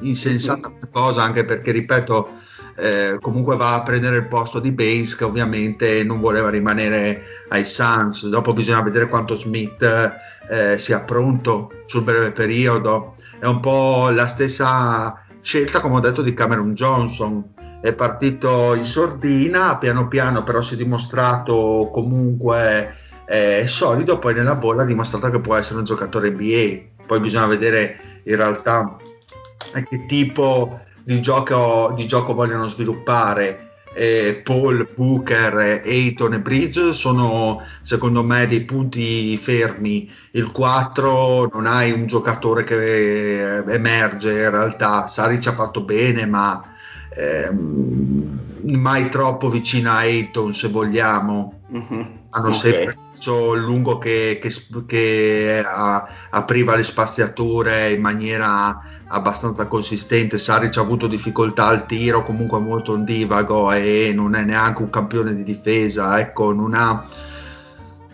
[0.00, 2.28] insensata cosa anche perché ripeto
[2.78, 7.64] eh, comunque va a prendere il posto di Baines che ovviamente non voleva rimanere ai
[7.64, 8.26] Suns.
[8.28, 9.82] Dopo bisogna vedere quanto Smith
[10.48, 13.16] eh, sia pronto sul breve periodo.
[13.38, 17.54] È un po' la stessa scelta, come ho detto, di Cameron Johnson.
[17.80, 24.56] È partito in sordina, piano piano però si è dimostrato comunque eh, solido, poi nella
[24.56, 27.04] bolla ha dimostrato che può essere un giocatore NBA.
[27.06, 28.96] Poi bisogna vedere in realtà
[29.72, 33.70] che tipo di gioco, di gioco vogliono sviluppare.
[33.94, 40.12] Eh, Paul, Booker, Ayton e Bridge sono secondo me dei punti fermi.
[40.32, 45.06] Il 4 non hai un giocatore che emerge in realtà.
[45.06, 46.74] Sari ci ha fatto bene, ma
[47.16, 48.40] ehm,
[48.76, 51.62] mai troppo vicino a Ayton se vogliamo.
[51.72, 52.00] Mm-hmm.
[52.30, 52.58] Hanno okay.
[52.58, 52.96] sempre
[53.54, 54.52] il lungo che, che,
[54.86, 55.64] che
[56.30, 60.38] apriva le spaziature in maniera abbastanza consistente.
[60.38, 65.34] Saric ha avuto difficoltà al tiro, comunque molto ondivago e non è neanche un campione
[65.34, 66.18] di difesa.
[66.18, 67.06] Ecco, non ha.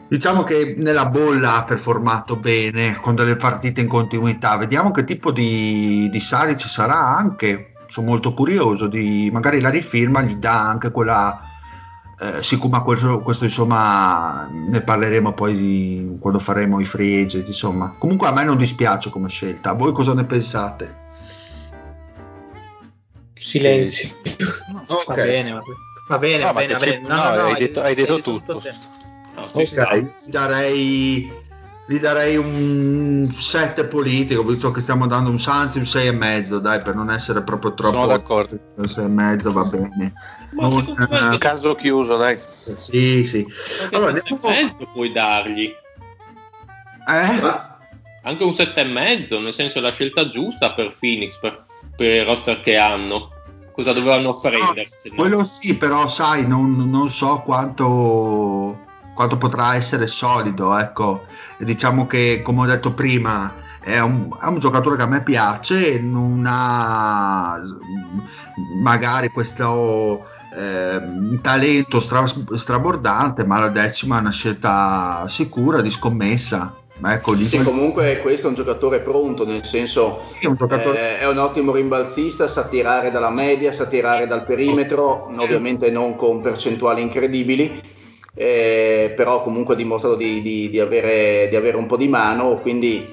[0.06, 4.56] Diciamo che nella bolla ha performato bene con delle partite in continuità.
[4.56, 7.72] Vediamo che tipo di, di Saric sarà anche.
[7.88, 11.53] Sono molto curioso di magari la rifirma gli dà anche quella
[12.20, 17.94] eh, siccome questo, questo, insomma ne parleremo poi di, quando faremo i free agent insomma
[17.98, 21.02] comunque a me non dispiace come scelta voi cosa ne pensate?
[23.34, 24.10] silenzio
[24.86, 25.04] okay.
[25.06, 25.52] va bene
[26.08, 27.00] va bene, va bene, va bene.
[27.00, 28.72] No, no, no, hai, detto, hai detto, tutto, tutto.
[29.52, 31.30] ok darei
[31.86, 36.58] gli darei un 7 politico, visto che stiamo dando un Sansi, un 6 e mezzo,
[36.58, 37.94] dai, per non essere proprio troppo...
[37.94, 38.58] Sono d'accordo.
[38.76, 40.12] Un 6 e mezzo va bene.
[40.52, 40.94] Ma un
[41.32, 42.38] uh, caso chiuso, dai.
[42.72, 43.46] Sì, sì.
[43.92, 44.88] Allora, andiamo...
[44.94, 45.70] puoi dargli.
[47.06, 47.62] Eh?
[48.22, 52.24] Anche un 7 e mezzo, nel senso la scelta giusta per Phoenix, per, per il
[52.24, 53.30] roster che hanno.
[53.72, 54.86] Cosa dovevano prendere?
[55.10, 58.78] No, quello sì, però sai, non, non so quanto,
[59.14, 64.58] quanto potrà essere solido, ecco diciamo che come ho detto prima è un, è un,
[64.58, 67.60] giocatore che a me piace, non ha
[68.80, 70.26] magari questo
[70.56, 76.78] eh, talento stra, strabordante, ma la decima è una scelta sicura di scommessa.
[77.04, 77.64] Ecco, sì, quel...
[77.64, 81.18] comunque questo è un giocatore pronto, nel senso è un, giocatore...
[81.18, 86.16] eh, è un ottimo rimbalzista, sa tirare dalla media, sa tirare dal perimetro, ovviamente non
[86.16, 87.82] con percentuali incredibili
[88.34, 92.56] eh, però comunque ha dimostrato di, di, di, avere, di, avere, un po' di mano,
[92.56, 93.06] quindi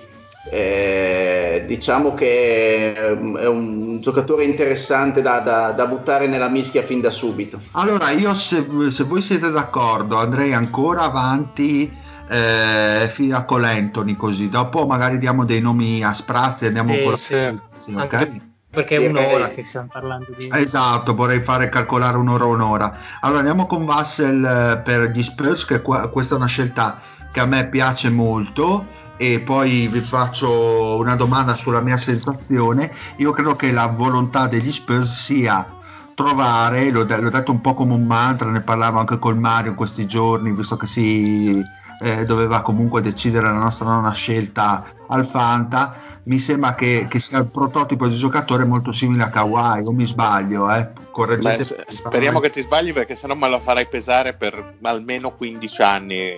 [0.50, 7.12] eh, diciamo che è un giocatore interessante da, da, da, buttare nella mischia fin da
[7.12, 7.60] subito.
[7.72, 14.50] Allora, io se, se voi siete d'accordo andrei ancora avanti eh, fino a Colentoni così
[14.50, 17.60] dopo magari diamo dei nomi a sprazzi andiamo Sì, con la sì.
[17.76, 18.51] sì, Anche ok?
[18.72, 20.50] Perché è Direi- un'ora che stiamo parlando di...
[20.50, 22.98] Esatto, vorrei fare calcolare un'ora un'ora.
[23.20, 27.42] Allora andiamo con Vassel eh, per gli Spurs, che qua- questa è una scelta che
[27.42, 28.88] a me piace molto.
[29.18, 32.92] E poi vi faccio una domanda sulla mia sensazione.
[33.18, 35.76] Io credo che la volontà degli Spurs sia
[36.16, 39.76] trovare, l'ho, l'ho detto un po' come un mantra, ne parlavo anche col Mario in
[39.76, 41.62] questi giorni, visto che si
[42.02, 45.93] eh, doveva comunque decidere la nostra nona scelta al Fanta.
[46.24, 50.06] Mi sembra che, che sia il prototipo di giocatore molto simile a Kawhi, o mi
[50.06, 50.84] sbaglio, eh?
[50.84, 51.64] Beh, Correggete.
[51.64, 56.32] s- speriamo che ti sbagli perché sennò me la farai pesare per almeno 15 anni.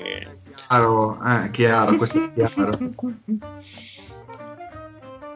[0.68, 2.72] Chiaro, eh, chiaro, questo è chiaro.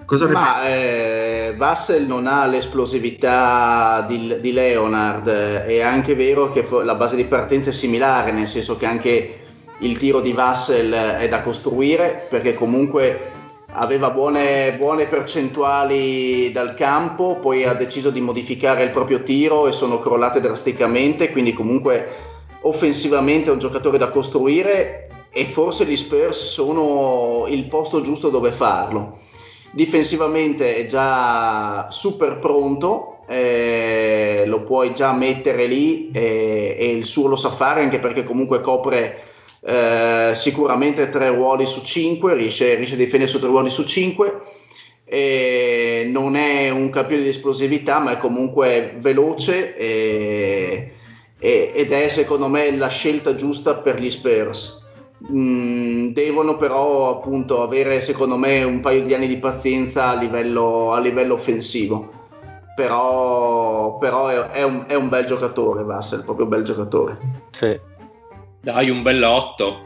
[0.05, 6.49] Cosa ne Ma eh, Vassel non ha l'esplosività di, di Leonard, eh, è anche vero
[6.53, 9.46] che la base di partenza è similare, nel senso che anche
[9.79, 13.31] il tiro di Vassel è da costruire, perché comunque
[13.73, 19.71] aveva buone, buone percentuali dal campo, poi ha deciso di modificare il proprio tiro e
[19.71, 22.07] sono crollate drasticamente, quindi comunque
[22.61, 28.51] offensivamente è un giocatore da costruire e forse gli Spurs sono il posto giusto dove
[28.51, 29.19] farlo.
[29.69, 37.27] Difensivamente è già super pronto, eh, lo puoi già mettere lì eh, e il suo
[37.27, 42.95] lo sa fare anche perché comunque copre eh, sicuramente tre ruoli su cinque, riesce, riesce
[42.95, 44.41] a difendere su tre ruoli su cinque.
[46.07, 50.91] Non è un campione di esplosività, ma è comunque veloce e-
[51.39, 54.85] e- ed è secondo me la scelta giusta per gli Spurs.
[55.31, 60.91] Mm, devono però appunto avere secondo me un paio di anni di pazienza a livello,
[60.93, 62.13] a livello offensivo
[62.75, 67.17] però, però è, è un, è un bel giocatore Vassel, proprio un bel giocatore
[67.49, 67.79] Sì,
[68.67, 69.85] Dai un bel 8.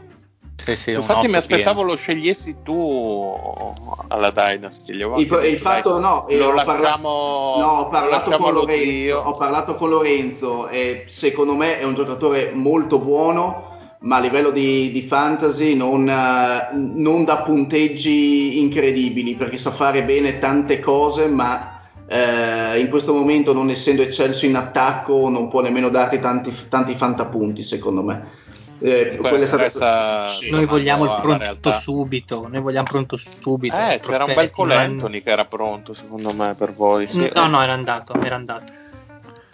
[0.56, 1.90] sì, sì, Infatti mi aspettavo pieno.
[1.90, 3.72] lo scegliessi tu
[4.08, 4.90] alla Dynasty.
[4.90, 9.16] Il, il fatto dai, no eh, lo lasciamo, no, ho lo parlato lasciamo con Lorenzo
[9.18, 13.70] ho parlato con Lorenzo e secondo me è un giocatore molto buono
[14.00, 20.02] ma a livello di, di fantasy non, eh, non da punteggi incredibili perché sa fare
[20.02, 25.60] bene tante cose ma eh, in questo momento non essendo eccelso in attacco non può
[25.60, 28.40] nemmeno darti tanti, tanti fantapunti secondo me
[28.80, 30.50] Eh, quella è stata- resta- sì.
[30.50, 33.76] Noi vogliamo il pronto subito, noi vogliamo pronto subito.
[33.76, 37.08] Eh, c'era un bel prospetti, non- Colentoni che era pronto secondo me per voi.
[37.08, 37.30] Sì.
[37.34, 38.72] No, no, era andato, era andato.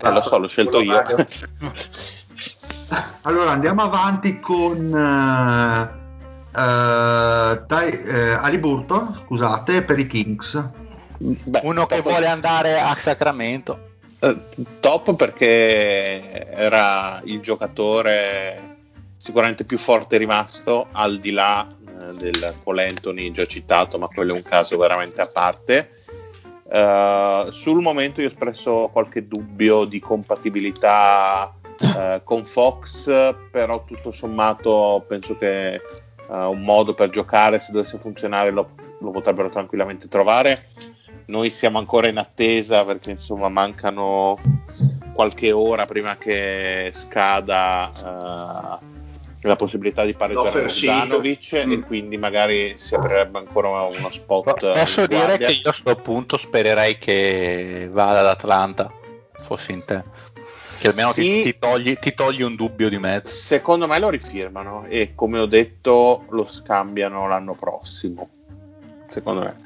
[0.02, 1.02] Eh, lo so, l'ho scelto io.
[3.22, 10.70] Allora andiamo avanti con eh, eh, Ty- eh, Ali Burton, scusate, per i Kings.
[11.18, 13.80] Beh, Uno che vuole andare a Sacramento.
[14.80, 18.76] top perché era il giocatore
[19.18, 24.36] sicuramente più forte rimasto al di là eh, del Colentoni già citato, ma quello è
[24.36, 25.90] un caso veramente a parte.
[26.70, 31.52] Eh, sul momento io ho espresso qualche dubbio di compatibilità
[31.96, 35.80] eh, con Fox, però tutto sommato penso che eh,
[36.26, 40.66] un modo per giocare, se dovesse funzionare, lo, lo potrebbero tranquillamente trovare.
[41.26, 44.38] Noi siamo ancora in attesa perché insomma mancano
[45.12, 47.90] qualche ora prima che scada
[49.42, 51.00] la possibilità di pareggiare L'offer sheet.
[51.00, 51.82] Bogdanovic e Mm.
[51.82, 54.72] quindi magari si aprirebbe ancora uno spot.
[54.72, 55.46] Posso dire guardia.
[55.46, 58.92] che io a questo punto spererei che vada ad Atlanta,
[59.38, 60.02] fossi in te.
[60.80, 61.42] Che almeno ti- Sì.
[61.42, 63.30] ti, togli, ti togli un dubbio di mezzo.
[63.30, 68.28] Secondo me lo rifirmano e come ho detto lo scambiano l'anno prossimo.
[69.08, 69.56] Secondo me.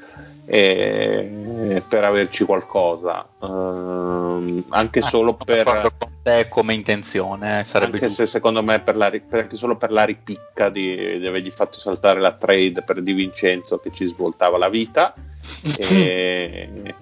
[0.45, 3.25] E- per averci qualcosa.
[3.41, 6.07] Ehm, anche solo Sono d'accordo per.
[6.21, 8.23] te come intenzione, eh, sarebbe Anche giusto.
[8.25, 11.79] se secondo me per la, per- anche solo per la ripicca di, di avergli fatto
[11.79, 15.13] saltare la trade per Di Vincenzo che ci svoltava la vita.
[15.77, 16.95] E-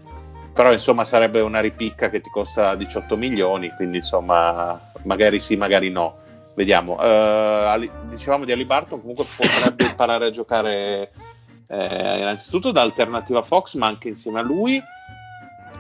[0.54, 5.90] però insomma sarebbe una ripicca che ti costa 18 milioni, quindi insomma magari sì, magari
[5.90, 6.16] no.
[6.54, 7.02] Vediamo.
[7.02, 11.12] Eh, Ali- dicevamo di Ali Barton, comunque potrebbe imparare a giocare
[11.72, 14.82] eh, innanzitutto da alternativa Fox, ma anche insieme a lui.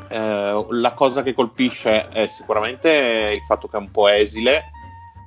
[0.08, 4.72] Eh, la cosa che colpisce è sicuramente il fatto che è un po' esile,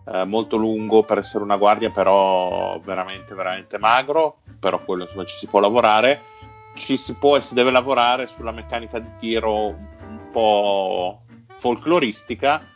[0.06, 4.38] eh, molto lungo per essere una guardia, però veramente, veramente magro.
[4.58, 6.22] Però quello insomma ci si può lavorare.
[6.74, 11.20] Ci si può e si deve lavorare sulla meccanica di tiro un po'
[11.58, 12.66] folcloristica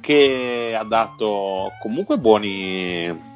[0.00, 3.31] che ha dato comunque buoni,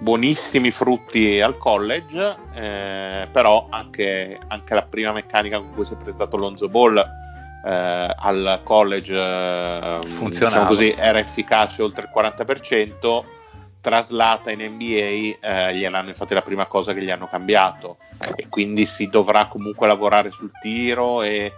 [0.00, 5.96] buonissimi frutti al college, eh, però anche, anche la prima meccanica con cui si è
[5.96, 10.28] presentato Lonzo Ball eh, al college eh, Funzionava.
[10.30, 13.24] diciamo così, era efficace oltre il 40%,
[13.80, 17.98] traslata in NBA, eh, gliel'hanno infatti la prima cosa che gli hanno cambiato
[18.36, 21.52] e quindi si dovrà comunque lavorare sul tiro e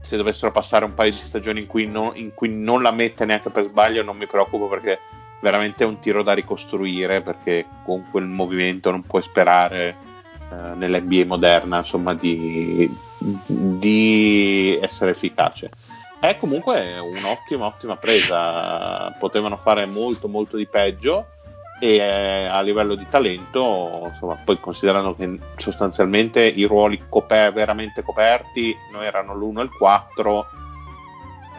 [0.00, 3.24] se dovessero passare un paio di stagioni in cui, no, in cui non la mette
[3.24, 4.98] neanche per sbaglio non mi preoccupo perché
[5.40, 9.96] veramente un tiro da ricostruire perché con quel movimento non puoi sperare
[10.50, 12.92] eh, nell'NBA moderna insomma di,
[13.46, 15.70] di essere efficace.
[16.20, 19.10] È comunque un'ottima ottima presa.
[19.12, 21.26] Potevano fare molto molto di peggio
[21.80, 28.02] e eh, a livello di talento insomma poi considerando che sostanzialmente i ruoli coper- veramente
[28.02, 30.46] coperti noi erano l'1 e il 4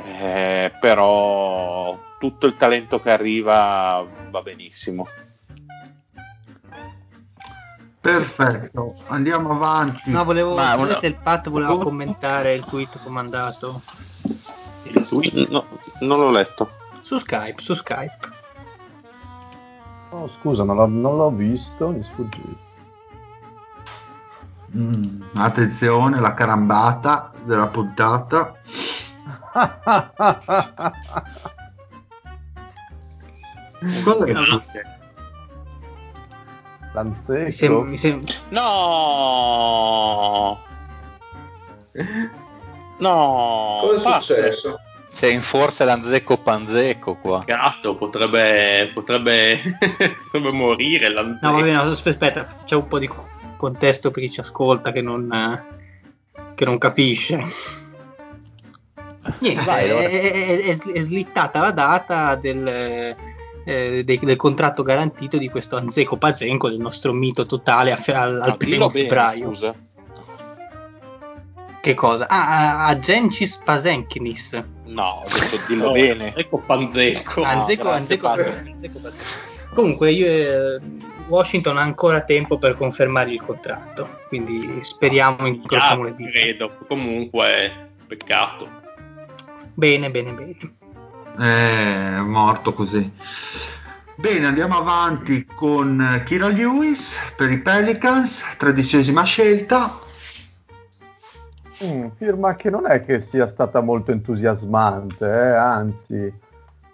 [0.06, 5.08] eh, però tutto il talento che arriva va benissimo
[8.02, 10.10] Perfetto, andiamo avanti.
[10.12, 13.82] No, volevo Ma sapere una- se il Pat voleva commentare il tweet che ho mandato
[14.84, 15.66] Il tweet No,
[16.02, 16.70] non l'ho letto
[17.02, 18.30] su Skype, su Skype.
[20.12, 22.42] Oh, scusa, non l'ho, non l'ho visto, mi sfuggi.
[24.78, 28.54] Mm, attenzione, la carambata della puntata.
[34.04, 34.64] Cosa è No, no.
[36.94, 37.44] Lanzecco.
[37.44, 38.20] Mi sem- mi sem-
[38.50, 38.70] no
[42.98, 44.80] no Cosa è Pat, successo?
[45.12, 47.42] Sei in forza l'anzecco panzecco qua.
[47.46, 49.60] gatto potrebbe, potrebbe,
[50.24, 51.10] potrebbe morire.
[51.10, 51.48] l'anzecco.
[51.48, 53.28] No, va bene, asp- aspetta, facciamo un po' di co-
[53.58, 55.64] contesto per chi ci ascolta che non,
[56.56, 57.42] che non capisce.
[59.40, 60.08] Niente, Vai, è, allora.
[60.08, 63.16] è- è- è slittata la data del,
[63.70, 68.42] eh, dei- del contratto garantito di questo Anzeco Pazenko, del nostro mito totale fe- al,
[68.42, 69.48] al no, primo bene, febbraio.
[69.48, 69.76] scusa
[71.82, 72.28] Che cosa?
[72.28, 74.62] Ah, a, a Gencis Pazenkinis.
[74.86, 76.34] no detto dillo No, bene.
[76.36, 79.00] No, Anzeco, grazie, Anzeco, Pazenko.
[79.74, 80.80] Comunque, io, eh,
[81.28, 85.46] Washington ha ancora tempo per confermare il contratto, quindi speriamo,
[86.04, 86.30] le Ah, dita.
[86.32, 86.76] credo.
[86.88, 88.68] Comunque, peccato.
[89.76, 90.58] Bene, bene, bene.
[91.40, 93.10] È morto così.
[94.16, 99.90] Bene, andiamo avanti con eh, Kira Lewis per i Pelicans, tredicesima scelta.
[101.86, 106.34] Mm, firma che non è che sia stata molto entusiasmante, eh, anzi,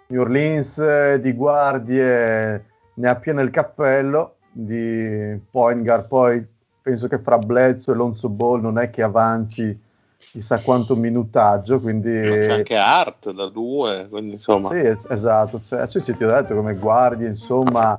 [0.06, 6.46] New Orleans eh, di guardie ne ha pieno il cappello, di point guard poi
[6.80, 9.76] penso che fra Bledsoe e Lonzo Ball non è che avanzi
[10.36, 12.10] chissà quanto minutaggio, quindi...
[12.10, 16.30] c'è anche Art da due quindi insomma Sì, es- esatto, cioè, sì, sì, ti ho
[16.30, 17.98] detto come guardie, insomma,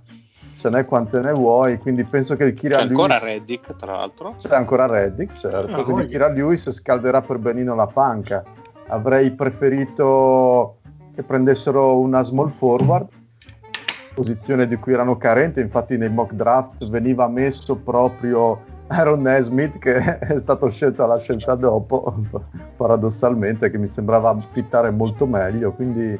[0.55, 3.23] ce n'è quante ne vuoi, quindi penso che il Kira c'è ancora Lewis...
[3.23, 5.75] Reddick tra l'altro C'è ancora Reddick, certo.
[5.77, 6.05] Ah, quindi.
[6.05, 8.43] Kira Lewis scalderà per benino la panca.
[8.89, 10.77] Avrei preferito
[11.15, 13.07] che prendessero una small forward,
[14.13, 15.59] posizione di cui erano carenti.
[15.59, 21.55] Infatti, nei mock draft veniva messo proprio Aaron Nesmith, che è stato scelto alla scelta
[21.55, 22.15] dopo,
[22.77, 25.71] paradossalmente, che mi sembrava fittare molto meglio.
[25.71, 26.17] Quindi,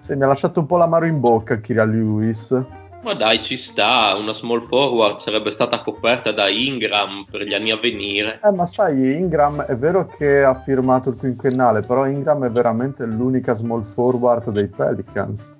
[0.00, 2.56] sì, mi ha lasciato un po' l'amaro in bocca Kira Lewis.
[3.02, 4.14] Ma dai, ci sta.
[4.14, 8.40] Una small forward sarebbe stata coperta da Ingram per gli anni a venire.
[8.44, 13.06] Eh, ma sai, Ingram è vero che ha firmato il quinquennale, però Ingram è veramente
[13.06, 15.56] l'unica small forward dei Pelicans.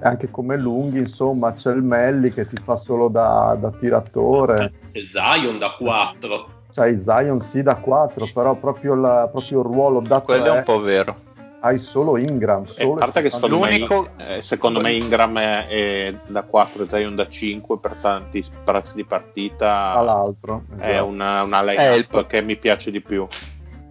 [0.00, 4.72] Anche come lunghi, insomma, c'è il Melli che ti fa solo da, da tiratore.
[4.92, 6.48] C'è Zion da 4.
[6.72, 10.56] C'hai Zion sì da 4, però proprio, la- proprio il ruolo da Quello è 3
[10.58, 11.16] un po' vero.
[11.60, 12.64] hai solo Ingram.
[12.64, 16.42] E Solo a parte che secondo me, L'unico- eh, secondo me Ingram è, è da
[16.42, 20.64] 4 e Zion da 5 per tanti sprazzi di partita all'altro.
[20.78, 21.06] è esatto.
[21.06, 23.26] una, una Eh, line-up il- che mi piace di più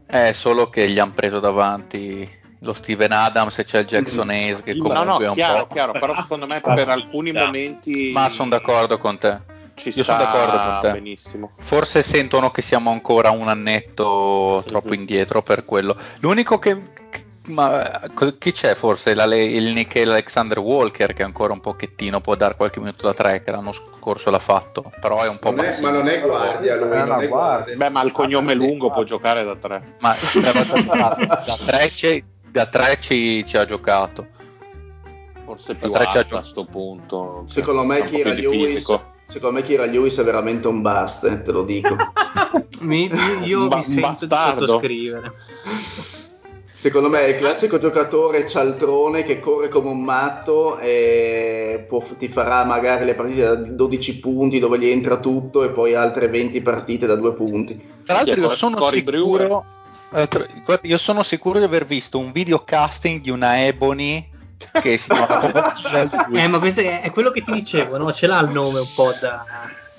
[0.06, 2.30] È solo che gli hanno preso davanti
[2.60, 5.36] lo Steven Adams e c'è il Jackson Hayes che No, comunque no è no un
[5.36, 5.74] chiaro po'...
[5.74, 9.40] chiaro però secondo me per alcuni momenti Ma sono d'accordo con te.
[9.76, 10.92] ci io sono d'accordo con te.
[10.92, 14.94] benissimo Forse sentono che siamo ancora un annetto troppo Mhm.
[14.94, 15.96] indietro per quello.
[16.20, 16.82] L'unico che...
[17.10, 18.02] che- Ma
[18.40, 19.14] chi c'è forse?
[19.14, 23.44] La- il Nickel Alexander Walker che ancora un pochettino può dare qualche minuto da tre
[23.44, 26.76] che l'anno scorso l'ha fatto, però è un po' Non è- ma non è guardia
[26.76, 27.76] lui, È non è guardia.
[27.76, 30.16] beh ma il cognome Ah, lungo può giocare da 3 Ma
[31.46, 32.24] da tre, ci,
[32.56, 34.28] da tre ci, ci ha giocato.
[35.44, 38.98] forse più Da tre c'è alto a gio- sto punto Secondo me più di Lewis,
[39.26, 41.98] secondo me Kira Lewis è veramente un bust, eh, te lo dico.
[42.82, 43.12] Mi-
[43.44, 44.60] io Ba- mi sento bastardo.
[44.60, 45.32] di sottoscrivere.
[46.72, 52.30] Secondo me è il classico giocatore cialtrone che corre come un matto e può- ti
[52.30, 56.62] farà magari le partite da 12 punti dove gli entra tutto e poi altre 20
[56.62, 57.82] partite da 2 punti.
[58.06, 59.66] Tra l'altro Chi io sono sicuro...
[60.16, 64.30] eh, io sono sicuro di aver visto un video casting di una Ebony
[64.82, 65.74] che si chiama
[66.32, 68.12] Eh, ma questo è, è quello che ti dicevo, no?
[68.14, 69.46] Ce l'ha il nome un po' da...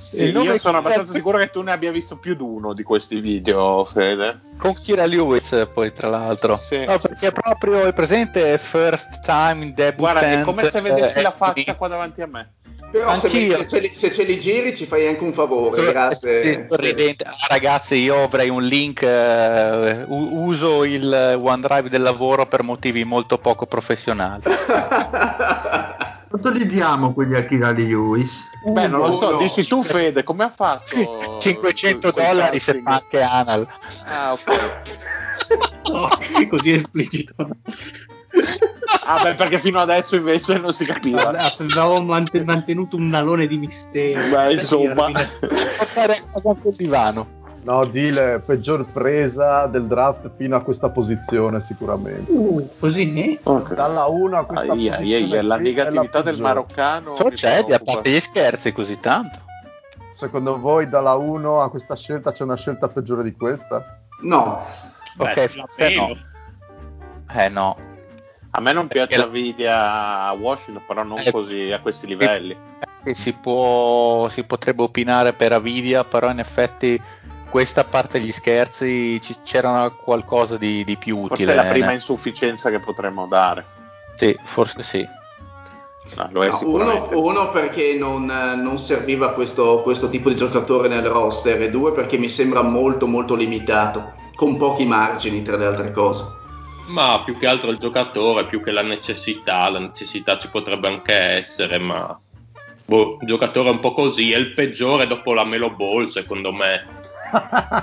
[0.07, 3.21] Sì, io sono abbastanza sicuro che tu ne abbia visto più di uno di questi
[3.21, 4.41] video, Fede.
[4.57, 6.57] Con Kira Lewis, poi tra l'altro.
[6.57, 7.27] Sì, no, perché sì.
[7.27, 9.99] è proprio il presente first time debut.
[9.99, 12.53] Guarda, è come se vedessi eh, la faccia qua davanti a me.
[12.91, 13.59] Però se, Anch'io.
[13.59, 16.69] se ce li, se ce li giri ci fai anche un favore, grazie.
[16.71, 17.25] Sì.
[17.25, 23.39] Ah, ragazzi, io avrei un link, eh, uso il OneDrive del lavoro per motivi molto
[23.39, 24.45] poco professionali.
[26.29, 28.51] Quanto li diamo quelli a Kira Lewis?
[28.65, 29.39] Beh, non lo so, Uno.
[29.39, 31.39] dici tu, Fede, come ha fatto?
[31.41, 33.67] 500 quel dollari se anche Anal.
[34.05, 34.83] Ah, ok.
[35.93, 36.09] No,
[36.51, 37.35] così esplicito.
[39.05, 41.29] Ah, beh, perché fino adesso invece non si capiva.
[41.29, 44.29] Avevamo mant- mantenuto un alone di mistero.
[44.29, 45.11] Beh, insomma.
[45.13, 47.36] Portare a casa anche il divano.
[47.67, 52.31] No, Dile, peggior presa del draft fino a questa posizione sicuramente.
[52.31, 53.41] Uh, così?
[53.75, 56.43] Dalla 1 a questa Aia, posizione aia, aia, la negatività del peggiore.
[56.43, 57.13] maroccano.
[57.15, 59.41] Procedi, a parte gli scherzi, così tanto.
[60.13, 63.99] Secondo voi dalla 1 a questa scelta c'è una scelta peggiore di questa?
[64.23, 64.61] No,
[65.19, 66.17] Ok, Beh, forse no.
[67.35, 67.77] Eh no.
[68.51, 72.57] A me non piace la Nvidia a Washington, però non Eh, così a questi livelli.
[73.05, 77.01] Eh, si, può, si potrebbe opinare per Avidia, però in effetti
[77.49, 81.37] questa a parte gli scherzi ci- c'era qualcosa di, di più utile.
[81.37, 81.95] Forse è la prima né?
[81.95, 83.65] insufficienza che potremmo dare.
[84.17, 85.07] Sì, forse sì.
[86.15, 87.15] No, lo è No, sicuramente.
[87.15, 91.93] uno, uno perché non, non serviva questo, questo tipo di giocatore nel roster e due
[91.93, 96.35] perché mi sembra molto molto limitato, con pochi margini tra le altre cose.
[96.87, 101.13] Ma più che altro il giocatore, più che la necessità, la necessità ci potrebbe anche
[101.13, 102.17] essere, ma
[102.85, 106.53] boh, il giocatore è un po' così, è il peggiore dopo la Melo Ball secondo
[106.53, 106.85] me.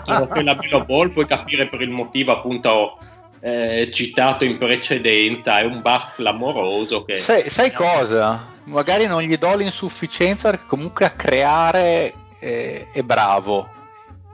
[0.04, 2.98] Solo che la Melo Ball puoi capire per il motivo appunto
[3.40, 7.18] eh, citato in precedenza, è un bust clamoroso che...
[7.18, 8.52] Sai, sai cosa?
[8.66, 13.68] Magari non gli do l'insufficienza perché comunque a creare eh, è bravo.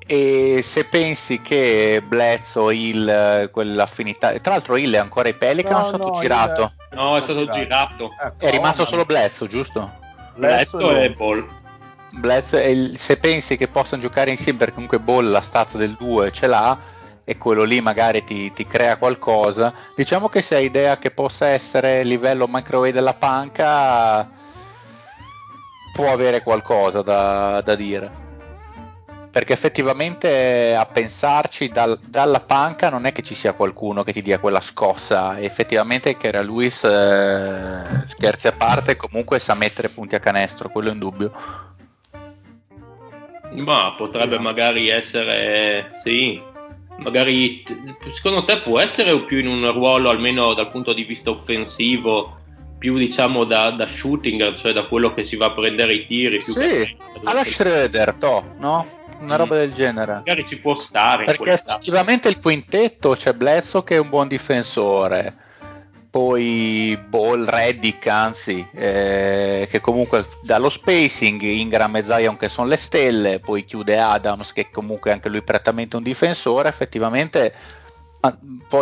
[0.06, 4.32] E se pensi che Blezzo, Hill, quell'affinità.
[4.40, 6.62] Tra l'altro, Hill è ancora ai Pelican No, è stato no, girato?
[6.62, 8.12] Hill No, è stato girato.
[8.20, 9.92] Ecco, È rimasto ma- solo Blezzo, giusto?
[10.36, 11.48] Bledsoe e Ball.
[12.12, 16.32] E il- se pensi che possano giocare insieme, perché comunque Ball la stazza del 2
[16.32, 16.78] ce l'ha,
[17.24, 19.72] e quello lì magari ti, ti crea qualcosa.
[19.96, 24.28] Diciamo che se hai idea che possa essere livello microwave della panca,
[25.94, 28.28] può avere qualcosa da, da dire.
[29.32, 34.24] Perché effettivamente a pensarci dal- dalla panca non è che ci sia qualcuno che ti
[34.24, 35.40] dia quella scossa.
[35.40, 40.90] Effettivamente che era Luis, eh, scherzi a parte, comunque sa mettere punti a canestro, quello
[40.90, 41.32] è in dubbio.
[43.56, 46.40] Ma potrebbe magari essere, sì,
[46.98, 47.64] magari
[48.14, 52.38] secondo te può essere o più in un ruolo almeno dal punto di vista offensivo,
[52.78, 56.38] più diciamo da, da shooting, cioè da quello che si va a prendere i tiri.
[56.38, 58.98] Più Sì, che- alla Schroeder, to, no?
[59.20, 59.38] Una Mm.
[59.38, 60.14] roba del genere.
[60.14, 61.26] Magari ci può stare.
[61.26, 65.36] Perché effettivamente il quintetto c'è Bledsoe che è un buon difensore,
[66.10, 72.78] poi Ball, Reddick, anzi, eh, che comunque dallo spacing, Ingram e Zion che sono le
[72.78, 77.54] stelle, poi chiude Adams che comunque anche lui prettamente un difensore, effettivamente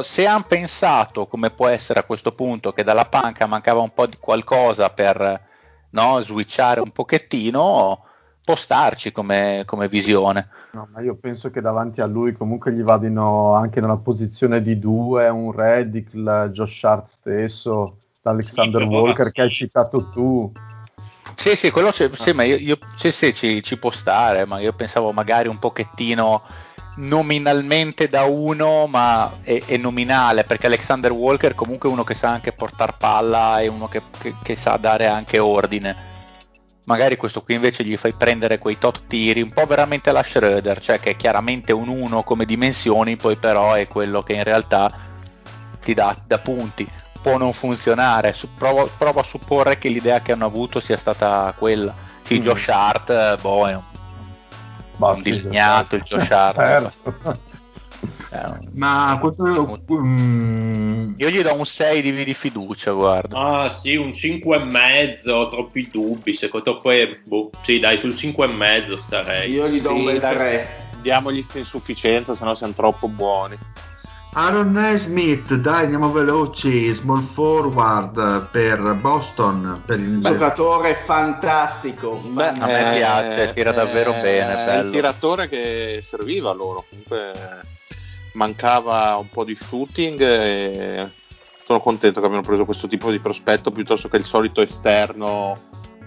[0.01, 4.07] se hanno pensato come può essere a questo punto che dalla panca mancava un po'
[4.07, 5.45] di qualcosa per
[5.91, 8.06] no, switchare un pochettino,
[8.47, 10.47] può starci come, come visione.
[10.71, 14.79] No, ma io penso che davanti a lui comunque gli vadino anche nella posizione di
[14.79, 20.49] due un Reddick, il Josh Hart stesso, l'Alexander Sì, Walker che hai citato tu.
[21.35, 24.59] Sì, sì, quello c'è- sì, ma io, io- sì, sì, ci, ci può stare, ma
[24.61, 26.41] io pensavo magari un pochettino
[26.99, 32.29] nominalmente da uno, ma è, è nominale, perché Alexander Walker comunque è uno che sa
[32.29, 36.15] anche portare palla e uno che, che- che sa dare anche ordine.
[36.87, 40.79] Magari questo qui invece gli fai prendere quei tot tiri, un po' veramente la Schroeder,
[40.79, 44.89] cioè che è chiaramente un 1 come dimensioni, poi però è quello che in realtà
[45.81, 46.87] ti dà da punti.
[47.21, 51.53] Può non funzionare, su- provo, provo a supporre che l'idea che hanno avuto sia stata
[51.57, 51.93] quella.
[52.21, 52.41] Sì, Mm.
[52.41, 53.83] Josh Hart, eh, boh, è un,
[54.97, 56.91] un sì, disegnato il Josh Hart.
[58.29, 63.37] Un- Ma quanto, mm, Io gli do un 6 di, di fiducia, guarda.
[63.37, 68.45] Ah sì, un 5 e mezzo, troppi dubbi, secondo me, boh, sì dai, sul 5
[68.45, 69.51] e mezzo starei.
[69.51, 70.35] Io gli do un Sì, bel dai.
[70.35, 70.89] 3.
[71.01, 73.57] Diamogli sta insufficienza, sennò siamo troppo buoni.
[74.33, 76.89] Aaron Smith, dai, andiamo veloci.
[76.93, 79.81] Small forward per Boston.
[79.83, 82.17] Per il Giocatore fantastico.
[82.17, 84.85] Beh, a me eh, piace, tira davvero bene, È bello.
[84.85, 86.85] il tiratore che serviva a loro.
[86.87, 87.31] Comunque
[88.37, 90.21] mancava un po' di shooting.
[90.21, 91.09] E
[91.65, 95.53] sono contento che abbiano preso questo tipo di prospetto piuttosto che il solito esterno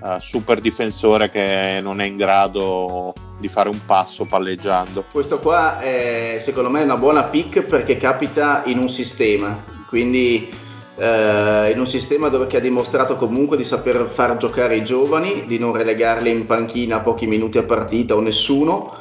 [0.01, 5.05] uh, super difensore che non è in grado di fare un passo palleggiando.
[5.13, 10.49] Questo qua è secondo me una buona pick perché capita in un sistema, quindi
[10.97, 15.47] eh, in un sistema dove che ha dimostrato comunque di saper far giocare i giovani,
[15.47, 18.97] di non relegarli in panchina a pochi minuti a partita o nessuno.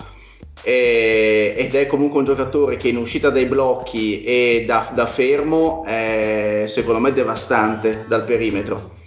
[0.62, 6.66] Ed è comunque un giocatore che in uscita dai blocchi e da, da fermo è
[6.68, 8.98] secondo me devastante dal perimetro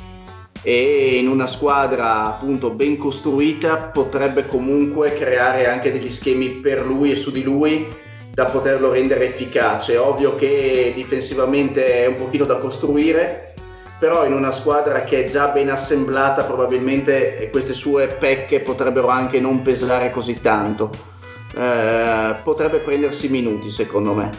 [0.62, 7.10] e in una squadra appunto ben costruita potrebbe comunque creare anche degli schemi per lui
[7.10, 7.88] e su di lui
[8.32, 9.96] da poterlo rendere efficace.
[9.96, 13.54] Ovvio che difensivamente è un pochino da costruire,
[13.98, 19.40] però in una squadra che è già ben assemblata probabilmente queste sue pecche potrebbero anche
[19.40, 21.10] non pesare così tanto.
[21.54, 24.30] Eh, potrebbe prendersi minuti secondo me,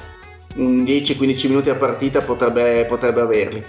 [0.55, 3.63] un 10-15 minuti a partita potrebbe, potrebbe averli.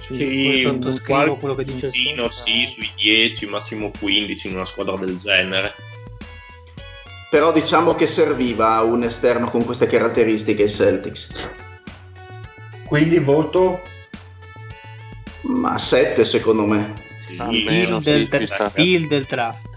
[0.00, 5.18] Sì, sottoscrivo quello che dice il sì, sui 10, massimo 15 in una squadra del
[5.18, 5.74] genere.
[7.30, 11.50] Però diciamo che serviva un esterno con queste caratteristiche il Celtics.
[12.86, 13.82] Quindi voto?
[15.42, 16.94] Ma 7 secondo me.
[17.26, 19.67] Sì, Almeno, del, sì, tra- del draft.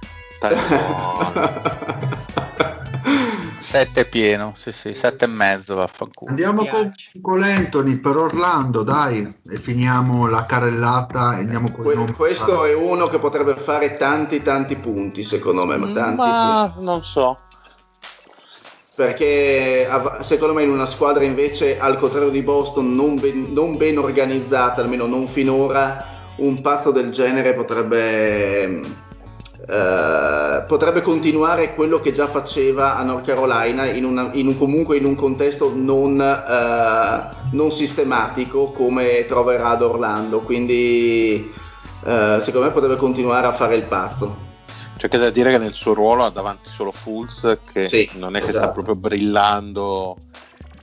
[3.60, 6.32] 7 pieno, sì sì, 7 e mezzo vaffanculo.
[6.32, 6.92] Andiamo con,
[7.22, 12.74] con Anthony per Orlando, dai, e finiamo la carrellata e andiamo con que- Questo è
[12.74, 16.86] uno che potrebbe fare tanti tanti punti, secondo me, ma tanti ma punti.
[16.86, 17.38] non so.
[18.96, 19.88] Perché
[20.22, 24.82] secondo me in una squadra invece, al contrario di Boston, non ben, non ben organizzata,
[24.82, 25.98] almeno non finora,
[26.38, 28.80] un pazzo del genere potrebbe
[29.68, 34.98] eh, potrebbe continuare quello che già faceva a North Carolina in, una, in un, comunque
[34.98, 40.40] in un contesto non, uh, non, sistematico come troverà ad Orlando.
[40.40, 41.52] Quindi
[42.04, 44.50] uh, secondo me potrebbe continuare a fare il pazzo.
[44.98, 48.36] C'è che da dire che nel suo ruolo ha davanti solo Fulz che sì, non
[48.36, 48.66] è che esatto.
[48.66, 50.18] sta proprio brillando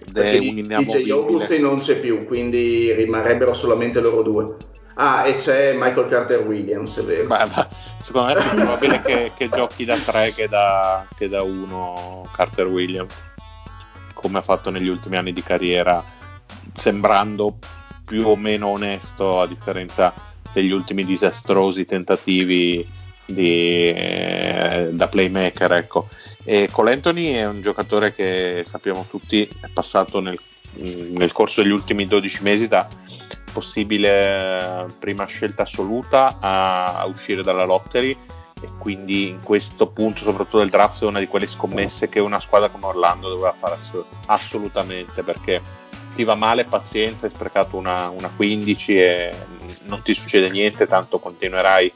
[0.06, 4.56] ed è un inamovibile DJ Augustin non c'è più quindi rimarrebbero solamente loro due
[5.00, 7.28] Ah, e c'è Michael Carter Williams, è vero.
[7.28, 7.66] Beh, beh,
[8.02, 12.28] secondo me è più probabile che, che, giochi da 3 che da, che da 1
[12.32, 13.22] Carter Williams,
[14.12, 16.02] come ha fatto negli ultimi anni di carriera,
[16.74, 17.58] sembrando
[18.04, 20.12] più o meno onesto a differenza
[20.52, 22.84] degli ultimi disastrosi tentativi
[23.24, 25.72] di, eh, da playmaker.
[25.74, 26.08] Ecco.
[26.42, 30.40] E Cole è un giocatore che sappiamo tutti è passato nel,
[30.72, 32.88] nel corso degli ultimi 12 mesi da
[33.48, 38.16] possibile prima scelta assoluta a, a uscire dalla lottery
[38.60, 42.40] e quindi in questo punto soprattutto del draft è una di quelle scommesse che una
[42.40, 43.78] squadra come Orlando doveva fare
[44.26, 45.60] assolutamente perché
[46.14, 49.30] ti va male pazienza hai sprecato una, una 15 e
[49.84, 51.92] non ti succede niente tanto continuerai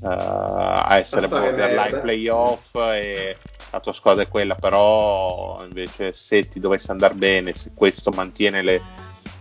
[0.00, 3.36] uh, a essere borderline playoff e
[3.70, 8.62] la tua squadra è quella però invece se ti dovesse andare bene se questo mantiene
[8.62, 8.80] le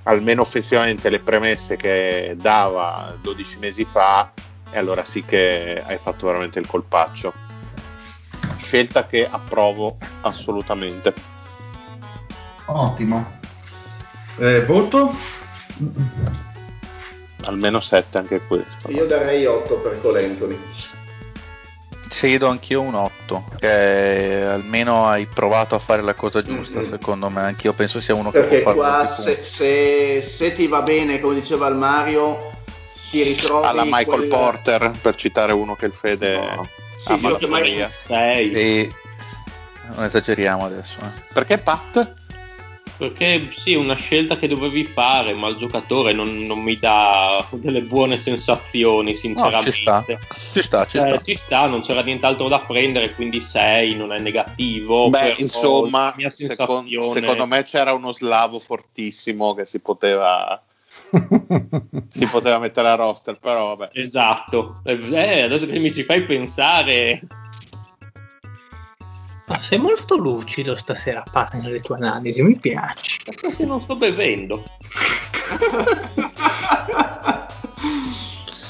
[0.05, 4.31] almeno offensivamente le premesse che dava 12 mesi fa
[4.71, 7.33] e allora sì che hai fatto veramente il colpaccio.
[8.57, 11.13] Scelta che approvo assolutamente.
[12.65, 13.43] Ottimo
[14.37, 15.11] eh, voto?
[17.43, 18.91] almeno 7 anche questo.
[18.91, 20.57] Io darei 8 per Colentoni
[22.25, 26.89] sì, do anch'io un 8, che almeno hai provato a fare la cosa giusta, mm-hmm.
[26.89, 30.67] secondo me, anch'io penso sia uno Perché che può fare qua se, se, se, ti
[30.67, 32.51] va bene, come diceva il Mario,
[33.11, 34.27] ti ritrovi alla Michael quel...
[34.27, 36.67] Porter, per citare uno che il Fede no.
[36.97, 37.89] sì, ha sì, mai...
[38.09, 38.89] e...
[39.93, 40.99] non esageriamo adesso.
[41.01, 41.21] Eh.
[41.31, 42.24] Perché Pat?
[42.97, 47.45] Perché sì, è una scelta che dovevi fare, ma il giocatore non, non mi dà
[47.51, 49.65] delle buone sensazioni, sinceramente.
[49.65, 50.05] No, ci sta,
[50.53, 51.21] ci sta, ci, eh, sta.
[51.21, 51.67] ci sta.
[51.67, 55.09] non c'era nient'altro da prendere, quindi 6 non è negativo.
[55.09, 60.61] Beh, insomma, secondo, secondo me c'era uno slavo fortissimo che si poteva
[62.09, 63.99] si poteva mettere a roster, però vabbè.
[63.99, 64.81] Esatto.
[64.83, 67.21] Eh, adesso che mi ci fai pensare,
[69.47, 73.19] ma sei molto lucido stasera, Pat, nelle tue analisi, mi piace.
[73.23, 74.63] Perché non sto bevendo.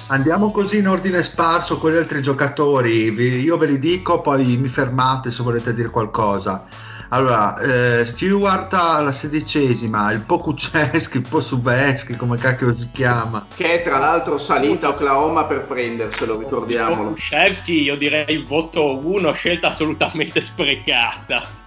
[0.08, 3.12] Andiamo così in ordine sparso con gli altri giocatori.
[3.12, 6.68] Io ve li dico, poi mi fermate se volete dire qualcosa.
[7.10, 7.58] Allora,
[8.00, 13.46] eh, Stewart alla sedicesima, il Pokuceschi, il Posubeschi, come cacchio si chiama.
[13.56, 17.10] Che è tra l'altro salita a Oklahoma per prenderselo, ricordiamolo.
[17.10, 21.64] Pokuceschi io direi voto 1, scelta assolutamente sprecata.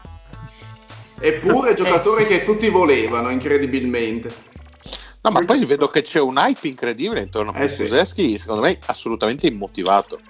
[1.21, 4.47] Eppure giocatore che tutti volevano, incredibilmente.
[5.21, 8.39] No, ma poi vedo che c'è un hype incredibile intorno a Eh sì.
[8.39, 10.21] Secondo me assolutamente immotivato.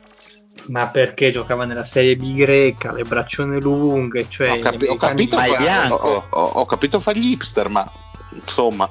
[0.69, 5.39] Ma perché giocava nella serie B greca, le braccione lunghe, cioè ho, capi- ho capito
[5.39, 5.95] fa- bianco.
[5.95, 7.91] ho, ho- ho capito fa gli hipster, ma
[8.35, 8.87] insomma,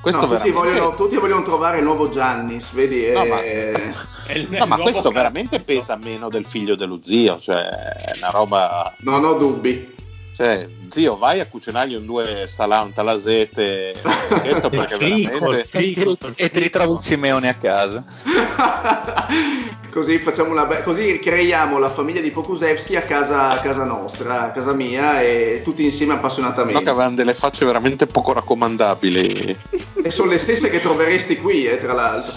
[0.00, 0.70] questo No, tutti, veramente...
[0.78, 3.10] vogliono, tutti vogliono trovare il nuovo Giannis, vedi?
[3.10, 3.92] No, ma- eh,
[4.34, 8.94] il- No, ma questo veramente pesa meno del figlio dello zio, cioè è una roba...
[9.00, 9.98] non ho dubbi.
[10.40, 15.64] Cioè, zio, vai a cucinargli un due salà, un talasete, un perché frico, veramente...
[15.66, 15.76] sì.
[15.92, 18.02] E ti, e ti ritrovi il Simeone a casa.
[19.92, 24.44] così facciamo una be- così creiamo la famiglia di Pokusevski a casa, a casa nostra,
[24.44, 26.84] a casa mia e tutti insieme No, appassionatamente.
[26.84, 29.58] che avevano delle facce veramente poco raccomandabili,
[30.02, 32.32] E sono le stesse che troveresti qui, eh, tra l'altro.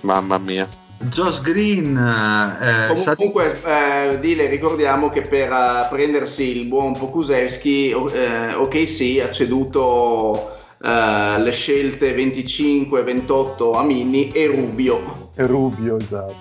[0.00, 0.66] mamma mia.
[0.98, 7.92] Josh Green, eh, sa- Comunque, eh, Dile, ricordiamo che per eh, prendersi il buon Pokusevski,
[7.94, 10.52] o- eh, OKC ha ceduto
[10.82, 15.30] eh, le scelte 25 28 a Mini e Rubio.
[15.34, 16.34] E Rubio, esatto.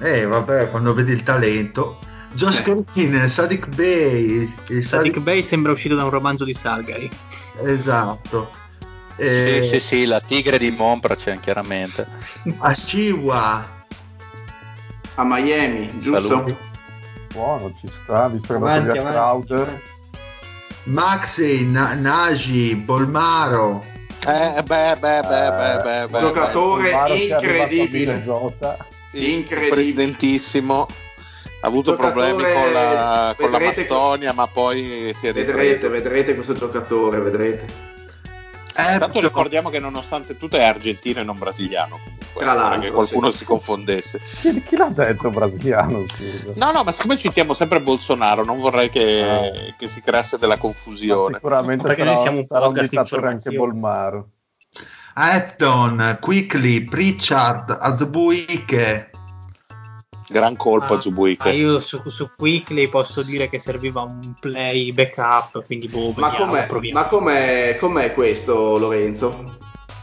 [0.00, 1.98] eh, vabbè, quando vedi il talento.
[2.34, 7.10] Josh Green, Sadiq Bey, il Sadiq Sadiq- Bey sembra uscito da un romanzo di Salgari.
[7.64, 8.48] esatto.
[9.16, 12.06] Eh, Sì, sì, sì, la tigre di Mompra c'è chiaramente.
[12.58, 13.80] Ashiwa,
[15.14, 16.28] A Miami, giusto?
[16.28, 16.56] Saluti.
[17.32, 19.46] Buono, ci sta, che andato via avanti.
[19.46, 19.82] Crowder.
[20.84, 23.84] Maxi, Na- Nagy, Bolmaro.
[24.26, 28.22] Eh, beh, beh, beh, beh, beh, beh, Giocatore che a incredibile.
[29.14, 29.68] Incredibile.
[29.68, 30.86] presidentissimo
[31.60, 35.62] ha avuto Giocatore, problemi con la, con la vedrete- Mazzonia, ma poi si è Vedrete,
[35.62, 35.90] ripreso.
[35.90, 37.90] vedrete questo giocatore, vedrete.
[38.74, 42.90] Eh, Tanto ricordiamo che nonostante tutto è argentino e non brasiliano comunque, Tra l'altro, perché
[42.94, 43.36] qualcuno sì.
[43.38, 44.20] si confondesse.
[44.40, 46.52] Chi, chi l'ha detto brasiliano, scusa?
[46.54, 49.74] No, no, ma siccome citiamo sempre Bolsonaro, non vorrei che, Ah.
[49.76, 51.34] che si creasse della Ma confusione.
[51.34, 53.50] sicuramente Perché sarà, noi siamo un sarà un dittatore anche.
[53.50, 54.28] Bolmaro.
[55.14, 59.10] Acton, Quickly, Pritchard, Azubuike.
[60.32, 61.48] Gran colpo Ah, a Zubuike.
[61.48, 66.32] ah, io su, su Quickly posso dire che serviva un play backup, quindi boh, Ma
[66.32, 69.44] com'è, ma com'è, com'è questo, Lorenzo?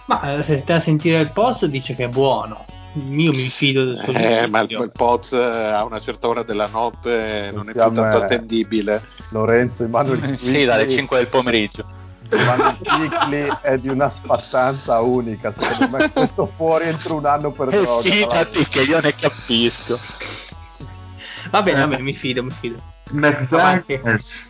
[0.06, 2.66] Ma eh, se stai a sentire il post dice che è buono.
[3.10, 6.42] Io mi fido del suo Eh, ma il, il Poz eh, a una certa ora
[6.42, 9.04] della notte non è più tanto eh, attendibile.
[9.30, 11.86] Lorenzo Emanuele Sì, dalle Quickly- 5 del pomeriggio.
[12.30, 15.52] Emanuele Quickly è di una spattanza unica.
[15.52, 18.02] Secondo me questo fuori entro un anno per Eh, droga.
[18.10, 20.00] fidati che io ne capisco.
[21.50, 22.78] Va bene, va bene, mi fido, mi fido.
[23.12, 24.46] McDaniels,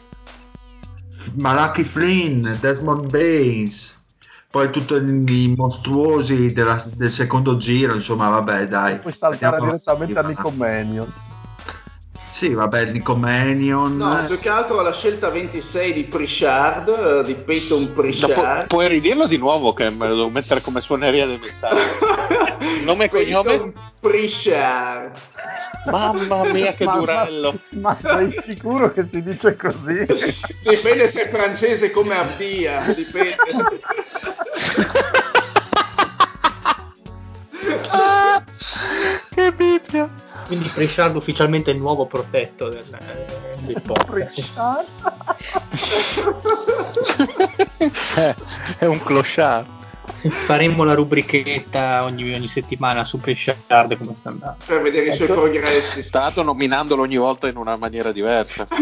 [1.39, 3.97] Malachi Flynn, Desmond Baines.
[4.51, 8.97] Poi tutti i mostruosi della- del secondo giro, insomma, vabbè, dai.
[8.97, 11.13] Puoi saltare direttamente a Nico Manion.
[12.31, 13.97] Sì, vabbè, il Nico Manion.
[13.97, 18.67] No, più che altro la scelta 26 di Pritchard, eh, di Peyton Dopo- Pritchard.
[18.67, 21.97] puoi ridirlo di nuovo che me lo devo mettere come suoneria del messaggio.
[22.85, 23.49] Nome e cognome?
[23.49, 25.11] Peyton Pritchard.
[25.89, 27.59] Mamma mia che Ma- durello.
[27.71, 30.05] Ma, ma sei sicuro che si dice così?
[30.63, 33.35] Dipende se è francese come Abdia, dipende.
[33.45, 33.87] Bibbia.
[40.49, 42.83] Quindi Pritchard ufficialmente il nuovo protetto del,
[43.59, 44.51] del podcast.
[48.17, 48.35] Eh,
[48.79, 49.67] è un clochard.
[50.27, 54.57] Faremo la rubrichetta ogni, ogni settimana su Pritchard come sta andando.
[54.65, 58.67] per vedere i suoi progressi Tra l'altro nominandolo ogni volta in una maniera diversa.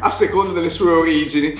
[0.00, 1.54] a seconda delle sue origini.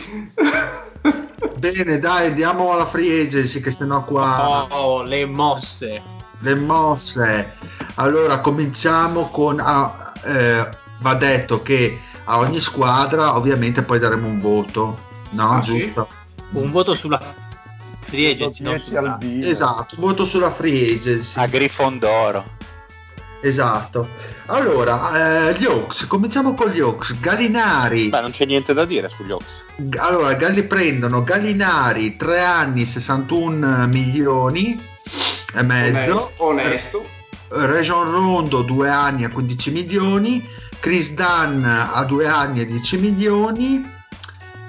[1.59, 6.03] Bene, dai, andiamo alla free agency, che sennò qua Oh, le mosse.
[6.41, 7.55] Le mosse.
[7.95, 9.61] Allora, cominciamo con.
[9.61, 10.69] ah, eh,
[10.99, 14.99] va detto che a ogni squadra, ovviamente, poi daremo un voto,
[15.31, 15.51] no?
[15.51, 15.79] Ah, sì?
[15.79, 16.09] Giusto?
[16.51, 17.21] Un voto sulla
[18.01, 19.49] free agency, non 10 al sulla...
[19.49, 21.41] Esatto, voto sulla free agency.
[21.41, 22.55] A Grifondoro.
[23.41, 24.09] Esatto.
[24.47, 27.19] Allora, eh, gli Oaks, cominciamo con gli Oaks.
[27.21, 28.09] Gallinari.
[28.09, 29.65] Beh, non c'è niente da dire sugli Oaks.
[29.99, 34.95] Allora, Galli prendono Gallinari 3 anni 61 milioni
[35.55, 36.33] e mezzo.
[36.39, 37.05] Onesto.
[37.49, 40.47] Region Rondo 2 anni a 15 milioni.
[40.81, 43.81] Chris Dunn a 2 anni a 10 milioni.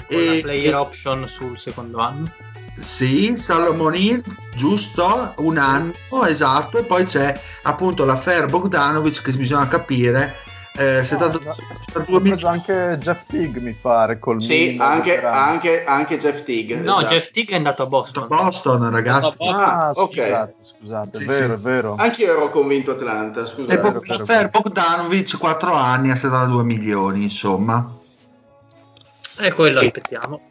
[0.08, 2.32] con la E, player e- option sul secondo anno.
[2.80, 4.24] sì, Salomon Hill,
[4.56, 5.94] giusto, un anno,
[6.26, 10.38] esatto, e poi c'è appunto la Fer Bogdanovic che bisogna capire,
[10.78, 12.30] eh, 70 No, 72 Ha milioni.
[12.30, 16.74] preso anche Jeff Tigg, mi pare, col Sì, anche, anche, anche Jeff Tigg.
[16.74, 17.14] No, esatto.
[17.14, 18.28] Jeff Teague è andato a Boston.
[18.28, 19.48] Boston, ragazzi.
[19.48, 20.12] Ah, Ah, ok.
[20.14, 21.68] scusate, scusate, Sì, è vero, sì.
[21.68, 21.96] è vero.
[21.98, 23.78] Anch'io ero convinto Atlanta, E scusate.
[23.80, 24.50] poi vero, la vero.
[24.52, 27.96] Bogdanovic 4 anni a 72 milioni, insomma.
[29.40, 30.42] E quello aspettiamo.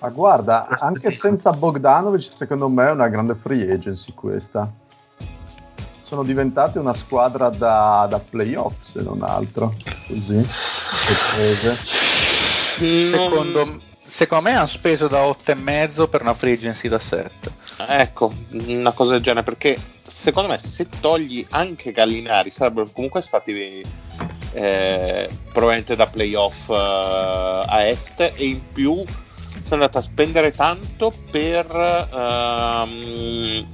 [0.00, 4.70] Ma guarda, anche senza Bogdanovic, secondo me è una grande free agency questa.
[6.04, 9.74] Sono diventati una squadra da, da playoff, se non altro.
[10.06, 10.42] Così.
[13.10, 17.52] Secondo, secondo me hanno speso da 8,5 per una free agency da 7.
[17.88, 18.32] Ecco,
[18.66, 23.82] una cosa del genere, perché secondo me se togli anche Gallinari sarebbero comunque stati
[24.52, 26.74] eh, probabilmente da playoff eh,
[27.66, 29.04] a est e in più
[29.62, 31.66] sei andato a spendere tanto per,
[32.12, 33.66] ehm,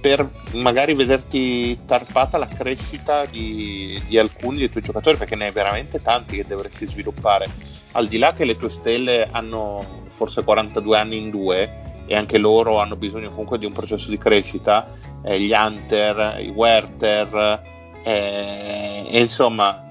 [0.00, 5.52] per magari vederti tarpata la crescita di, di, alcuni dei tuoi giocatori perché ne hai
[5.52, 7.46] veramente tanti che dovresti sviluppare
[7.92, 12.38] al di là che le tue stelle hanno forse 42 anni in due e anche
[12.38, 14.88] loro hanno bisogno comunque di un processo di crescita
[15.22, 17.62] eh, gli Hunter, i Werther
[18.02, 19.88] eh, e insomma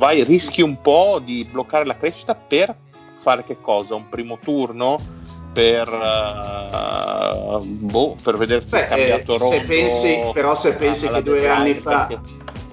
[0.00, 2.74] vai, rischi un po' di bloccare la crescita per
[3.12, 3.94] fare che cosa?
[3.94, 4.98] Un primo turno
[5.52, 11.22] per, uh, boh, per vedere se è cambiato eh, se pensi, Però se pensi che
[11.22, 12.22] due anni, fa, perché...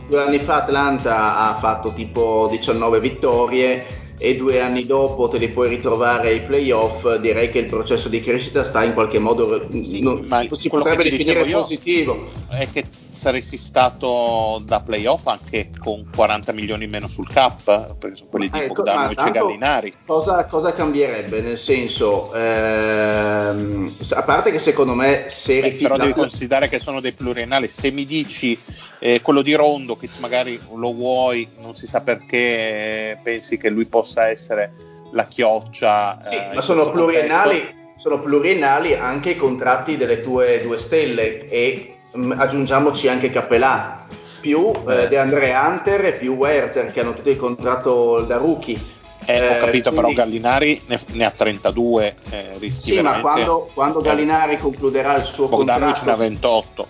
[0.08, 5.50] due anni fa Atlanta ha fatto tipo 19 vittorie e due anni dopo te li
[5.50, 10.02] puoi ritrovare ai playoff, direi che il processo di crescita sta in qualche modo, sì,
[10.02, 12.28] non, si potrebbe definire positivo.
[12.50, 12.84] È che
[13.18, 18.50] saresti stato da playoff anche con 40 milioni in meno sul cap, perché sono quelli
[18.50, 19.94] di ecco, Bogdanovic e Gallinari.
[20.06, 21.42] Cosa, cosa, cambierebbe?
[21.42, 27.02] Nel senso, ehm, a parte che secondo me se Beh, Però devi considerare che sono
[27.02, 28.58] dei pluriennali, se mi dici
[29.00, 33.86] eh, quello di Rondo che magari lo vuoi, non si sa perché pensi che lui
[33.86, 34.72] possa essere
[35.12, 36.20] la chioccia.
[36.22, 41.97] Sì, eh, ma sono pluriennali, sono pluriennali anche i contratti delle tue due stelle e
[42.36, 44.06] aggiungiamoci anche Cappellà,
[44.40, 48.96] più eh, De Andre Hunter e più Werther che hanno tutto il contratto da rookie.
[49.26, 50.14] Eh, ho capito, quindi...
[50.14, 52.16] però Gallinari ne, ne ha 32.
[52.30, 53.02] Eh, sì, veramente...
[53.02, 56.06] ma quando, quando Gallinari concluderà il suo Bogdanovic contratto...
[56.06, 56.88] ne ha 28.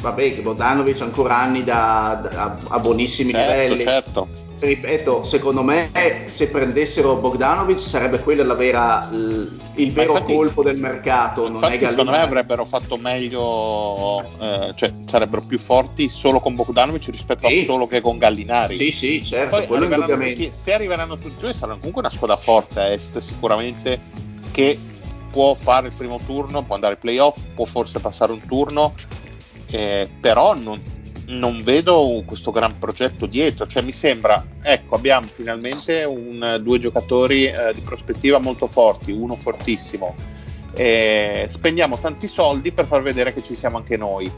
[0.00, 3.80] Vabbè, che Bogdanovic ha ancora anni da, da, a buonissimi certo, livelli.
[3.82, 5.90] Certo ripeto, secondo me
[6.26, 11.48] se prendessero Bogdanovic sarebbe quello la vera, il vero infatti, colpo del mercato.
[11.48, 17.08] Non è secondo me avrebbero fatto meglio, eh, cioè sarebbero più forti solo con Bogdanovic
[17.08, 17.60] rispetto sì.
[17.60, 18.76] a solo che con Gallinari.
[18.76, 22.80] Sì, sì, certo, Poi tutti, se arriveranno tutti e due saranno comunque una squadra forte
[22.80, 24.00] a est sicuramente
[24.50, 24.78] che
[25.30, 28.94] può fare il primo turno, può andare ai playoff, può forse passare un turno,
[29.70, 30.96] eh, però non
[31.28, 37.46] non vedo questo gran progetto dietro, cioè mi sembra, ecco, abbiamo finalmente un, due giocatori
[37.46, 40.14] eh, di prospettiva molto forti, uno fortissimo,
[40.74, 44.30] eh, spendiamo tanti soldi per far vedere che ci siamo anche noi,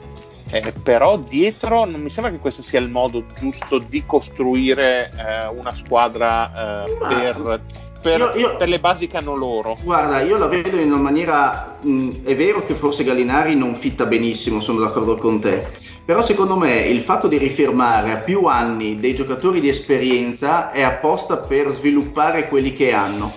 [0.50, 5.46] eh, però dietro non mi sembra che questo sia il modo giusto di costruire eh,
[5.46, 7.62] una squadra eh, per
[8.00, 9.76] per, io, io, per, le basi che hanno loro.
[9.82, 11.76] Guarda, io la vedo in una maniera.
[11.82, 15.66] Mh, è vero che forse Gallinari non fitta benissimo, sono d'accordo con te.
[16.11, 20.82] Però secondo me il fatto di rifirmare a più anni dei giocatori di esperienza è
[20.82, 23.32] apposta per sviluppare quelli che hanno.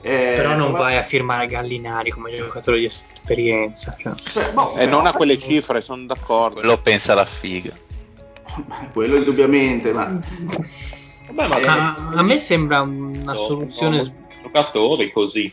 [0.00, 3.92] Eh, però non vai a firmare Gallinari come giocatore di esperienza.
[3.92, 4.14] Cioè.
[4.14, 6.60] Cioè, boh, e non a quelle cifre, sono d'accordo.
[6.60, 7.76] Quello pensa la figa.
[8.94, 10.18] Quello indubbiamente, ma...
[11.30, 13.98] Vabbè, ma eh, a, me sembra una no, soluzione...
[13.98, 15.52] No, giocatori così.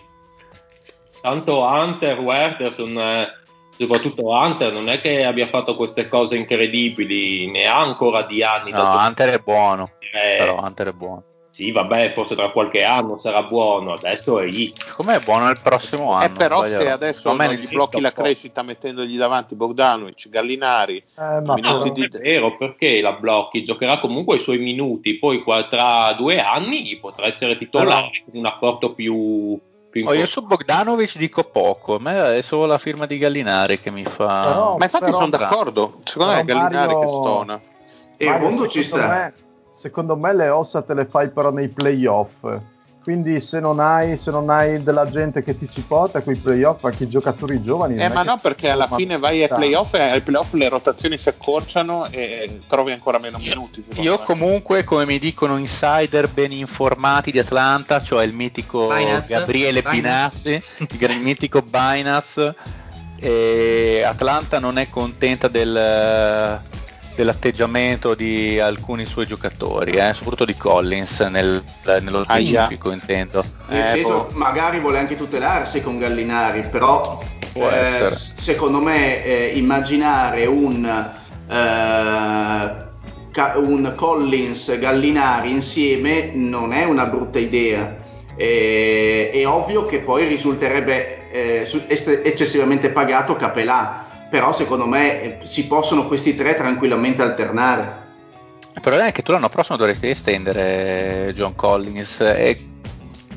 [1.20, 2.98] Tanto Hunter, Wertherson...
[2.98, 3.44] Eh
[3.78, 8.72] soprattutto Hunter non è che abbia fatto queste cose incredibili, ne ha ancora di anni.
[8.72, 11.24] No, Hunter è buono, eh, però Hunter è buono.
[11.56, 14.74] Sì, vabbè, forse tra qualche anno sarà buono, adesso è lì.
[14.92, 16.26] Com'è buono il prossimo anno?
[16.26, 21.54] Eh, però se adesso non gli blocchi la crescita mettendogli davanti Bogdanovic, Gallinari, eh, ma
[21.54, 22.04] minuti di...
[22.04, 23.64] è vero, perché la blocchi?
[23.64, 28.46] Giocherà comunque i suoi minuti, poi qua, tra due anni potrà essere titolare con un
[28.46, 29.58] apporto più
[30.04, 33.92] Oh, io su Bogdanovic dico poco, a me è solo la firma di Gallinari che
[33.92, 34.42] mi fa.
[34.42, 36.00] Però, Ma infatti però, sono d'accordo.
[36.04, 37.00] Secondo me è Gallinari Mario...
[37.00, 37.60] che stona.
[38.18, 39.08] E il mondo ci sta.
[39.08, 39.34] Me,
[39.74, 42.34] secondo me le ossa te le fai però nei playoff
[43.06, 46.84] quindi se non hai, se non hai della gente che ti ci porta quei playoff,
[46.86, 48.02] anche i giocatori giovani.
[48.02, 51.30] Eh, ma no, perché alla fine vai ai playoff e ai playoff le rotazioni si
[51.30, 53.86] accorciano e trovi ancora meno minuti.
[53.98, 54.24] Io me.
[54.26, 59.32] comunque, come mi dicono insider ben informati di Atlanta, cioè il mitico Binance.
[59.32, 62.56] Gabriele Binazzi, il mitico Binance,
[64.04, 66.60] Atlanta non è contenta del
[67.16, 71.64] dell'atteggiamento di alcuni suoi giocatori, eh, soprattutto di Collins nel,
[72.02, 73.44] nello specifico, intendo.
[73.68, 74.38] Nel eh, senso, boh.
[74.38, 77.20] magari vuole anche tutelarsi con Gallinari, però
[77.54, 80.86] eh, secondo me eh, immaginare un,
[81.50, 82.84] eh,
[83.56, 88.04] un Collins Gallinari insieme non è una brutta idea.
[88.36, 91.68] È ovvio che poi risulterebbe eh,
[92.24, 98.04] eccessivamente pagato Capelà, però secondo me eh, si possono questi tre tranquillamente alternare.
[98.74, 102.74] Il problema è che tu l'anno prossimo dovresti estendere John Collins e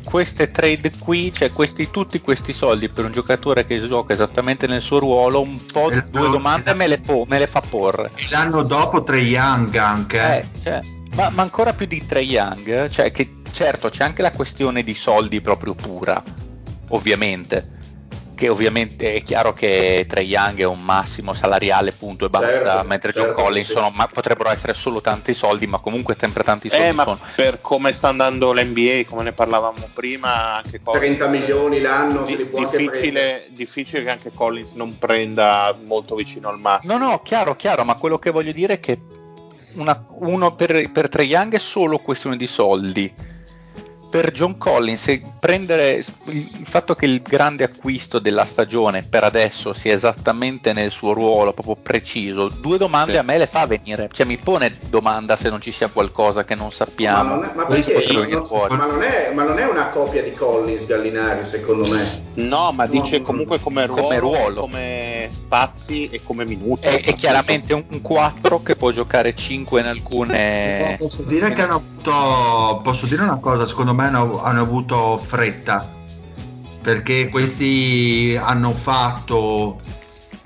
[0.02, 4.80] queste trade qui, cioè questi, tutti questi soldi per un giocatore che gioca esattamente nel
[4.80, 8.10] suo ruolo, un po' di due domande me le, po- me le, fa porre.
[8.30, 10.18] L'anno dopo Trey Young anche.
[10.18, 10.80] Eh, cioè,
[11.14, 14.94] ma, ma, ancora più di Trey Young, cioè che certo c'è anche la questione di
[14.94, 16.20] soldi proprio pura,
[16.88, 17.76] ovviamente
[18.38, 22.86] che ovviamente è chiaro che Trey Young è un massimo salariale punto e basta, certo,
[22.86, 23.72] mentre John certo, Collins sì.
[23.72, 26.84] sono, ma potrebbero essere solo tanti soldi, ma comunque sempre tanti soldi.
[26.84, 27.18] Eh, ma sono.
[27.34, 32.36] per come sta andando l'NBA, come ne parlavamo prima, anche Collins, 30 milioni l'anno di,
[32.36, 36.96] difficile, difficile che anche Collins non prenda molto vicino al massimo.
[36.96, 39.00] No, no, chiaro, chiaro, ma quello che voglio dire è che
[39.74, 43.12] una, uno per, per Trey Young è solo questione di soldi
[44.08, 49.92] per John Collins prendere il fatto che il grande acquisto della stagione per adesso sia
[49.92, 53.18] esattamente nel suo ruolo proprio preciso due domande sì.
[53.18, 54.08] a me le fa venire.
[54.12, 57.28] Cioè mi pone domanda se non ci sia qualcosa che non sappiamo.
[57.28, 60.32] Ma non è, ma perché, non, ma non, è, ma non è una copia di
[60.32, 62.26] Collins Gallinari secondo me?
[62.34, 64.60] No ma dice comunque come ruolo, come, ruolo.
[64.62, 69.86] come spazi e come minuti è, è chiaramente un 4 che può giocare 5 in
[69.86, 74.60] alcune posso dire che hanno avuto posso dire una cosa secondo me me hanno, hanno
[74.60, 75.96] avuto fretta
[76.80, 79.80] perché questi hanno fatto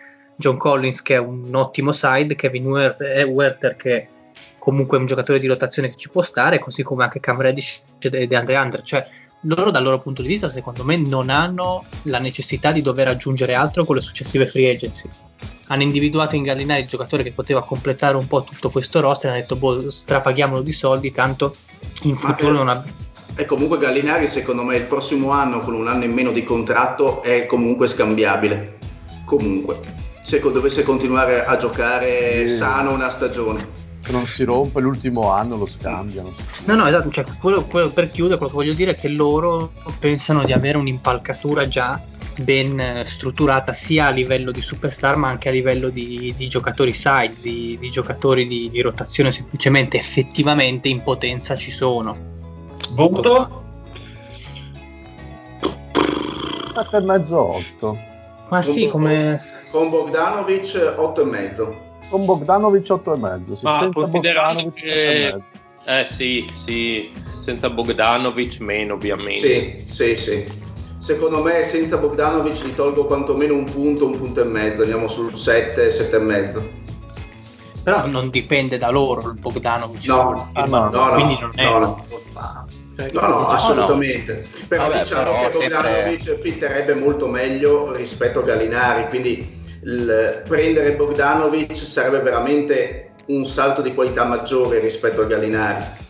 [0.42, 4.08] John Collins che è un ottimo side, Kevin Werther che
[4.58, 7.82] comunque è un giocatore di rotazione che ci può stare, così come anche Cam Reddish
[8.00, 9.08] e DeAndre Hunter, cioè
[9.46, 13.54] loro dal loro punto di vista secondo me non hanno la necessità di dover aggiungere
[13.54, 15.10] altro con le successive free agency.
[15.68, 19.34] Hanno individuato in Gallinari il giocatore che poteva completare un po' tutto questo roster e
[19.34, 21.56] hanno detto boh, strapaghiamolo di soldi, tanto
[22.04, 22.98] in futuro non abbiamo...
[23.36, 27.24] E comunque Gallinari secondo me il prossimo anno con un anno in meno di contratto
[27.24, 28.78] è comunque scambiabile.
[29.24, 29.80] Comunque
[30.32, 32.56] se dovesse continuare a giocare sì.
[32.56, 33.68] sano una stagione.
[34.00, 36.34] Se non si rompe l'ultimo anno lo scambiano.
[36.66, 39.74] No, no, esatto, cioè, quello, quello per chiudere, quello che voglio dire è che loro
[40.00, 42.02] pensano di avere un'impalcatura già
[42.42, 47.36] ben strutturata sia a livello di superstar ma anche a livello di, di giocatori side,
[47.42, 52.16] di, di giocatori di, di, rotazione semplicemente effettivamente in potenza ci sono.
[52.92, 53.64] Voto?
[56.74, 57.98] 7,5 8.
[58.48, 61.74] Ma sì, come con Bogdanovic 8,5.
[62.10, 63.54] Con Bogdanovic 8,5.
[63.54, 65.42] Sì, Ma considerando che...
[65.84, 67.12] Eh sì, sì,
[67.44, 69.40] senza Bogdanovic meno ovviamente.
[69.40, 70.46] Sì, sì, sì.
[71.00, 75.36] Secondo me senza Bogdanovic gli tolgo quantomeno un punto, un punto e mezzo, andiamo sul
[75.36, 76.70] 7, 7 e mezzo.
[77.84, 80.06] Però non dipende da loro il Bogdanovic.
[80.06, 82.06] No, no, no, no, quindi non è no, no.
[83.14, 84.34] No, no, assolutamente.
[84.34, 84.66] No.
[84.68, 86.44] Però Vabbè, diciamo però che Bogdanovic sempre...
[86.44, 93.94] fitterebbe molto meglio rispetto a Gallinari, quindi il, prendere Bogdanovic sarebbe veramente un salto di
[93.94, 96.10] qualità maggiore rispetto a Gallinari.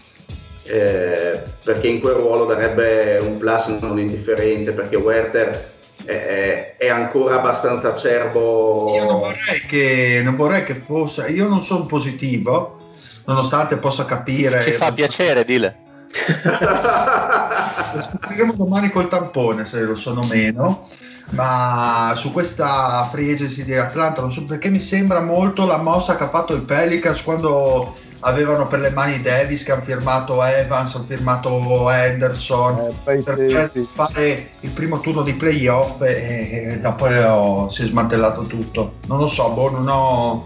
[0.63, 5.71] Eh, perché in quel ruolo darebbe un plus non indifferente perché Werther
[6.05, 8.93] è, è ancora abbastanza acerbo.
[8.95, 12.79] Io non vorrei, che, non vorrei che fosse, io non sono positivo,
[13.25, 14.61] nonostante possa capire.
[14.63, 15.77] Ci fa piacere, dile.
[17.93, 20.87] Lo scopriremo domani col tampone se lo sono meno.
[21.31, 26.17] Ma su questa free agency di Atlanta non so perché mi sembra molto la mossa
[26.17, 30.93] che ha fatto il Pelicans quando avevano per le mani Davis che hanno firmato Evans,
[30.95, 33.87] hanno firmato Henderson Eh, per sì.
[33.91, 38.95] fare il primo turno di playoff e, e dopo oh, si è smantellato tutto.
[39.07, 40.45] Non lo so, boh, non ho,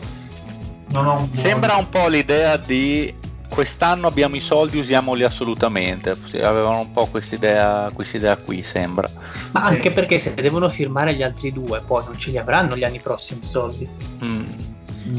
[0.92, 3.14] non ho un buon- Sembra un po' l'idea di
[3.56, 6.12] quest'anno abbiamo i soldi, usiamoli assolutamente.
[6.42, 9.10] Avevano un po' quest'idea, quest'idea qui, sembra.
[9.52, 12.84] Ma anche perché se devono firmare gli altri due, poi non ce li avranno gli
[12.84, 13.90] anni prossimi i soldi.
[14.24, 14.44] Mm.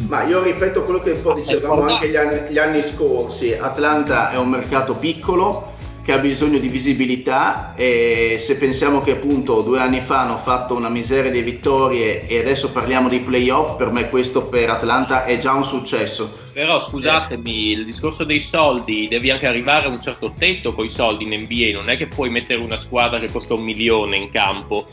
[0.09, 4.31] Ma io ripeto quello che un po' dicevamo anche gli anni, gli anni scorsi, Atlanta
[4.31, 5.75] è un mercato piccolo
[6.07, 10.77] che ha bisogno di visibilità e se pensiamo che appunto due anni fa hanno fatto
[10.77, 15.37] una miseria di vittorie e adesso parliamo di playoff, per me questo per Atlanta è
[15.39, 16.45] già un successo.
[16.53, 20.91] Però scusatemi, il discorso dei soldi, devi anche arrivare a un certo tetto con i
[20.91, 24.31] soldi in NBA, non è che puoi mettere una squadra che costa un milione in
[24.31, 24.87] campo.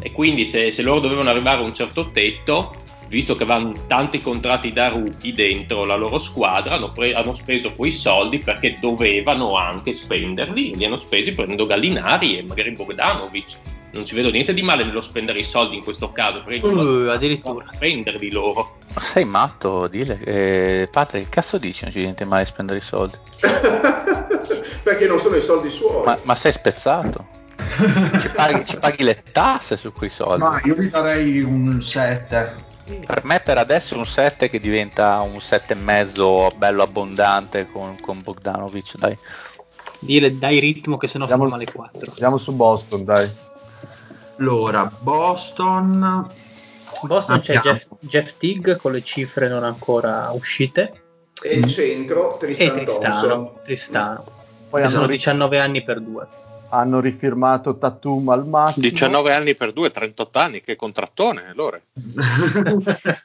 [0.00, 2.72] E quindi se, se loro dovevano arrivare a un certo tetto,
[3.10, 7.74] visto che avevano tanti contratti da rookie dentro la loro squadra, hanno, pre- hanno speso
[7.74, 13.56] quei soldi perché dovevano anche spenderli, li hanno spesi prendendo Gallinari e magari Bogdanovic.
[13.92, 17.08] Non ci vedo niente di male nello spendere i soldi in questo caso, perché Uh,
[17.10, 17.64] addirittura.
[17.66, 18.76] spenderli loro.
[18.94, 20.20] Ma sei matto, dile.
[20.22, 21.82] Eh, Patrick, che cazzo dici?
[21.82, 23.16] Non ci niente male a spendere i soldi.
[24.84, 26.04] perché non sono i soldi suoi.
[26.04, 27.26] Ma, ma sei spezzato?
[28.20, 30.40] Ci paghi, ci paghi le tasse su quei soldi?
[30.42, 32.68] Ma io gli darei un 7.
[32.98, 38.96] Per me per adesso un 7 che diventa un 7,5 bello abbondante con, con Bogdanovic,
[38.96, 39.16] dai.
[39.98, 42.10] Dire dai ritmo che sennò Andiamo- male 4.
[42.10, 43.30] Andiamo su Boston, dai.
[44.38, 46.26] Allora, Boston.
[47.02, 51.02] Boston c'è Abbiamo- Jeff, Jeff Tigg con le cifre non ancora uscite
[51.42, 53.20] E il centro, e Tristan Tristano.
[53.28, 53.50] Thompson.
[53.64, 54.24] Tristano.
[54.68, 56.26] Poi Che sono hanno, 19 anni per due.
[56.70, 58.86] Hanno rifirmato Tatum al massimo.
[58.88, 61.78] 19 anni per 2, 38 anni, che contrattone, allora.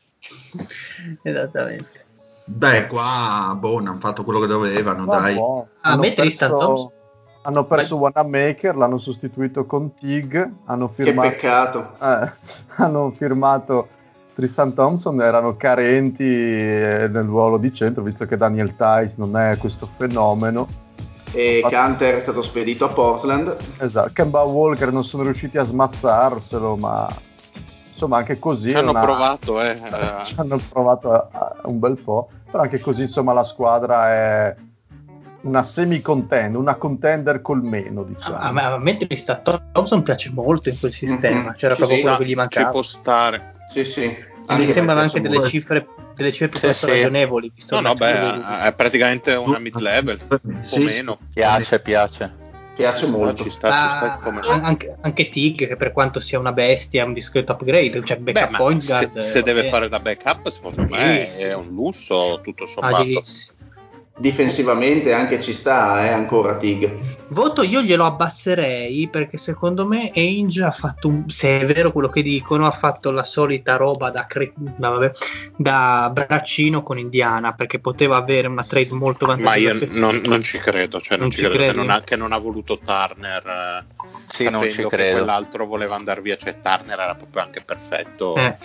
[1.21, 2.03] Esattamente.
[2.47, 5.33] Beh, qua boh, hanno fatto quello che dovevano, Ma dai.
[5.35, 5.67] buono.
[5.81, 6.91] A Hanno me Tristan perso- Thompson-
[7.43, 11.91] Hanno perso Wanamaker, l'hanno sostituito con Tig, hanno Che firmato, peccato.
[12.01, 12.31] eh,
[12.81, 13.87] hanno firmato
[14.33, 19.57] Tristan Thompson, erano carenti eh, nel ruolo di centro, visto che Daniel Tice non è
[19.57, 20.65] questo fenomeno.
[21.35, 23.57] E Canter è stato spedito a Portland.
[23.79, 27.07] Esatto, Kemba Walker non sono riusciti a smazzarselo, ma
[27.91, 28.69] insomma anche così...
[28.69, 29.77] Ci hanno una- provato, eh.
[30.23, 34.55] ci hanno provato a- a- un bel po', però anche così insomma la squadra è
[35.41, 38.37] una semi-contender, una contender col meno, diciamo.
[38.37, 39.41] A me, a me Tristan
[39.73, 41.55] Thompson piace molto in quel sistema, Mhm.
[41.55, 42.69] c'era Sì, proprio sì, quello no, che gli Ci mancava.
[42.69, 43.51] può stare.
[43.67, 44.17] Sì, sì.
[44.49, 45.85] Mi sembrano anche delle cifre,
[46.15, 46.91] delle cifre Sì, piuttosto sì.
[46.93, 47.51] ragionevoli.
[47.53, 50.95] visto No, no, beh, è praticamente una mid-level, un Sì, po' sì.
[50.95, 51.19] meno.
[51.33, 52.43] Piace, piace.
[52.75, 53.43] Piace molto.
[53.43, 54.41] Ci sta, ci sta Ah, come...
[54.41, 58.17] an- anche, anche Tig, che per quanto sia una bestia, è un discreto upgrade, cioè
[58.17, 59.19] Beh, backup ma point se, guard.
[59.19, 59.71] se va deve bene.
[59.71, 61.41] fare da backup, secondo Sì, me sì.
[61.41, 62.95] è un lusso tutto sommato.
[62.97, 63.57] Agilissimo.
[64.17, 66.89] Difensivamente anche ci sta, eh, ancora Tig.
[67.29, 72.07] Voto io glielo abbasserei perché secondo me Ainge ha fatto, un, se è vero quello
[72.07, 75.11] che dicono, ha fatto la solita roba da, cre- da, vabbè,
[75.57, 79.85] da braccino con Indiana perché poteva avere una trade molto Ma vantaggiosa.
[79.85, 82.15] io non, non ci credo, cioè non, Non ci ci credo che non, ha, che
[82.15, 83.45] non ha voluto Turner.
[83.45, 83.83] eh,
[84.29, 85.17] Sì, non ci sapendo che credo.
[85.17, 88.35] quell'altro voleva andare via, cioè Turner era proprio anche perfetto.
[88.35, 88.55] Eh,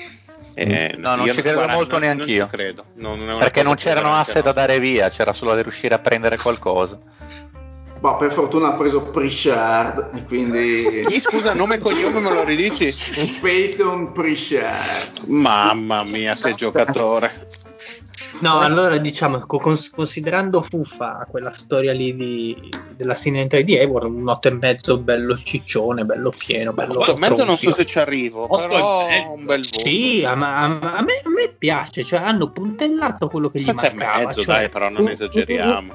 [0.60, 2.38] Eh, No, non io ci credo guarda, molto non- neanch'io.
[2.40, 2.84] Non ci credo.
[2.94, 4.54] Non- non è una Perché non c'erano veramente asse da no.
[4.54, 6.98] dare via, c'era solo da riuscire a prendere qualcosa.
[7.98, 11.04] Boh, per fortuna ha preso Pritchard, e quindi...
[11.06, 12.94] Chi scusa, nome e cognome me lo ridici?
[13.42, 15.26] Peyton Pritchard.
[15.26, 17.30] Mamma mia, sei giocatore.
[18.38, 24.04] No, allora diciamo, co- cons- considerando Fuffa quella storia lì di, della sinetria di Eivor,
[24.06, 27.84] un 8 e mezzo bello ciccione, bello pieno, bello Otto e mezzo non so se
[27.84, 29.32] ci arrivo, Otto però e mezzo.
[29.34, 29.78] un bel voto.
[29.80, 33.88] Sì, a, a- a me, a me piace, cioè hanno puntellato quello che gli Sette
[33.88, 34.24] e mancava.
[34.26, 35.92] mezzo, cioè, dai, però non esageriamo.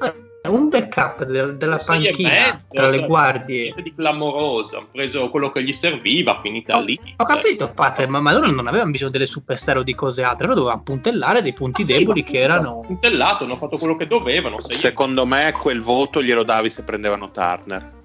[0.00, 0.12] Un,
[0.42, 3.74] un backup del- della panchina mezzo, tra le cioè, guardie.
[3.82, 6.98] di clamoroso, hanno preso quello che gli serviva, finita Ho, lì.
[7.16, 10.46] ho capito, Pater, ma, ma loro non avevano bisogno delle superstar o di cose altre,
[10.46, 12.80] loro dovevano puntellare dei punti Ah, sì, deboli ma che erano...
[12.80, 14.56] puntellato, hanno fatto quello che dovevano.
[14.68, 17.96] Secondo me quel voto glielo davi se prendevano Turner.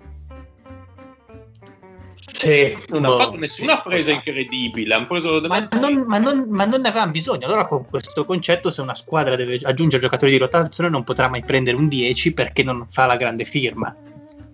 [2.43, 6.81] Sì, non hanno fatto nessuna presa incredibile, hanno preso Ma non, ma, non, ma non
[6.81, 7.45] ne avevano bisogno.
[7.45, 11.41] Allora, con questo concetto, se una squadra deve aggiungere giocatori di rotazione, non potrà mai
[11.41, 13.95] prendere un 10 perché non fa la grande firma.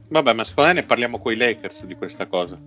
[0.09, 2.57] Vabbè, ma secondo me ne parliamo con i Lakers di questa cosa.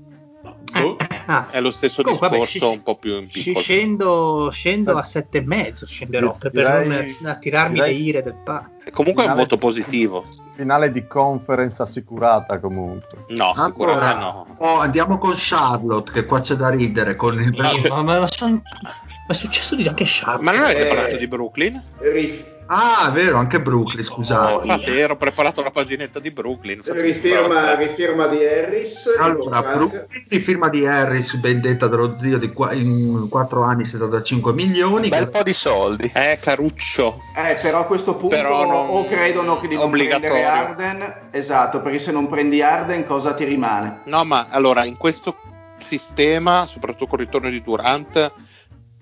[0.72, 0.96] Boh.
[1.26, 1.48] Eh, ah.
[1.50, 3.64] è lo stesso Comunque, vabbè, discorso sci- un po' più in sci- piccolo.
[3.64, 8.22] Scendo, scendo a sette e mezzo, scenderò per, per Direi- non attirarmi direi- le ire
[8.22, 8.68] del pa.
[8.92, 10.24] Comunque è un Finale- voto positivo.
[10.54, 13.24] Finale di conference assicurata comunque.
[13.28, 14.46] No, sicuramente no.
[14.58, 17.16] oh, andiamo con Charlotte, che qua c'è da ridere.
[17.16, 18.90] Con il No, cioè- ma, ma, ma son- ma
[19.28, 20.40] è successo di anche Sharp.
[20.42, 20.94] Ma non avete Eh.
[20.94, 21.82] parlato di Brooklyn?
[22.00, 24.52] Rif- Ah, è vero, anche Brooklyn, scusate.
[24.52, 26.80] No, infatti ero preparato la paginetta di Brooklyn.
[26.84, 29.08] rifirma, rifirma di Harris.
[29.18, 29.60] Allora.
[29.60, 35.04] Brooklyn di firma di Harris, vendetta dello zio di qua- in 4 anni 75 milioni.
[35.04, 36.10] Un bel po' di soldi.
[36.14, 37.18] Eh, Caruccio.
[37.36, 41.80] Eh, però a questo punto Però non- o credono che di non prendere Arden, esatto,
[41.82, 44.00] perché se non prendi Arden cosa ti rimane?
[44.04, 45.36] No, ma allora in questo
[45.78, 48.32] sistema, soprattutto con il ritorno di Durant,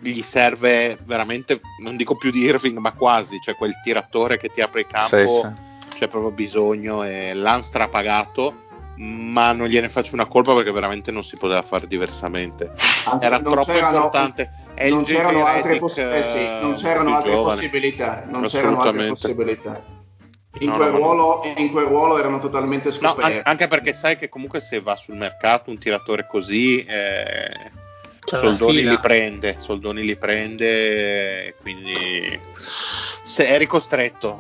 [0.01, 4.61] gli serve veramente, non dico più di Irving, ma quasi, cioè quel tiratore che ti
[4.61, 5.99] apre il campo, Sì, sì.
[5.99, 11.25] c'è proprio bisogno e l'han strapagato, ma non gliene faccio una colpa perché veramente non
[11.25, 12.73] si poteva fare diversamente.
[13.07, 14.51] Anche Era non troppo c'erano- importante.
[14.89, 18.25] Non c'erano altre, poss- eh sì, non eh, c'erano più altre possibilità.
[18.29, 19.85] Non c'erano altre possibilità.
[20.61, 21.05] In, No, quel no, no.
[21.05, 23.33] ruolo, in quel ruolo erano totalmente No, scoperti.
[23.37, 27.71] an- anche perché sai che comunque se va sul mercato un tiratore così, eh,
[28.25, 28.91] Soldoni la fila.
[28.93, 34.39] li prende, Soldoni li prende, quindi se è ricostretto,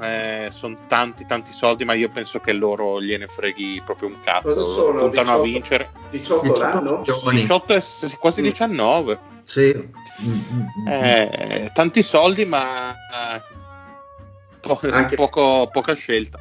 [0.50, 4.64] sono tanti tanti soldi, ma io penso che loro gliene freghi proprio un cazzo, Cosa
[4.64, 4.98] sono?
[5.00, 5.42] puntano a 18?
[5.42, 5.90] vincere.
[6.10, 6.98] 18 18 l'anno?
[6.98, 7.40] milioni.
[7.40, 7.82] 18 e
[8.18, 9.88] quasi 19, Sì.
[10.88, 13.42] Eh, tanti soldi ma eh,
[14.60, 16.38] po- Anche- poco- poca scelta.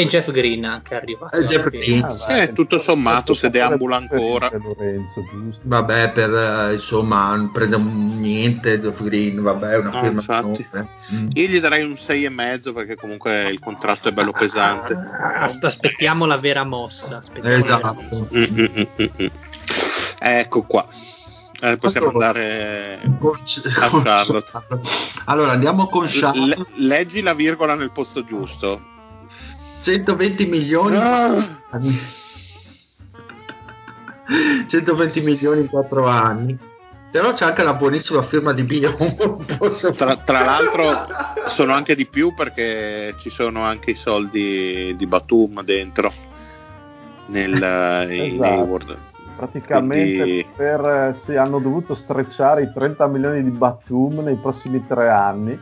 [0.00, 1.36] E Jeff Green anche è arrivato.
[1.36, 2.04] E Jeff Green.
[2.04, 2.52] Ah, Sì, vai.
[2.52, 4.50] tutto sommato, se deambula ancora.
[4.52, 5.60] Lorenzo, giusto?
[5.64, 6.32] Vabbè, per
[6.70, 8.78] eh, insomma, non prende un- niente.
[8.78, 10.66] Jeff Green, vabbè, una No, firma infatti.
[11.12, 11.28] Mm.
[11.32, 14.94] Io gli darei un 6 e mezzo perché comunque il contratto è bello pesante.
[14.94, 17.16] As- aspettiamo la vera mossa.
[17.18, 18.02] aspettiamo la vera Esatto.
[18.10, 18.36] mossa.
[18.36, 19.26] Mm, mm, mm.
[20.20, 20.86] Ecco qua.
[21.60, 23.36] Eh, possiamo Allora, andare Con-
[23.80, 24.52] a con Charlotte.
[25.24, 26.56] Allora andiamo con Charlotte.
[26.74, 28.80] Le- leggi la virgola nel posto giusto.
[29.88, 30.96] 120 milioni.
[30.98, 31.42] Ah,
[34.66, 36.58] 120 milioni in 4 anni.
[37.10, 38.94] Però c'è anche la buonissima firma di Bio.
[39.96, 40.84] tra, tra l'altro
[41.46, 46.12] sono anche di più perché ci sono anche i soldi di Batum dentro
[47.28, 47.52] nel,
[48.10, 48.42] in Esatto.
[48.44, 48.96] Hayward.
[49.36, 54.84] Praticamente Quindi- per, eh, sì, hanno dovuto strecciare i 30 milioni di Batum nei prossimi
[54.86, 55.58] tre anni.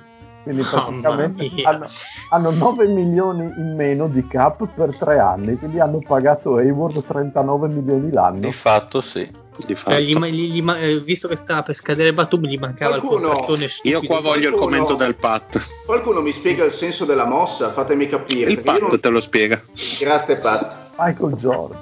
[0.47, 1.87] Quindi praticamente hanno,
[2.31, 5.57] hanno 9 milioni in meno di cap per tre anni.
[5.57, 8.39] Quindi hanno pagato Hayward 39 milioni l'anno.
[8.39, 9.29] Di fatto sì.
[9.67, 9.99] Di Eh, fatto.
[9.99, 13.17] gli ma- gli- gli ma- eh, visto che stava per scadere Batum, gli mancava Qualcuno-
[13.23, 14.01] il contrattone Io stupido.
[14.07, 15.69] qua voglio il Qualcuno- commento del Pat.
[15.85, 18.51] Qualcuno mi spiega il senso della mossa, fatemi capire.
[18.51, 19.61] Il io Pat non- te lo spiega.
[19.99, 20.91] Grazie Pat.
[20.99, 21.79] Michael Jordan.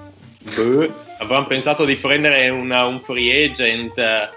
[0.57, 0.89] Boh,
[1.19, 4.29] avevamo pensato di prendere una- un free agent, eh,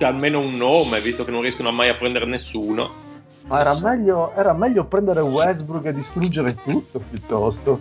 [0.00, 3.04] almeno un nome, visto che non riescono mai a prendere nessuno.
[3.46, 7.80] Ma era meglio, era meglio prendere Westbrook e distruggere tutto piuttosto.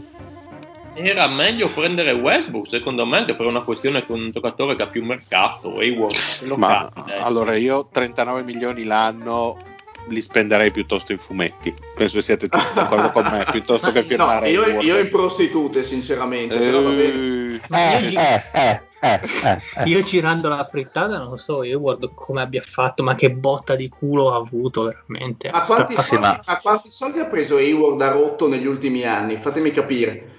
[0.94, 4.88] Era meglio prendere Westbrook, secondo me, che per una questione con un giocatore che ha
[4.88, 5.78] più mercato.
[5.80, 7.18] Hayward, lo Ma eh.
[7.20, 9.58] allora io 39 milioni l'anno
[10.08, 11.74] li spenderei piuttosto in fumetti.
[11.96, 14.84] Penso che siete tutti d'accordo con me, piuttosto che No, firmare io, Hayward.
[14.86, 16.56] io in prostitute, sinceramente.
[16.56, 17.60] però va bene.
[17.72, 22.12] Eh, io, Eh, eh, eh, eh, eh, io girando la frittata non so, io guardo
[22.14, 25.52] come abbia fatto, ma che botta di culo ha avuto veramente.
[25.52, 29.04] Ma quanti, sì, soldi, ma- ma quanti soldi ha preso Hayward da rotto negli ultimi
[29.04, 29.38] anni?
[29.38, 30.34] Fatemi capire.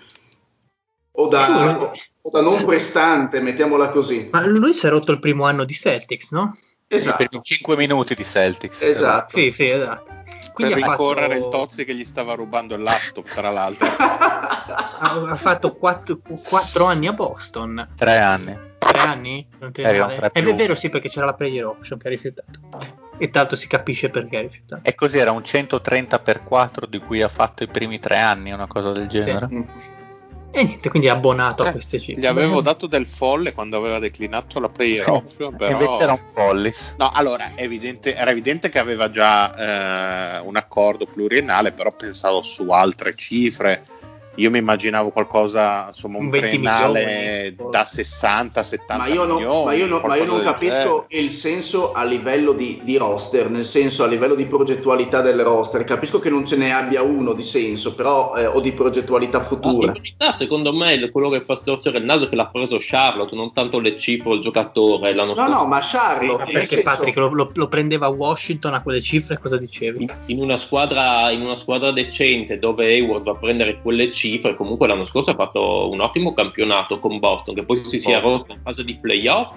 [1.13, 4.29] O da, o- o da non prestante, mettiamola così.
[4.33, 6.59] Ma lui si è rotto il primo anno di Celtics, no?
[6.89, 7.25] Esatto.
[7.29, 8.81] primi 5 minuti di Celtics.
[8.81, 9.39] esatto.
[9.39, 10.11] Sì, sì, esatto.
[10.57, 13.87] Per Quindi ha rincorrere fatto, il Tozzi che gli stava rubando il laptop, tra l'altro.
[13.99, 17.89] ha, ha fatto 4, anni a Boston.
[17.95, 18.59] 3 anni.
[18.79, 19.47] Tre anni?
[19.59, 22.61] Non ti tre È vero, sì, perché c'era la player option che ha rifiutato.
[23.19, 24.83] E tanto si capisce perché ha rifiutato.
[24.85, 28.53] E così era un 130 per 4 di cui ha fatto i primi 3 anni,
[28.53, 29.49] una cosa del genere.
[29.51, 29.63] Mm.
[30.59, 32.19] E niente, quindi è abbonato a Eh, queste cifre.
[32.23, 35.73] Gli avevo dato del folle quando aveva declinato la player option, però...
[35.73, 36.95] Invece era un pollis.
[36.97, 42.71] No, allora, evidente- era evidente che aveva già eh, un accordo pluriennale, però pensavo su
[42.71, 43.85] altre cifre.
[44.37, 48.03] Io mi immaginavo qualcosa, insomma, un, Un 20 triennale da forse.
[48.05, 49.65] 60-70 Ma io, non, milioni.
[49.65, 53.65] ma io non- ma io non capisco il senso a livello di, di roster, nel
[53.65, 55.85] senso a livello di progettualità del roster.
[55.85, 59.45] Capisco che non ce ne abbia uno di senso, però, eh, o di progettualità No,
[59.45, 59.87] futura.
[59.87, 62.77] in verità, secondo me, il- quello che fa storcere il naso è che l'ha preso
[62.79, 65.15] Charlotte, non tanto le cifre il giocatore.
[65.15, 68.83] L'anno No, no, ma Charlotte, Ma perché senso- Patrick lo, lo- lo prendeva Washington a
[68.83, 69.39] quelle cifre?
[69.39, 70.03] Cosa dicevi?
[70.03, 74.25] in, in una squadra, in una squadra decente dove Hayward va a prendere quelle cifre,
[74.27, 78.19] cifre, comunque l'anno scorso ha fatto un ottimo campionato con Boston, che poi si sia
[78.19, 79.55] rotto in fase di playoff,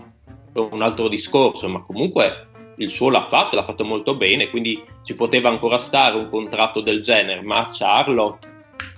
[0.53, 2.47] è un altro discorso, ma comunque
[2.77, 6.81] il suo l'ha fatto, l'ha fatto molto bene, quindi ci poteva ancora stare un contratto
[6.81, 8.47] del genere, ma Charlotte...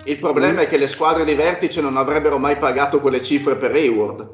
[0.05, 3.71] Il problema è che le squadre di vertice non avrebbero mai pagato quelle cifre per
[3.71, 4.29] Hayward.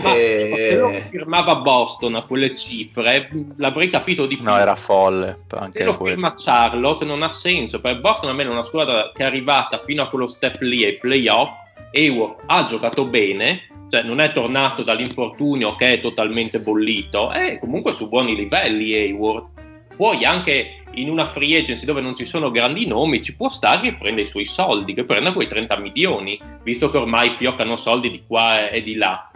[0.00, 4.44] Ma Eh, se lo firmava Boston a quelle cifre, l'avrei capito di più.
[4.44, 5.40] No, era folle.
[5.48, 6.14] Se Anche lo quello.
[6.14, 10.02] firma Charlotte non ha senso, perché Boston almeno è una squadra che è arrivata fino
[10.02, 11.50] a quello step lì ai playoff.
[11.92, 17.92] Hayward ha giocato bene, cioè non è tornato dall'infortunio che è totalmente bollito, è comunque
[17.92, 19.50] su buoni livelli Hayward.
[19.94, 23.88] Poi anche in una free agency dove non ci sono grandi nomi ci può stare
[23.88, 28.10] e prende i suoi soldi, che prenda quei 30 milioni, visto che ormai fioccano soldi
[28.10, 29.30] di qua e di là.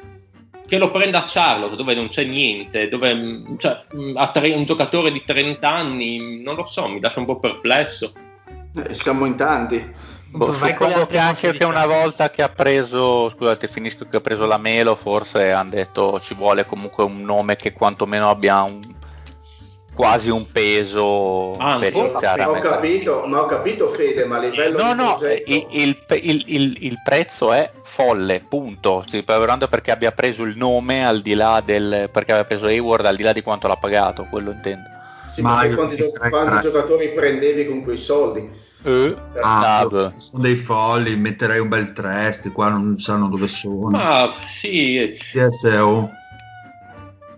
[0.66, 3.78] Che lo prenda a Charlotte dove non c'è niente, dove cioè,
[4.14, 8.12] ha tre- un giocatore di 30 anni, non lo so, mi lascia un po' perplesso.
[8.74, 10.14] eh, siamo in tanti.
[10.28, 14.44] Boh, suppongo che anche che una volta che ha preso, scusate, finisco che ha preso
[14.44, 18.80] la Melo, forse hanno detto ci vuole comunque un nome che quantomeno abbia un,
[19.94, 22.74] quasi un peso Ah, per iniziare a Ho mettere.
[22.74, 25.50] capito, ma ho capito Fede, ma a livello No, di no, progetto...
[25.50, 29.02] il, il- il- il- il prezzo è folle, punto.
[29.06, 32.10] Stiamo parlando perché abbia preso il nome al di là del.
[32.12, 34.84] perché aveva preso Hayward al di là di quanto l'ha pagato, quello intendo.
[35.26, 36.60] Sì, ma Ma quanti, gio- tre- quanti tre.
[36.60, 38.64] giocatori prendevi con quei soldi?
[38.82, 40.12] Eh, Ah, Ah, beh.
[40.16, 43.88] sono dei folli, metterei un bel 3, sti qua non sanno dove sono.
[43.88, 46.10] Ma sì, eh, TSO.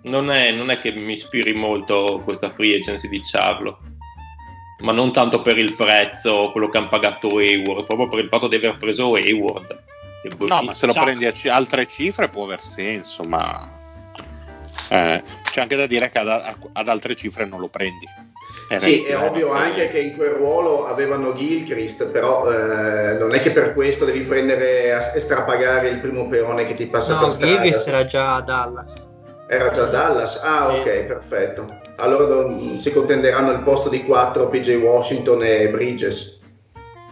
[0.03, 3.87] non è, non è che mi ispiri molto questa free agency di Charlotte.
[4.83, 8.47] Ma non tanto per il prezzo, quello che hanno pagato Hayward, proprio per il fatto
[8.49, 9.67] di aver preso Hayward.
[10.47, 13.69] No, ma se lo prendi a ci- altre cifre può aver senso, ma
[14.91, 16.29] eh, c'è anche da dire che ad,
[16.73, 18.07] ad altre cifre non lo prendi.
[18.71, 23.41] E Sì, è ovvio anche che in quel ruolo avevano Gilchrist, però eh, non è
[23.41, 27.21] che per questo devi prendere a- e strapagare il primo peone che ti passa No,
[27.21, 27.53] per strada.
[27.63, 29.07] Gilchrist era già a Dallas.
[29.49, 30.39] Era già Dallas?
[30.43, 31.65] Ah, ok, perfetto.
[31.97, 36.39] Allora do- si contenderanno il posto di 4 PJ Washington e Bridges.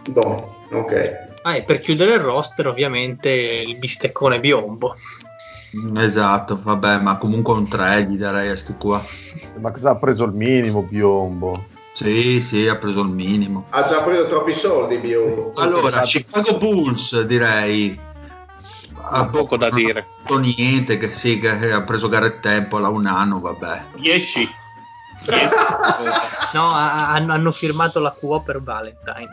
[0.09, 1.25] Boh, ok.
[1.47, 4.95] Ah, e per chiudere il roster, ovviamente il bisteccone biombo.
[5.77, 9.01] Mm, Esatto, vabbè, ma comunque un 3 gli darei a sti qua.
[9.61, 11.63] Ma cosa ha preso il minimo Biombo?
[11.93, 13.65] Sì, sì, ha preso il minimo.
[13.69, 15.53] Ha già preso troppi soldi, Bio.
[15.55, 17.97] Allora, Chicago Bulls direi.
[19.09, 20.05] Ha poco da non ha dire.
[20.21, 23.83] fatto niente, che sì, che ha preso Garrett Temple a un anno, vabbè.
[23.95, 24.49] 10.
[26.53, 29.29] No, ha- hanno, hanno firmato la QO per Valentine.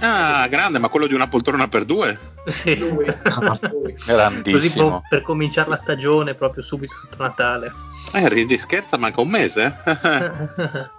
[0.00, 2.18] Ah, grande, ma quello di una poltrona per due?
[2.46, 2.78] Sì.
[2.78, 3.04] Lui.
[3.04, 3.14] Lui.
[3.98, 4.90] Così Grandissimo.
[4.90, 7.72] po- per cominciare la stagione proprio subito sotto Natale.
[8.12, 9.74] Eh, ridi scherza, manca un mese.
[9.84, 10.90] eh?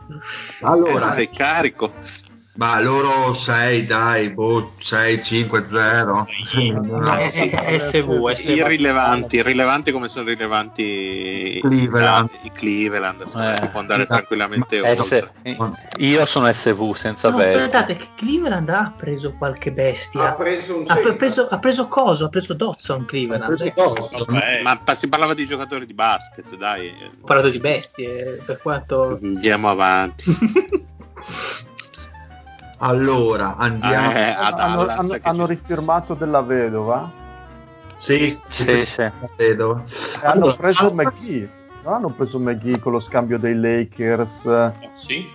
[0.62, 1.94] Allora, sei carico.
[2.60, 6.28] Ma loro 6, dai, boh, 6, 5, 0.
[6.90, 8.50] Ma è- è- è SV, SV.
[8.50, 12.30] Irrilevanti, irrilevanti come sono rilevanti Cleveland.
[12.42, 13.70] i Cleveland, insomma, Eh.
[13.70, 14.82] può andare Ma- tranquillamente.
[14.98, 15.26] S-
[16.00, 17.58] io sono SV senza No, bello.
[17.60, 20.32] aspettate, che Cleveland ha preso qualche Ha bestia.
[20.34, 21.16] preso un Ha, pre- centro.
[21.16, 22.26] preso, ha preso coso?
[22.26, 23.58] Ha preso Dodson Cleveland.
[23.62, 24.62] Eh, Vabbè.
[24.64, 26.90] Ma si parlava di giocatori di basket, dai.
[27.22, 29.18] Ho parlato di bestie, per quanto...
[29.24, 30.26] Andiamo avanti.
[32.82, 34.12] Allora, andiamo.
[34.12, 37.10] Eh, hanno, hanno- hanno rifirmato della vedova
[37.96, 39.02] Sì, Sì, sì.
[39.02, 39.84] la vedo.
[40.22, 41.50] e hanno Allora, preso Alfa- McGee.
[41.84, 44.72] Non hanno preso McGee con lo scambio dei Lakers.
[44.96, 45.30] Sì.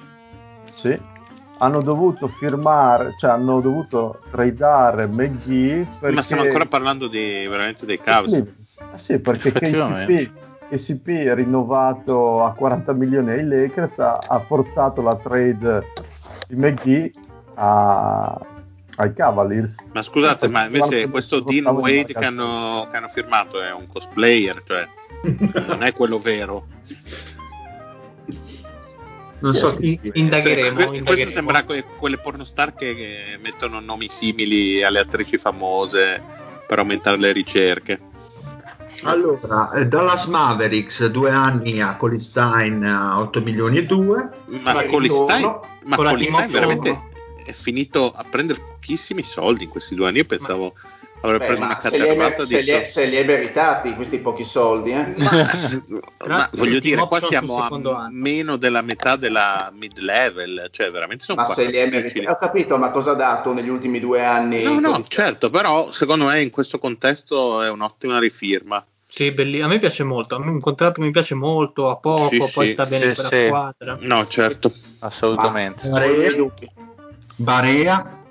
[0.71, 0.99] Sì.
[1.59, 6.15] Hanno dovuto firmare, cioè hanno dovuto tradare McGee perché...
[6.15, 8.33] Ma stiamo ancora parlando di, veramente dei Cavs.
[8.33, 8.39] Sì,
[8.95, 9.53] eh sì, perché.
[9.53, 10.31] KCP,
[10.71, 15.87] KCP rinnovato a 40 milioni ai Lakers ha, ha forzato la trade
[16.49, 17.13] di McGee
[17.55, 18.41] a-
[18.97, 19.77] ai Cavaliers.
[19.93, 24.63] Ma scusate, ma invece questo Dean Wade che hanno, che hanno firmato è un cosplayer,
[24.65, 24.87] cioè
[25.67, 26.67] non è quello vero.
[29.41, 30.19] Non so indagheremo, Se-
[30.87, 31.05] indagheremo.
[31.05, 36.23] Questo sembra que- quelle pornostar che, che mettono nomi simili alle attrici famose
[36.67, 38.01] per aumentare le ricerche.
[39.03, 44.31] Allora, eh, Dallas Mavericks, due anni a Colistein a 8 milioni e 2.
[44.63, 47.01] Ma Colistein, ma Colistein veramente
[47.45, 50.19] è finito a prendere pochissimi soldi in questi due anni.
[50.19, 50.75] Io pensavo
[51.21, 52.87] avrebbe Beh, preso ma una se li, hai, catervata se, li, hai- soldi.
[52.91, 55.05] se li hai meritati questi pochi soldi, eh?
[55.17, 55.31] Ma,
[56.29, 58.09] ma voglio dire, qua siamo a anno.
[58.11, 62.01] meno della metà della mid level, cioè veramente sono Ma se li difficili.
[62.01, 62.27] meritati.
[62.27, 64.63] Ho capito, ma cosa ha dato negli ultimi due anni?
[64.65, 68.85] No, no, certo, però secondo me in questo contesto è un'ottima rifirma.
[69.07, 71.89] Sì, belli- a me piace molto, a me è un contratto che mi piace molto,
[71.89, 73.37] a poco, Sì, poi sì, sta bene sì, per sì.
[73.41, 73.99] la squadra.
[74.01, 74.73] No, certo.
[75.01, 75.89] Assolutamente.
[75.89, 76.31] Ma- Barea,
[77.37, 78.23] Barea,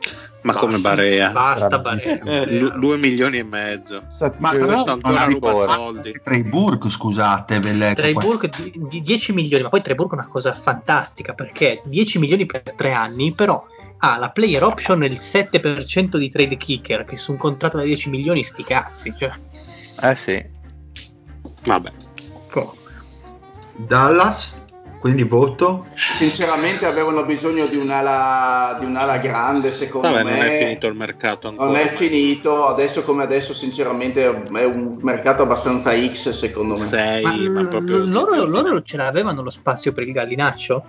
[0.43, 1.31] Ma come Barea?
[1.31, 2.19] Basta Barea.
[2.23, 4.03] Eh, 2 milioni e mezzo.
[4.37, 6.19] Ma tra Questo l'altro ancora non ruba soldi.
[6.21, 7.93] Freiburg, scusate, ve qua.
[7.95, 12.45] Freiburg di, di 10 milioni, ma poi Freiburg è una cosa fantastica perché 10 milioni
[12.45, 13.65] per 3 anni, però
[13.99, 17.83] ha la player option e il 7% di trade kicker, che su un contratto da
[17.83, 19.13] 10 milioni sti cazzi.
[19.17, 19.31] Cioè,
[20.01, 20.45] Eh sì.
[21.65, 21.89] Vabbè.
[22.51, 22.75] boh.
[23.75, 24.53] Dallas,
[25.03, 25.87] quindi voto.
[26.15, 30.31] Sinceramente avevano bisogno di un'ala, di un'ala grande, secondo Vabbè, me.
[30.31, 31.67] non è finito il mercato ancora.
[31.67, 36.85] Non è finito, adesso come adesso sinceramente è un mercato abbastanza X secondo me.
[36.85, 38.05] Sei, Ma, ma, l- proprio.
[38.05, 40.85] loro, loro ce l'avevano lo spazio per il gallinaccio?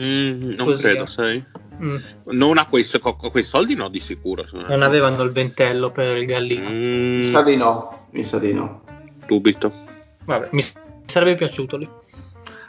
[0.00, 1.06] Mm, non Così, credo, eh.
[1.08, 1.44] sai.
[1.82, 1.96] Mm,
[2.26, 4.44] Non a quei, co- co- quei soldi, no, di sicuro.
[4.68, 6.68] non avevano il ventello per il gallino.
[6.70, 8.82] Mm, Mi sa di no, mi sa di no.
[9.26, 9.72] dubito.
[10.26, 10.62] Vabbè, mi
[11.06, 11.88] sarebbe piaciuto lì.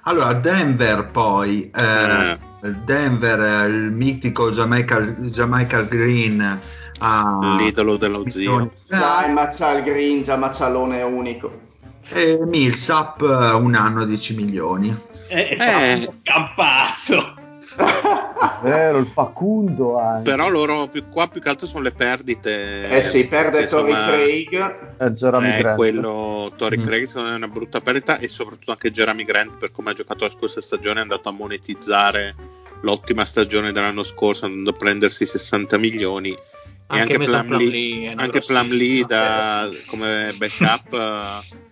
[0.03, 2.73] Allora, Denver poi, eh, Eh.
[2.85, 6.59] Denver, eh, il mitico Jamaica, Jamaica Green
[6.99, 8.71] a L'idolo dello zio.
[8.87, 11.69] Dai, Mazzal Green, già Mazzalone unico.
[12.13, 14.95] e Millsap eh, un anno 10 milioni.
[15.29, 16.13] Eh, Eh.
[16.23, 17.33] Campazzo.
[18.61, 20.29] Vero, il Facundo anche.
[20.29, 22.89] Però loro più, qua più che altro sono le perdite.
[22.89, 24.95] Eh sì, perde insomma, Craig.
[24.97, 25.75] È Jeremy Eh, Grant.
[25.77, 26.83] quello Tori Mm.
[26.83, 29.93] Craig secondo me è una brutta perdita e soprattutto anche Jeremy Grant per come ha
[29.93, 32.35] giocato la scorsa stagione è andato a monetizzare
[32.81, 36.39] l'ottima stagione dell'anno scorso andando a prendersi 60 milioni e
[36.87, 41.43] Anche anche Mason Plumlee, anche Plumlee da, come backup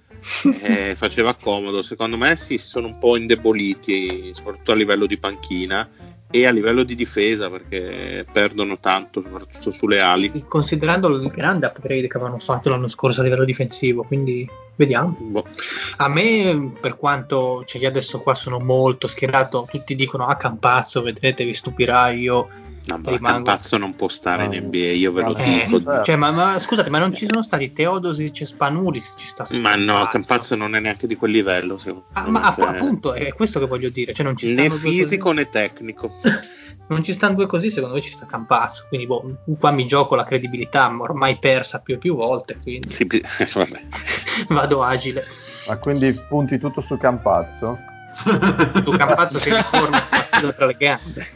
[0.62, 1.82] eh, faceva comodo.
[1.82, 5.90] Secondo me si sono un po' indeboliti soprattutto a livello di panchina
[6.32, 10.46] e a livello di difesa perché perdono tanto soprattutto sulle ali.
[10.48, 14.48] Considerando il grande upgrade che avevano fatto l'anno scorso a livello difensivo, quindi
[14.80, 15.16] vediamo.
[15.20, 15.44] Boh.
[15.98, 21.02] A me, per quanto cioè, io adesso qua sono molto schierato, tutti dicono ah Campazzo,
[21.02, 22.48] vedrete, vi stupirà, io
[22.86, 24.54] No, ma Rimango- Campazzo non può stare No.
[24.56, 25.92] in NBA, io ve lo Eh, dico.
[26.00, 26.04] Eh.
[26.04, 29.14] Cioè, ma, ma scusate, ma non ci sono stati Teodosic e Spanulis?
[29.16, 30.10] Ci sta Ma no, Campazzo.
[30.10, 31.80] Campazzo non è neanche di quel livello.
[32.14, 34.14] Ah, ma app- cioè, appunto, è questo che voglio dire.
[34.14, 35.36] Ccioè, non ci né fisico così.
[35.36, 36.10] né tecnico.
[36.90, 38.86] Non ci stanno due così, secondo me ci sta Campazzo.
[38.88, 42.58] Quindi, boh, qua mi gioco la credibilità, ormai persa più e più volte.
[42.62, 43.08] Quindi Sì,
[44.50, 45.26] vado agile.
[45.68, 47.78] Ma quindi punti tutto su Campazzo?
[48.84, 49.98] Tu Campazzo che ritorna
[50.42, 51.28] il tra le gambe.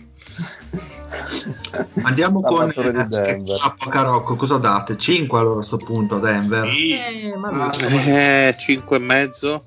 [2.01, 3.59] Andiamo con Salvatore di Denver.
[3.61, 4.97] a Pocarocco, cosa date?
[4.97, 6.67] 5 allora a sto punto a Denver.
[6.67, 6.91] Sì.
[6.93, 7.71] Eh, ma Ah,
[8.07, 9.65] Eh, 5 e mezzo.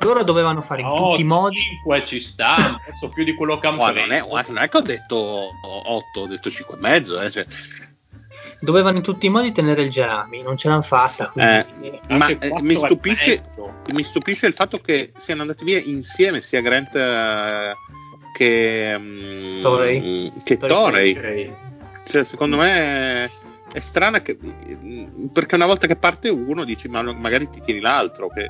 [0.00, 1.60] Loro dovevano fare in No, tutti i modi.
[1.60, 4.80] 5 ci sta, pezzo più di quello che hanno Guarda, non, è, non che ho
[4.80, 7.20] detto 8, ho detto 5 e mezzo.
[7.20, 7.46] Eh, cioè.
[8.60, 11.30] Dovevano in tutti i modi tenere il Gerami, non ce l'hanno fatta.
[11.30, 13.74] Quindi, Eh, ma Anche eh, quattro mi, stupisce, mezzo.
[13.92, 17.74] mi stupisce il fatto che siano andati via insieme sia Grant eh,
[18.34, 20.32] che, mm, Torrey.
[20.42, 21.54] che Torrey.
[22.04, 23.30] Cioè, secondo me
[23.72, 24.36] è, strana che,
[25.32, 28.28] perché una volta che parte uno dici ma magari ti tiri l'altro.
[28.28, 28.48] Che,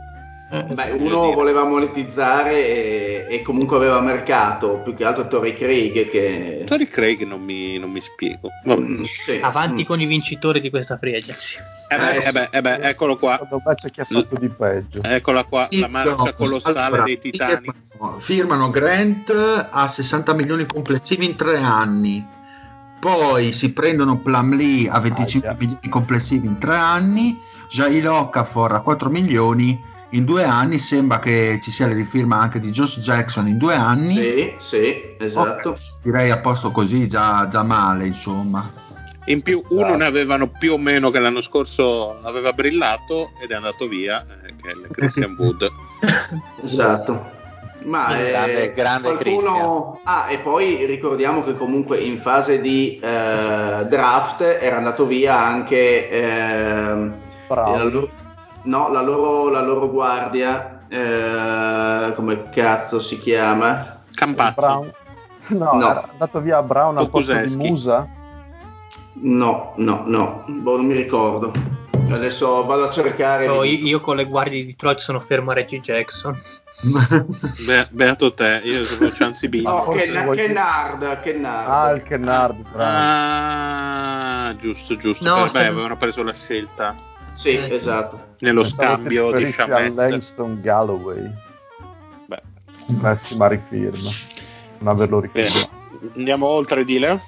[0.50, 6.08] Beh, voglio uno voleva monetizzare e, e comunque aveva mercato, più che altro Torrey Craig
[6.08, 6.62] che...
[6.66, 8.48] Tori Craig non mi, non mi spiego.
[8.66, 9.38] Mm, sì.
[9.42, 9.84] avanti Mm.
[9.86, 11.58] con i vincitori di questa free agency.
[11.90, 13.38] Eh beh, Eh, eh beh, eh beh, eccolo qua.
[13.90, 15.02] Chi ha fatto di peggio.
[15.02, 17.70] Eccola qua, la marcia colossale Allora, dei titani.
[18.18, 22.26] Firmano, Grant a 60 milioni complessivi in tre anni.
[23.00, 25.58] Poi si prendono Plumlee a 25 Aia.
[25.58, 27.38] milioni complessivi in tre anni.
[27.68, 29.78] Jail Okafor a 4 milioni
[30.10, 30.78] in due anni.
[30.78, 34.14] Sembra che ci sia la rifirma anche di Josh Jackson in due anni.
[34.14, 35.70] Sì, sì, esatto.
[35.70, 38.86] Ok, direi a posto così, già, già male, insomma.
[39.26, 39.96] In più, uno Esatto.
[39.98, 44.54] ne avevano più o meno che l'anno scorso aveva brillato ed è andato via, eh,
[44.60, 45.70] che è il Christian Wood.
[46.62, 47.36] Esatto.
[47.84, 50.00] Ma Grande- eh, grande qualcuno...
[50.04, 56.08] Ah, e poi ricordiamo che comunque in fase di eh, draft era andato via anche
[56.08, 57.14] ehm,
[57.46, 58.10] Bravo.
[58.68, 64.00] No, la loro, la loro guardia, eh, come cazzo si chiama?
[64.14, 64.54] Campazzo.
[64.60, 64.92] Brown.
[65.48, 65.90] No, No.
[65.90, 67.56] era andato via Brown al posto di.
[67.56, 68.06] Musa.
[69.20, 71.52] No, no, no, boh, non mi ricordo.
[72.10, 73.46] Adesso vado a cercare.
[73.46, 76.38] No, io, io con le guardie di Detroit sono fermo a Reggie Jackson.
[77.66, 79.62] Be- beato te, io sono Chancy B.
[79.64, 81.68] No, forse Ken- Kennard, Kennard.
[81.70, 82.70] Ah, il Kennard.
[82.70, 82.78] bravo.
[82.78, 85.26] Ah, giusto, giusto.
[85.28, 85.66] No, Beh, aspetta.
[85.68, 86.94] avevano preso la scelta
[87.38, 87.72] Sì, Eh.
[87.72, 88.26] esatto.
[88.40, 89.94] nello scambio di Shamet.
[89.94, 91.30] Langston Galloway.
[92.26, 92.42] Beh,
[93.00, 94.10] Pessima rifirma.
[94.78, 95.70] Non averlo ricordato.
[96.16, 97.20] Andiamo oltre, Dile.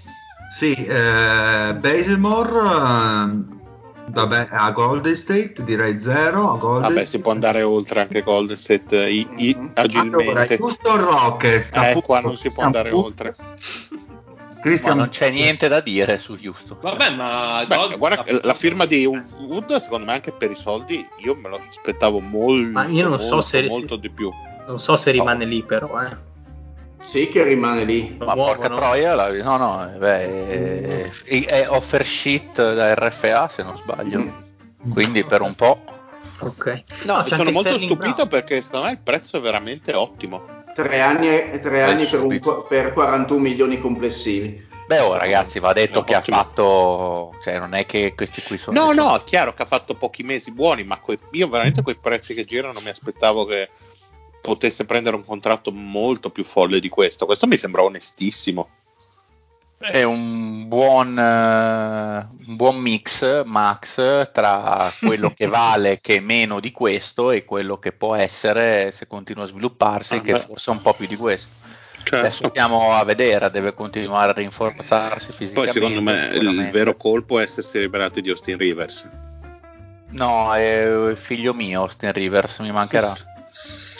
[0.53, 3.59] Sì, eh, Basemore, eh,
[4.11, 6.55] vabbè, a Golden State direi zero.
[6.55, 7.07] A Golden Vabbè, State.
[7.07, 9.71] si può andare oltre anche Golden State i- i- Mhm.
[9.75, 10.59] Allora, agilmente.
[10.61, 13.35] Houston Rockets, Eh, appunto, qua non si può andare appunto, oltre.
[14.61, 16.79] Christian, Ma non c'è niente da dire su Houston.
[16.81, 21.35] Vabbè, ma Beh, guarda, la firma di Wood, secondo me, anche per i soldi, io
[21.35, 24.31] me lo aspettavo molto, Ma io non so molto, se- molto di più.
[24.67, 26.01] Non so se rimane lì, però.
[26.03, 26.29] Eh.
[27.03, 28.15] Sì, che rimane lì.
[28.19, 28.57] Ma Muovono.
[28.59, 34.49] porca troia, la- no, no, beh, è, è offer sheet da RFA se non sbaglio.
[34.93, 35.83] Quindi per un po'.
[36.41, 36.83] Ok.
[37.05, 38.29] No, c'è sono molto Sterling stupito Brown.
[38.29, 40.60] perché secondo me il prezzo è veramente ottimo.
[40.83, 44.69] Tre anni, e- tre anni per, un- per 41 milioni complessivi.
[44.87, 47.33] Beh, oh, ragazzi, va detto che ha fatto.
[47.45, 48.87] Cioè, non è che questi qui sono.
[48.87, 51.95] No, no, è chiaro che ha fatto pochi mesi buoni, ma coi- io veramente quei
[51.95, 53.69] prezzi che girano mi aspettavo che
[54.43, 57.25] potesse prendere un contratto molto più folle di questo.
[57.27, 58.69] Questo mi sembra onestissimo.
[59.83, 66.61] È un buon, eh, un buon mix, Max, tra quello che vale, che è meno
[66.61, 70.39] di questo, e quello che può essere, se continua a svilupparsi, Ah, che beh.
[70.41, 71.49] forse è un po' più di questo.
[72.03, 72.17] Certo.
[72.17, 75.73] Adesso stiamo a vedere, deve continuare a rinforzarsi Poi fisicamente.
[75.73, 79.09] secondo me il vero colpo è essersi liberati di Austin Rivers.
[80.11, 83.15] No, è figlio mio, Austin Rivers, mi mancherà.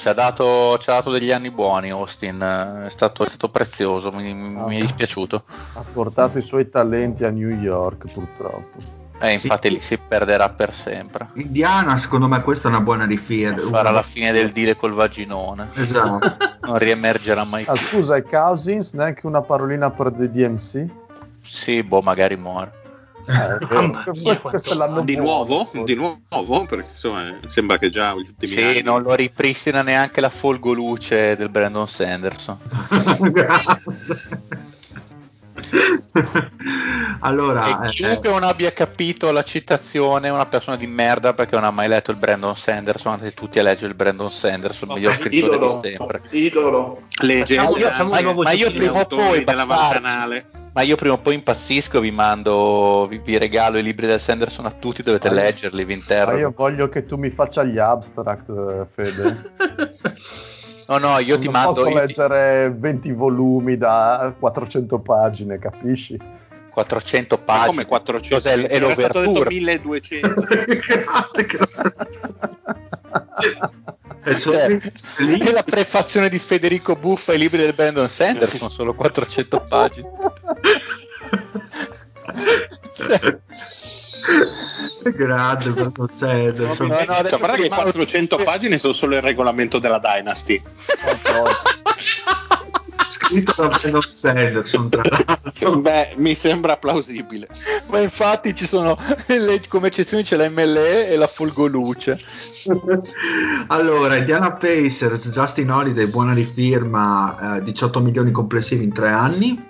[0.01, 3.51] Ci ha dato, ci ha dato degli anni buoni, Austin, eh, è stato, è stato
[3.51, 5.43] prezioso, mi, mi è dispiaciuto.
[5.75, 8.79] Ha portato i suoi talenti a New York, purtroppo.
[9.21, 11.29] E infatti lì si perderà per sempre.
[11.35, 13.61] Indiana, secondo me questa è una buona rifirma.
[13.61, 15.69] Farà la fine del deal col vaginone.
[15.75, 16.37] Esatto.
[16.71, 17.83] Non riemergerà mai Ah, più.
[17.83, 20.87] scusa, e Cousins neanche una parolina per The DMC?
[21.43, 22.73] Sì, boh, magari muore.
[23.27, 25.65] Eh, questo, Di nuovo?
[25.65, 25.85] forse.
[25.85, 26.67] Di nuovo?
[26.67, 28.83] Perché insomma sembra che già gli ultimi Sì, anni...
[28.83, 32.59] non lo ripristina neanche la folgoluce del Brandon Sanderson.
[37.21, 41.55] allora, e eh, chiunque non abbia capito la citazione è una persona di merda perché
[41.55, 44.95] non ha mai letto il Brandon Sanderson, andate tutti a leggere il Brandon Sanderson, il
[44.95, 46.23] miglior scrittore Idolo, di sempre.
[46.31, 47.03] idolo.
[47.11, 50.60] Facciamo Ma, nuovo ma io prima o poi Mancanale.
[50.73, 54.67] Ma io prima o poi impazzisco vi mando, vi, vi regalo i libri del Sanderson
[54.67, 56.39] a tutti, dovete Ma io- leggerli, vi Ma interrogo.
[56.39, 59.51] io voglio che tu mi faccia gli abstract, eh, Fede.
[60.91, 65.57] No, no, io ti non mando posso io ti- leggere 20 volumi da 400 pagine,
[65.61, 66.19] capisci?
[66.73, 67.67] 400 Ma pagine.
[67.69, 68.35] come 400?
[68.35, 69.55] Cos'è l- è Era stato detto l'overture?
[69.55, 70.35] 1200.
[74.25, 74.69] e so- Cioè,
[75.19, 80.09] lì- è la prefazione di Federico Buffa ai libri del Brandon Sanderson, solo 400 pagine.
[85.03, 86.87] Grande Brandon Sanderson.
[86.87, 90.61] No, no, adesso Cioè, guarda che prima- 400 pagine sono solo il regolamento della Dynasty.
[93.31, 95.77] Scritto da Brandon Sanderson, tra l'altro.
[95.77, 97.47] Beh, mi sembra plausibile.
[97.87, 102.21] Ma infatti ci sono le- come eccezioni c'è la MLE e la Folgoluce.
[103.69, 109.69] Allora, Indiana Pacers, Justin Holiday, buona rifirma, eh, 18 milioni complessivi in tre anni.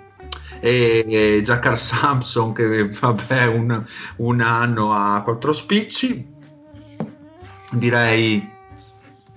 [0.59, 3.83] E, Jackar Sampson che vabbè un,
[4.17, 6.29] un anno a quattro spicci.
[7.69, 8.49] Direi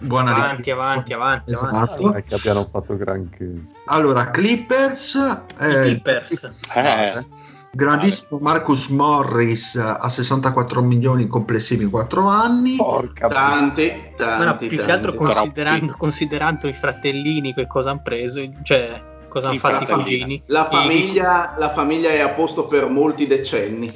[0.04, 1.52] buona Avanti, avanti, avanti, avanti.
[1.52, 2.02] Esatto.
[2.02, 3.52] Non è che abbiano fatto granché.
[3.86, 5.14] Allora, Clippers,
[5.58, 6.50] eh, Clippers.
[6.74, 7.26] Eh,
[7.70, 12.76] grandissimo Marcus Morris a 64 milioni complessivi in 4 anni.
[12.76, 15.32] Porca Tanti, Ma no, tanti, più che altro tanti.
[15.32, 20.42] considerando, considerando i fratellini, che cosa hanno preso, cioè cosa hanno fatto i cugini.
[20.46, 23.92] La famiglia, la famiglia è a posto per molti decenni.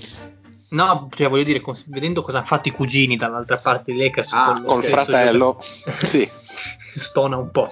[0.70, 4.32] No, cioè voglio dire, cons- vedendo cosa hanno fatto i cugini dall'altra parte dei Lakers
[4.34, 5.56] Ah, con lo col fratello.
[5.84, 6.30] giocatore, Sì.
[6.98, 7.70] stona un po'.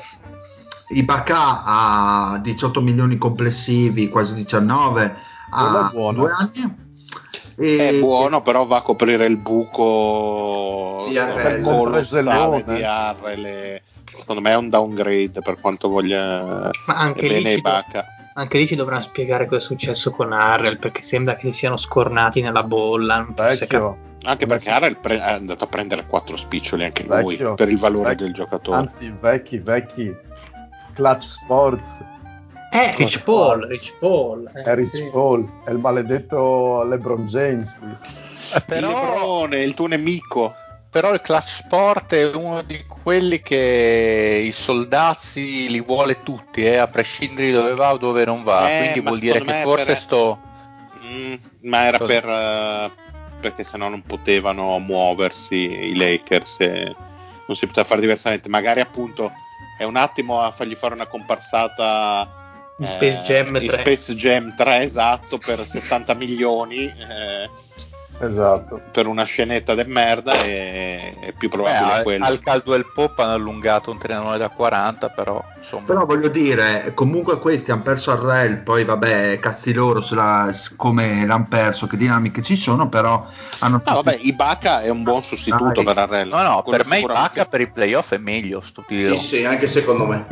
[0.88, 5.14] Ibaka a 18 milioni complessivi, quasi 19
[5.50, 6.18] Quello a è buono.
[6.20, 6.84] due anni.
[7.58, 11.18] E- È buono, però va a coprire il buco Di
[11.62, 13.44] colossale di Harrell.
[13.44, 13.82] e
[14.14, 18.04] Secondo me è un downgrade per quanto voglia Ma anche bene Ibaka.
[18.38, 21.76] Anche lì ci dovranno spiegare cosa è successo con Harrell, perché sembra che si siano
[21.76, 23.26] scornati nella bolla.
[23.34, 27.46] Vecchio, Anche perché Harrell pre- è andato a prendere quattro spiccioli anche Vecchio.
[27.48, 28.24] lui per il valore Vecchio.
[28.24, 28.76] del giocatore.
[28.76, 30.14] anzi, vecchi, vecchi.
[30.94, 32.02] Clutch Sports,
[32.72, 34.50] Eh, Rich Paul, Rich Paul.
[34.54, 35.08] eh, è Rich sì.
[35.12, 37.78] Paul, è il maledetto LeBron James.
[38.66, 40.54] Però, Lebrone, il tuo nemico.
[40.96, 46.78] Però il Clash Sport è uno di quelli che i soldazzi li vuole tutti, eh,
[46.78, 48.72] a prescindere di dove va o dove non va.
[48.72, 50.40] Eh, Quindi vuol dire che forse per- sto.
[51.04, 52.12] Mm, ma era Cosa?
[52.20, 52.90] per eh,
[53.42, 56.96] perché sennò non potevano muoversi i Lakers e
[57.46, 58.48] non si poteva fare diversamente.
[58.48, 59.30] Magari appunto
[59.76, 62.26] è un attimo a fargli fare una comparsata
[62.78, 63.80] In Space Jam in 3.
[63.80, 66.86] Space Jam 3 esatto per 60 milioni.
[66.86, 67.50] eh,
[68.18, 68.80] Esatto.
[68.90, 72.24] per una scenetta de merda e è più probabile Beh, quello.
[72.24, 75.86] al caldo del pop hanno allungato un triangolo da 40, però insomma.
[75.86, 81.26] Però voglio dire, comunque questi hanno perso al rel, poi vabbè, cazzi loro sulla, come
[81.26, 83.26] l'hanno perso, che dinamiche ci sono, però
[83.58, 85.84] hanno No, vabbè, Ibaka è un buon sostituto Dai.
[85.84, 86.28] per Arrel.
[86.28, 87.00] No, no, per me.
[87.00, 89.14] Ibaka per i playoff è meglio sto tiro.
[89.16, 90.26] Sì, sì, anche secondo me.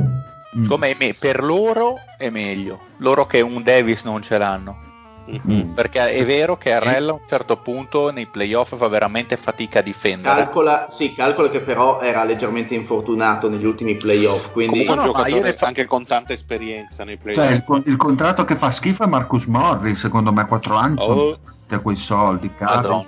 [0.57, 0.69] Mm.
[0.69, 2.81] Come me- per loro è meglio.
[2.99, 4.93] Loro che un Davis non ce l'hanno.
[5.27, 5.73] Mhm.
[5.75, 9.83] Perché è vero che Arrel a un certo punto nei playoff fa veramente fatica a
[9.83, 10.35] difendere.
[10.35, 15.07] Calcola, sì, calcola che però era leggermente infortunato negli ultimi playoff, quindi Comunque No, un
[15.09, 17.43] giocatore io ne fa- anche con tanta esperienza nei playoff.
[17.43, 21.39] Cioè, il, il contratto che fa schifo è Marcus Morris, secondo me 4 anni Oh.
[21.71, 23.07] a quei soldi, cazzo.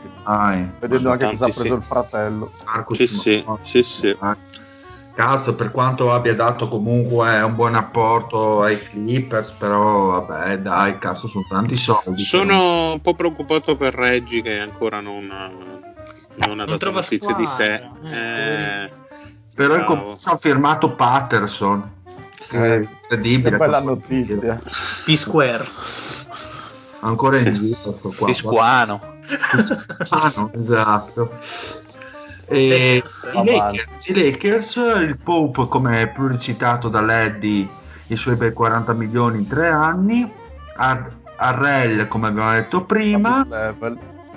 [0.80, 1.72] Vedendo anche cosa ha preso sì.
[1.72, 2.50] il fratello.
[2.64, 3.68] Marcus Sì, sì, Morris.
[3.70, 4.16] sì, sì.
[5.16, 11.26] Cazzo, per quanto abbia dato comunque un buon apporto ai Clippers, però vabbè, dai, cazzo,
[11.26, 12.22] sono tanti soldi.
[12.22, 15.26] Sono un po' preoccupato per Reggi che ancora non,
[16.34, 17.74] non ha dato trova notizie di sé.
[18.04, 18.90] Eh, eh,
[19.54, 20.02] Però bravo.
[20.02, 21.90] commesso ha firmato Patterson.
[22.48, 23.50] Che è Eh, incredibile.
[23.52, 24.60] Che bella notizia.
[25.06, 25.66] P-Square.
[27.00, 28.26] Ancora in giro qua.
[28.26, 29.14] Pisquano.
[30.10, 31.30] Ah, no, esatto.
[32.48, 33.02] E
[33.32, 37.68] i, Lakers, i Lakers, il Pope come pluricitato da Leddy,
[38.08, 40.30] i suoi bei 40 milioni in tre anni,
[40.76, 43.46] Ar- Arrel come abbiamo detto prima.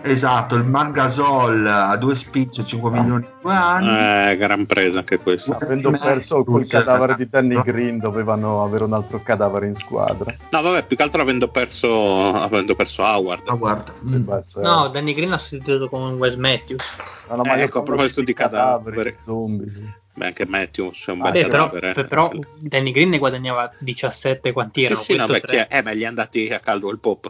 [0.02, 4.32] Esatto, il Margasol a due spicce 5 milioni in due anni.
[4.32, 5.58] eh, gran presa anche questa.
[5.60, 10.34] Avendo perso quel cadavere di Danny Green, dovevano avere un altro cadavere in squadra.
[10.52, 13.48] No, vabbè, più che altro avendo perso, avendo perso Howard.
[13.48, 13.84] Ah.
[14.06, 14.24] Sì, Mm.
[14.24, 16.96] beh, cioè, No, Danny Green ha sostituito con Wes Matthews.
[17.30, 19.16] no, no, ma eh, ecco, a proposito di cadaveri.
[19.22, 19.70] zombie.
[19.72, 19.98] sì.
[20.14, 21.94] Beh, anche Matthews è un Ah, bel Beh, però, cadavere.
[21.94, 25.02] per- però Danny Green ne guadagnava 17 quanti sì, erano?
[25.02, 25.68] sì, no, beh, è?
[25.70, 27.26] Eh, ma gli è andati a caldo il pop.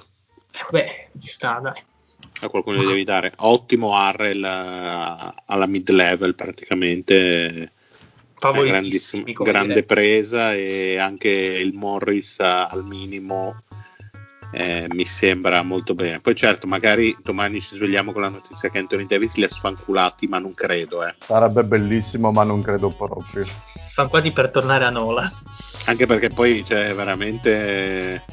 [0.52, 1.84] Eh, Beh, ci sta, dai.
[2.40, 3.32] A qualcuno devi dare.
[3.38, 7.72] Ottimo Harrell eh, alla mid level praticamente.
[8.40, 9.84] Grande dire.
[9.84, 13.54] presa e anche il Morris eh, al minimo
[14.52, 16.20] eh, mi sembra molto bene.
[16.20, 20.28] Poi certo, magari domani ci svegliamo con la notizia che Anthony Davis li ha sfanculati,
[20.28, 21.06] ma non credo.
[21.06, 21.16] Eh.
[21.20, 23.46] Sarebbe bellissimo, ma non credo proprio.
[23.86, 25.32] Sfanquati per tornare a Nola.
[25.86, 28.24] Anche perché poi c'è veramente,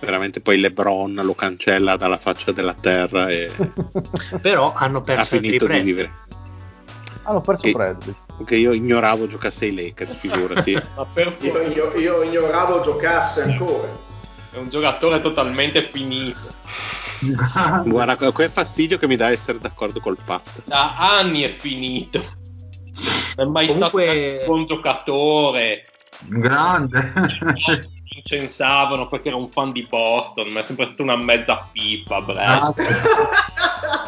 [0.00, 3.50] veramente poi LeBron lo cancella dalla faccia della terra e
[4.40, 6.12] Però hanno ha perso il finito di vivere.
[7.24, 7.72] Hanno perso Sì.
[7.72, 8.14] Bradley.
[8.44, 10.74] Che io ignoravo giocasse ai Lakers, figurati.
[10.96, 13.88] Ma per io, io- io ignoravo giocasse ancora.
[14.52, 16.52] è un giocatore totalmente finito.
[17.86, 20.62] Guarda, quel fastidio che mi dà essere d'accordo col Pat.
[20.66, 22.18] Da anni è finito.
[23.36, 25.82] Non è mai Comunque- stato un buon giocatore.
[26.26, 27.12] Grande.
[28.34, 32.24] Incensavano perché era un fan di Boston, ma è sempre stata una mezza pipa.
[32.24, 32.82] Cazzo.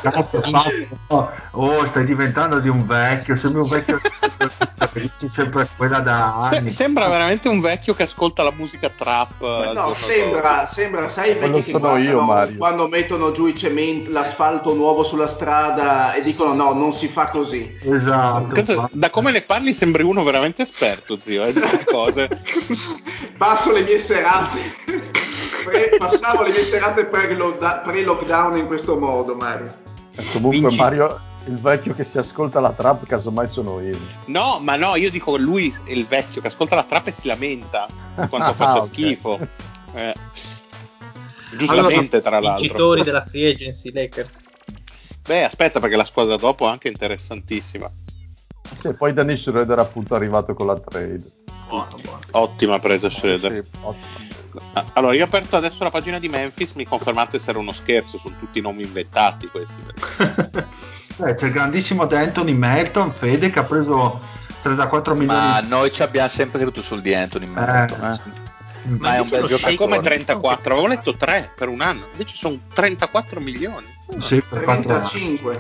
[0.01, 1.32] Cazzo, Paolo.
[1.52, 4.01] oh, stai diventando di un vecchio, sembri un vecchio
[5.28, 6.70] sempre quella da Se- anni.
[6.70, 9.43] sembra veramente un vecchio che ascolta la musica trap.
[9.43, 12.56] eh, al No, giorno sembra, sembra, sai vecchi che sono io, Mario.
[12.56, 17.28] quando mettono giù i cementi, l'asfalto nuovo sulla strada e dicono no, non si fa
[17.28, 17.76] così.
[17.82, 18.52] Esatto.
[18.55, 22.28] Cazzo, da come ne parli sembri uno veramente esperto, zio, eh, di queste cose.
[23.36, 24.61] Passo le mie serate,
[25.65, 29.74] pre- passavo le mie serate pre-lockdown in questo modo, Mario.
[30.15, 30.77] E comunque Vinci.
[30.77, 33.99] Mario, il vecchio che si ascolta la trap, casomai sono io.
[34.27, 37.27] No, ma no, io dico lui è il vecchio che ascolta la trap e si
[37.27, 38.85] lamenta di quanto Ah, faccia ok.
[38.85, 39.39] schifo.
[39.95, 40.15] Eh.
[41.57, 42.61] Giustamente, tra l'altro.
[42.62, 44.45] Vincitori della free agency Lakers.
[45.27, 47.91] Beh, aspetta, perché la squadra dopo è anche interessantissima.
[48.74, 51.23] Sì, poi Dennis Schroeder è appunto arrivato con la trade.
[51.68, 52.20] Buono, buono.
[52.30, 53.64] Ottima presa Schroeder.
[53.64, 53.78] Sì,
[54.94, 58.18] Allora, io ho aperto adesso la pagina di Memphis, mi confermate se era uno scherzo,
[58.18, 60.74] sono tutti nomi inventati questi.
[61.18, 64.20] Eh, c'è il grandissimo D'Anthony Melton, Fede, che ha preso
[64.60, 65.40] 34 milioni.
[65.40, 68.12] Ma noi ci abbiamo sempre creduto sul di Anthony Melton, Eh, eh.
[68.12, 68.20] sì.
[69.01, 69.74] Ma è un bel Ma giocatore.
[69.76, 70.72] come 34?
[70.74, 73.86] Avevo letto 3 per un anno, invece sono 34 milioni.
[74.18, 75.09] Sì, per quattro anni.
[75.09, 75.56] 35.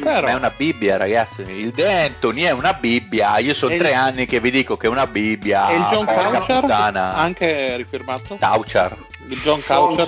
[0.00, 1.42] Però, Ma è una Bibbia, ragazzi.
[1.42, 3.38] Il De Anthony è una Bibbia.
[3.38, 5.68] Io sono E il- tre anni che vi dico che è una Bibbia.
[5.68, 7.12] e il John puttana.
[7.14, 8.36] anche rifirmato?
[8.40, 8.96] Couchar.
[9.28, 10.06] Il John Couchar,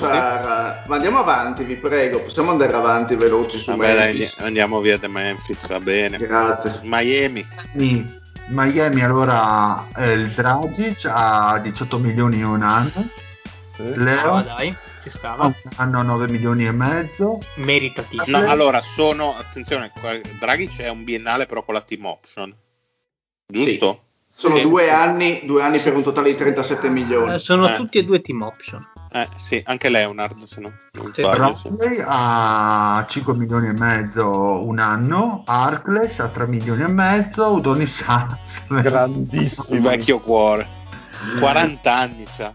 [0.83, 0.89] sì.
[0.89, 4.35] Ma andiamo avanti, vi prego, possiamo andare avanti veloci su Vabbè, dai, Memphis?
[4.39, 6.17] andiamo via da Memphis, va bene.
[6.19, 6.81] Grazie.
[6.83, 7.47] Miami.
[7.73, 12.91] Miami, Miami allora eh, il Dragic ha 18 milioni in un anno,
[13.75, 13.83] Sì.
[13.83, 15.45] Ah, Leo dai, ci stava.
[15.47, 18.39] un anno 9 milioni e mezzo, Meritatissimo.
[18.39, 22.55] No, allora sono, attenzione, qua- Dragic è un biennale però con la team option.
[23.47, 24.05] Giusto?
[24.35, 24.63] Sono Sì.
[24.63, 27.35] due anni, due anni per un totale di 37 milioni.
[27.35, 27.75] Eh, sono Eh.
[27.77, 28.81] tutti e due team option.
[29.11, 30.73] Eh, sì, anche Leonard, se no.
[31.13, 31.69] Sì, sbaglio, sì.
[31.69, 38.03] Brownlee a 5 milioni e mezzo un anno, Arcles a 3 milioni e mezzo, Udonis
[38.07, 39.81] Haslem Il Grandissimo.
[39.83, 40.67] vecchio cuore.
[41.39, 42.51] 40 anni c'ha.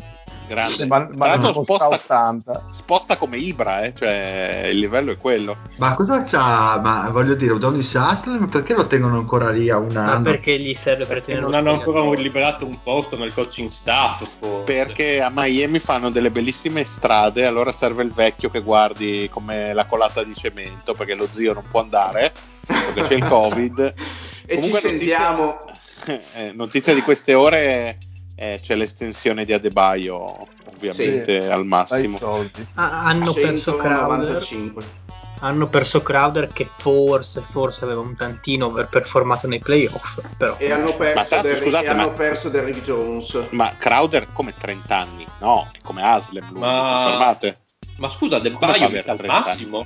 [0.47, 0.85] Grande.
[0.87, 2.65] Ma, Tra ma l'altro non sposta, 80.
[2.71, 5.57] sposta come Ibra, eh, cioè il livello è quello.
[5.77, 6.79] Ma cosa c'ha?
[6.81, 10.23] Ma voglio dire, Udonis Haslem perché lo tengono ancora lì a un Ma anno?
[10.23, 14.25] perché gli serve per Perché tenere non hanno ancora liberato un posto nel coaching staff.
[14.39, 14.63] forse.
[14.63, 19.85] Perché a Miami fanno delle bellissime strade, allora serve il vecchio che guardi come la
[19.85, 22.31] colata di cemento, perché lo zio non può andare,
[22.65, 23.93] perché c'è il Covid.
[24.45, 25.57] E Comunque ci sentiamo.
[26.33, 27.97] eh, notizia di queste ore
[28.39, 32.19] eh, c'è l'estensione di Adebayo, ovviamente al Dai massimo.
[32.75, 34.83] Ah, hanno perso Crowder 195.
[35.39, 40.95] hanno perso Crowder che forse forse aveva un tantino overperformato nei playoff però E hanno
[40.95, 43.47] perso, Ma tanto, Derrick, scusate, e hanno ma- perso Derrick Jones.
[43.49, 45.25] Ma Crowder come 30 anni?
[45.39, 47.57] No, è come Haslem, lui, Ma- confermate?
[47.97, 49.85] Ma scusa, De Baio avere al 30 massimo?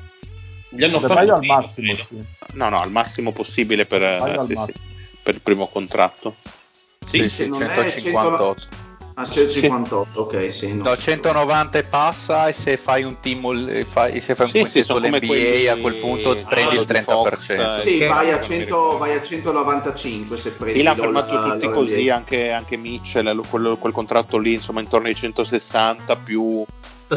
[0.70, 2.18] Gli hanno fatto al massimo, sì.
[2.54, 4.86] No, no, al massimo possibile per, Baio al sì, sì, massimo.
[5.24, 6.36] per il primo contratto.
[7.12, 8.90] Sì, sì, è 158.
[9.14, 10.74] Ah, 158, ok, sì.
[10.74, 10.84] no.
[10.86, 14.94] No, 190 e passa e se fai un team fai, se fai un Sì, sì,
[14.94, 17.76] quelli- a quel punto prendi il quello di Fox, 30%.
[17.76, 18.98] eh, Sì, vai, a non mi 100, ricordo.
[18.98, 20.78] vai a 195 se prendi.
[20.80, 23.92] Sì, l'hanno la- fermato la- tutti la- così, la- anche, anche Mitchell, lo- quel, quel
[23.94, 26.66] contratto lì, insomma, intorno ai 160 più i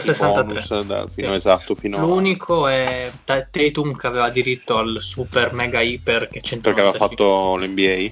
[0.01, 1.35] 63 bonus da- fino Sì.
[1.37, 6.41] esatto, fino a, l'unico è Ta- Tatum che aveva diritto al super mega iper che
[6.41, 8.11] 195 perché aveva fatto l'NBA.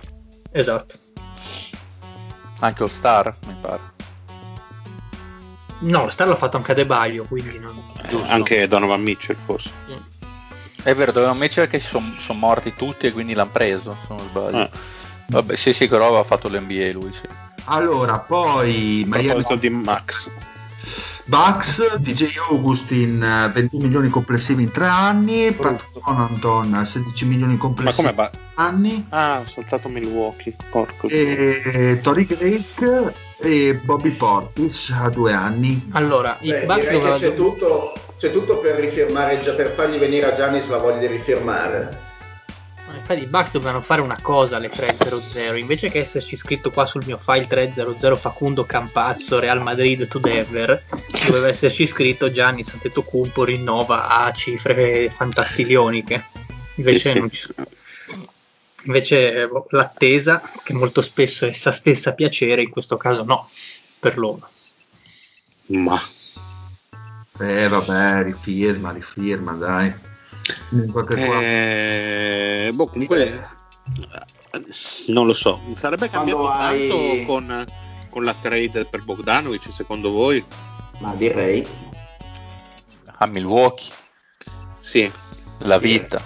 [0.52, 0.94] esatto
[2.62, 3.80] Anche All Star, mi pare.
[5.80, 7.76] no lo Star l'ha fatto anche a De Baio quindi non...
[8.09, 9.72] Eh, anche Donovan Mitchell forse.
[10.82, 14.18] È vero, dovevamo mettere che si sono morti tutti e quindi l'hanno preso, se non
[14.18, 14.62] sbaglio.
[14.62, 14.70] Eh.
[15.26, 17.28] Vabbè, sì, sì, però aveva fatto l'NBA lui, sì.
[17.64, 20.28] Allora, poi A Miami proposito di Max.
[21.24, 28.09] Bucks, DJ Augustin eh, 21 milioni complessivi in tre anni, Pat Connaughton 16 milioni complessivi
[28.09, 30.55] in ba- tre anni, Ah, ho saltato Milwaukee.
[30.70, 31.07] Porco.
[31.09, 35.89] e Tori Drake e Bobby Portis a due anni.
[35.93, 39.73] allora i Beh, Bucks direi che dovevano c'è tutto, c'è tutto per rifirmare, già per
[39.74, 42.11] fargli venire a Giannis la voglia di rifirmare.
[42.94, 47.02] Infatti i Bucks dovevano fare una cosa alle 3-0-0, invece che esserci scritto qua sul
[47.06, 50.85] mio file 3-0-0 Facundo Campazzo, Real Madrid to Denver,
[51.27, 56.24] doveva esserci scritto Gianni Santetocumpo rinnova a cifre fantastiglioniche.
[56.77, 57.19] Invece, Sì, sì.
[57.19, 57.66] non ci sono.
[58.85, 63.48] Invece eh, boh, l'attesa, che molto spesso è essa stessa piacere, in questo caso no,
[63.98, 64.48] per loro.
[65.66, 66.01] Ma
[67.39, 70.10] Eh vabbè, rifirma, rifirma, dai.
[71.16, 74.62] Eh, boh, comunque eh,
[75.09, 75.60] non lo so.
[75.74, 77.64] Sarebbe Quando cambiato hai- tanto con,
[78.10, 80.44] con la trade per Bogdanovic, secondo voi?
[81.01, 81.64] Ma direi.
[83.19, 83.93] A Milwaukee,
[84.81, 85.10] Sì.
[85.60, 86.20] la vita.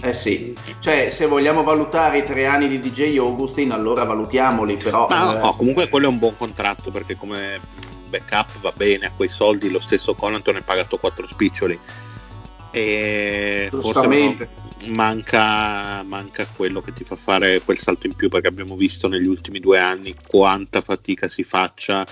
[0.00, 5.08] Eh sì, cioè se vogliamo valutare i tre anni di DJ Augustin allora valutiamoli, però...
[5.08, 7.60] Ma eh, no, comunque quello è un buon contratto perché come
[8.08, 9.70] backup va bene a quei soldi.
[9.70, 11.78] Lo stesso Connaughton è pagato 4 spiccioli.
[12.70, 14.50] E forse
[14.86, 19.26] manca, manca quello che ti fa fare quel salto in più perché abbiamo visto negli
[19.26, 22.06] ultimi due anni quanta fatica si faccia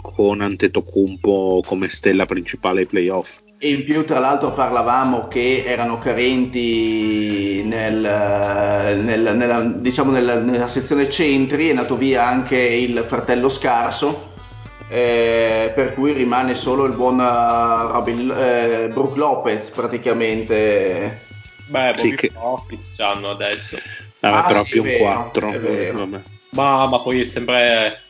[0.00, 3.40] con Antetokounmpo come stella principale ai playoff.
[3.60, 7.96] E in più, tra l'altro, parlavamo che erano carenti nel,
[9.02, 14.34] nel- nella, diciamo nella, nella sezione centri, è nato via anche il fratello scarso,
[14.88, 21.24] eh, per cui rimane solo il buon eh, Robin, eh, Brook Lopez praticamente.
[21.66, 23.78] Beh, Sì, che- Portis c'hanno adesso.
[24.20, 25.52] Vabbè, Ah, però sì, più è un vero, 4.
[25.52, 25.98] è vero.
[25.98, 26.20] Vabbè.
[26.50, 28.00] Ma, ma poi è sempre, è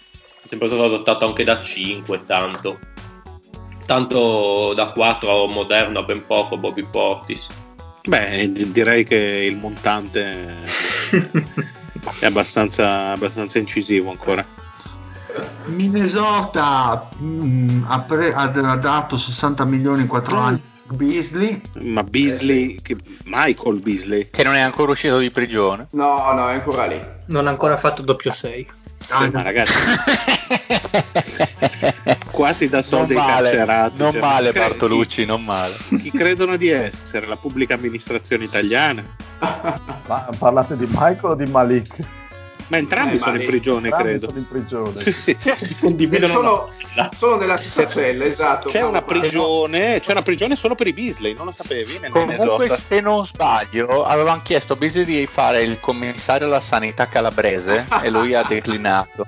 [0.46, 2.78] sempre stato adottato anche da 5, tanto.
[3.84, 7.46] Tanto da 4 moderno ben poco Bobby Portis.
[8.05, 10.56] Beh, di- direi che il montante
[12.20, 14.44] è abbastanza, abbastanza incisivo ancora.
[15.66, 20.40] Minnesota mm, ha, pre- ha- dato 60 milioni in 4 Mm.
[20.42, 21.60] anni Beasley.
[21.80, 25.86] Ma Beasley, che- Michael Beasley, Che non è ancora uscito di prigione.
[25.90, 26.98] No, no, è ancora lì.
[27.26, 28.66] Non ha ancora fatto doppio 6.
[29.10, 29.78] Ah, ma ragazzi,
[32.30, 34.02] quasi da soldi non carcerati.
[34.02, 35.74] non cioè, cre- Bartolucci, non male.
[35.88, 39.02] Chi, chi credono di essere la pubblica amministrazione italiana?
[40.09, 41.96] Ma parlate di Michael o di Malik?
[42.69, 44.27] Ma entrambi Eh, sono ma in prigione, Entrambi credo.
[44.28, 45.03] sono in prigione.
[45.11, 45.36] Sì,
[46.27, 46.70] sono,
[47.16, 48.69] sono nella stessa cella, esatto.
[48.69, 51.99] C'è una prigione, c'è una prigione solo per i Beasley, non lo sapevi?
[52.11, 57.86] Comunque, se non sbaglio, avevano chiesto a Beasley di fare il commissario alla sanità calabrese
[58.03, 59.24] e lui ha declinato.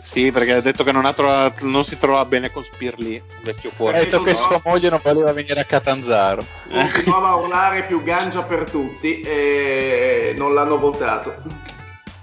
[0.00, 3.70] Sì, perché ha detto che non, ha trovato, non si trova bene con Spirli, vecchio
[3.70, 3.96] fuori.
[3.96, 6.44] Ha detto che sua moglie non voleva venire a Catanzaro.
[6.70, 11.36] Continuava a urlare più gangia per tutti e non l'hanno votato.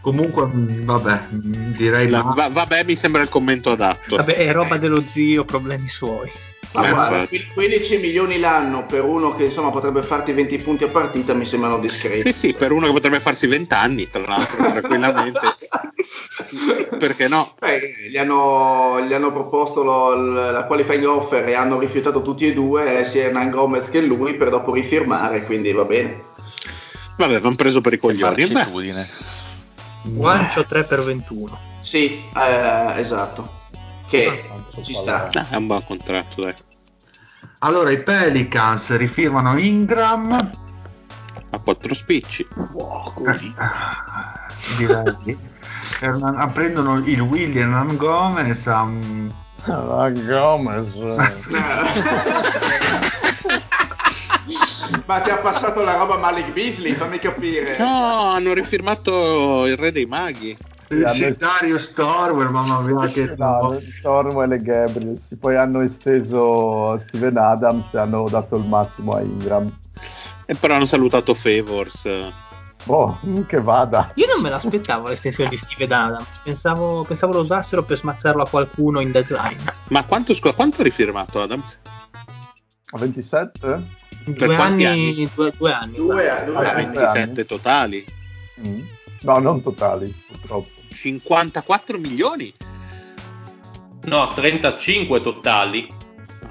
[0.01, 4.15] Comunque, mh, vabbè, mh, direi La- va- vabbè, mi sembra il commento adatto.
[4.15, 6.31] Vabbè, è roba dello zio, problemi suoi.
[6.71, 7.47] Ma Eh, guarda, infatti.
[7.51, 11.79] 15 milioni l'anno per uno che insomma potrebbe farti 20 punti a partita mi sembrano
[11.79, 12.31] discreti.
[12.31, 15.57] Sì, sì, per uno che potrebbe farsi 20 anni, tra l'altro, tranquillamente.
[16.97, 17.55] Perché no?
[17.59, 22.53] Beh, gli, hanno, gli hanno proposto lo- la qualifying offer e hanno rifiutato tutti e
[22.53, 26.21] due, eh, sia Hernan Gomez che lui, per dopo rifirmare, quindi va bene.
[27.17, 28.47] Vabbè, avevano preso per i coglioni.
[28.47, 28.67] Beh.
[30.03, 31.59] Guancio 3 per 21.
[31.81, 33.57] Sì, eh, esatto.
[34.07, 35.29] Che Tanto ci sta.
[35.29, 36.53] eh, è un buon contratto, dai.
[37.59, 40.49] Allora, i Pelicans rifirmano Ingram.
[41.51, 42.47] A quattro spicci.
[43.25, 43.53] Eh,
[44.77, 45.37] direi.
[45.99, 48.65] Hernan- ah, prendono il William Gomez.
[48.65, 49.31] um,
[49.65, 50.89] La Gomez.
[55.09, 57.79] Ma ti ha passato la roba Malik Beasley, fammi capire.
[57.79, 60.55] No, hanno rifirmato il re dei maghi.
[61.07, 65.19] sì, Dario Stormer, mamma mia, che No, Stormwell e Gabriel.
[65.39, 69.75] Poi hanno esteso Steven Adams e hanno dato il massimo a Ingram.
[70.45, 72.07] E però hanno salutato Favors.
[72.85, 73.17] Boh,
[73.47, 74.11] che vada.
[74.13, 76.39] Io non me l'aspettavo l'estensione di Steven Adams.
[76.43, 79.73] Pensavo, pensavo lo usassero per smazzarlo a qualcuno in deadline.
[79.87, 81.79] Ma quanto, quanto ha rifirmato Adams?
[82.91, 84.07] A 27?
[84.33, 85.29] Due quanti anni, anni?
[85.33, 85.95] Due, due anni.
[85.95, 86.85] Due, a- due Ah, Ah, anni.
[86.85, 88.05] 27 totali.
[88.67, 88.79] Mm.
[89.21, 90.69] No, non totali, purtroppo.
[90.89, 92.51] 54 milioni.
[94.03, 95.87] No, 35 totali.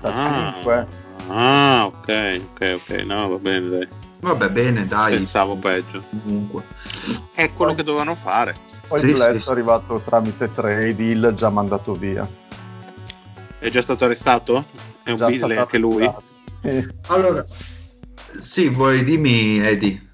[0.00, 0.86] 35.
[1.28, 2.90] Ah, ok, ok, ok.
[3.04, 3.88] No, va bene, dai.
[4.20, 5.14] Vabbè, bene, dai.
[5.16, 6.02] Pensavo peggio.
[6.24, 6.62] Comunque.
[7.32, 8.54] È quello che dovevano fare.
[8.88, 12.28] Poi Sì, il Bless sì, è arrivato tramite trade, il già mandato via.
[13.58, 14.64] È già stato arrestato?
[15.02, 16.10] È un stato anche lui?
[16.62, 17.44] Eh, Allora,
[18.32, 20.06] sì, vuoi dimmi, Eddie.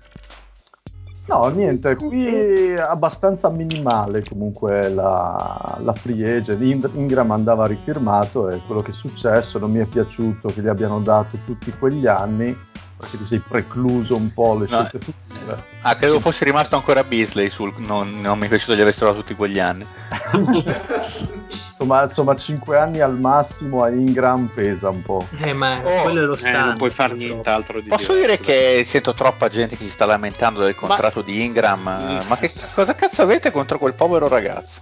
[1.26, 6.90] No, niente, qui è abbastanza minimale comunque la, la free agent.
[6.94, 11.00] Ingram andava rifirmato e quello che è successo non mi è piaciuto che gli abbiano
[11.00, 12.54] dato tutti quegli anni
[12.96, 15.62] perché ti sei precluso un po' le No, scelte future.
[15.82, 17.72] Ah, credevo fosse rimasto ancora Beasley sul.
[17.78, 19.84] Non, non mi è piaciuto gli avessero tutti quegli anni.
[21.70, 25.26] insomma, insomma, 5 anni al massimo a Ingram pesa un po'.
[25.42, 26.66] Eh, ma Oh, quello è lo Eh, standard.
[26.66, 30.06] non puoi fare nient'altro di Posso diverso, dire che sento troppa gente che si sta
[30.06, 31.86] lamentando del contratto di Ingram.
[32.22, 34.80] eh, Ma che cosa cazzo avete contro quel povero ragazzo?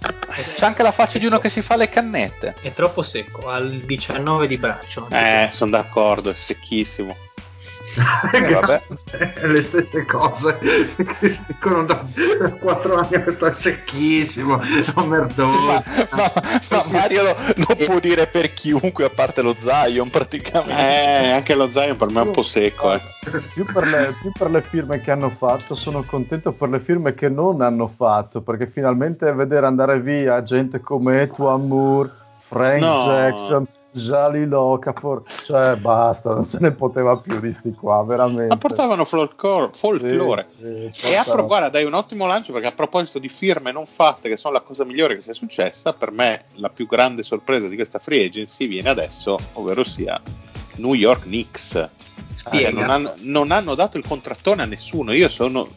[0.55, 2.55] C'è anche la faccia di uno che si fa le cannette.
[2.61, 5.07] È troppo secco, al 19 di braccio.
[5.11, 7.15] Eh, sono d'accordo, è secchissimo.
[7.95, 8.81] Vabbè.
[9.47, 12.03] le stesse cose che si dicono da
[12.59, 14.59] 4 anni questo è secchissimo
[14.95, 19.55] un merdone Ma, ma- ma Mario lo, lo può dire per chiunque a parte lo
[19.59, 20.81] Zion praticamente.
[20.81, 23.01] Eh, anche lo Zion per me è un po' secco, eh.
[23.53, 27.13] Più per, le, più per le firme che hanno fatto, sono contento per le firme
[27.13, 32.11] che non hanno fatto, perché finalmente vedere andare via gente come Etuan Moore,
[32.47, 33.05] Frank No.
[33.05, 38.47] Jackson, Jali Locapor, cioè basta, non se ne poteva più di sti qua, veramente.
[38.47, 40.43] Ma portavano folklore, folklore.
[40.43, 43.29] Sì, sì, E portano- a pro- guarda, dai un ottimo lancio perché a proposito di
[43.29, 46.87] firme non fatte, che sono la cosa migliore che sia successa, per me la più
[46.87, 50.19] grande sorpresa di questa free agency viene adesso, ovvero sia
[50.77, 51.89] New York Knicks.
[52.35, 52.71] Spiega.
[52.71, 55.13] non, hanno, non hanno dato il contrattone a nessuno.
[55.13, 55.69] Io sono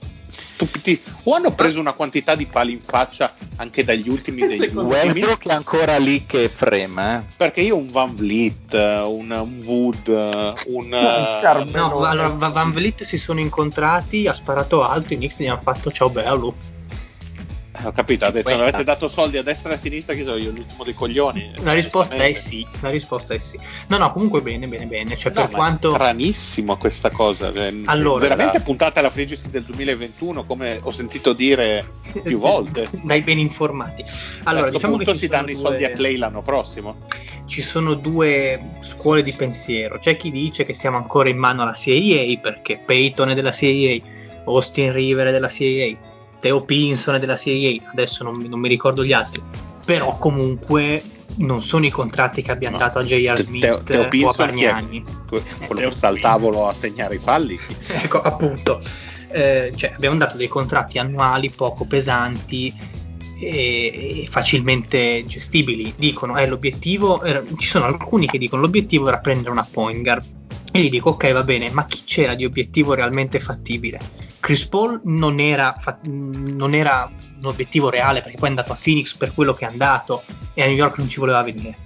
[0.56, 1.00] stupiti.
[1.24, 4.94] O hanno preso una quantità di pali in faccia anche dagli ultimi degli Secondo me-
[5.02, 5.12] ultimi.
[5.12, 7.18] Westbrook è ancora lì che frema.
[7.18, 7.22] eh.
[7.36, 10.92] Perché io un Van Vliet, un, un Wood, un.
[10.92, 11.88] eh, Carmelo.
[11.88, 15.60] No, allora Va- Van Vliet si sono incontrati, ha sparato alto, i Knicks gli hanno
[15.60, 16.54] fatto ciao bello.
[17.82, 18.62] Eh, ho capito, ha detto: Quella.
[18.62, 21.52] avete dato soldi a destra e a sinistra, che sono io l'ultimo dei coglioni.
[21.62, 23.58] La risposta è sì, la risposta è sì.
[23.88, 25.16] No, no, comunque bene, bene, bene.
[25.16, 25.90] Cioè, No, per quanto...
[25.90, 27.52] è stranissimo questa cosa.
[27.52, 32.88] cioè, Allora, veramente la- puntata alla agency del 2021, come ho sentito dire più volte.
[33.02, 34.04] Dai ben informati.
[34.44, 36.96] Allora, a questo diciamo punto si danno i sono soldi due- a Clay l'anno prossimo.
[37.46, 39.98] ci sono due scuole di pensiero.
[39.98, 44.00] C'è chi dice che siamo ancora in mano alla CIA perché Peyton è della CIA,
[44.44, 45.96] Austin River è della CIA,
[46.40, 49.42] Theo Pinson della CIA, adesso non, mi- non mi ricordo gli altri.
[49.84, 51.02] Però comunque
[51.36, 52.84] non sono i contratti che abbiamo No.
[52.84, 53.36] dato a J.R.
[53.38, 54.72] Smith Teo- Teo o a Pinson chi è?
[54.72, 55.04] Bargnani.
[55.28, 57.58] Que- Quello che sta al tavolo a segnare i falli.
[57.88, 58.80] ecco, appunto,
[59.28, 62.72] eh, cioè, abbiamo dato dei contratti annuali poco pesanti
[63.38, 65.92] e, e facilmente gestibili.
[65.96, 70.24] Dicono, eh, l'obiettivo, era- ci sono alcuni che dicono l'obiettivo era prendere una point guard.
[70.72, 73.98] E gli dico, ok, va bene, ma chi c'era di obiettivo realmente fattibile?
[74.40, 79.14] Chris Paul non era, non era un obiettivo reale perché poi è andato a Phoenix
[79.14, 80.22] per quello che è andato.
[80.54, 81.76] e a New York non ci voleva venire.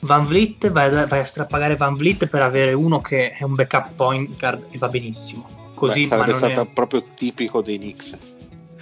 [0.00, 3.54] Van Vliet, vai, a- vai a strapagare Van Vliet per avere uno che è un
[3.54, 5.72] backup point guard e va benissimo.
[5.74, 8.16] Così, Beh, ma, sarebbe non è- stato proprio tipico dei Knicks.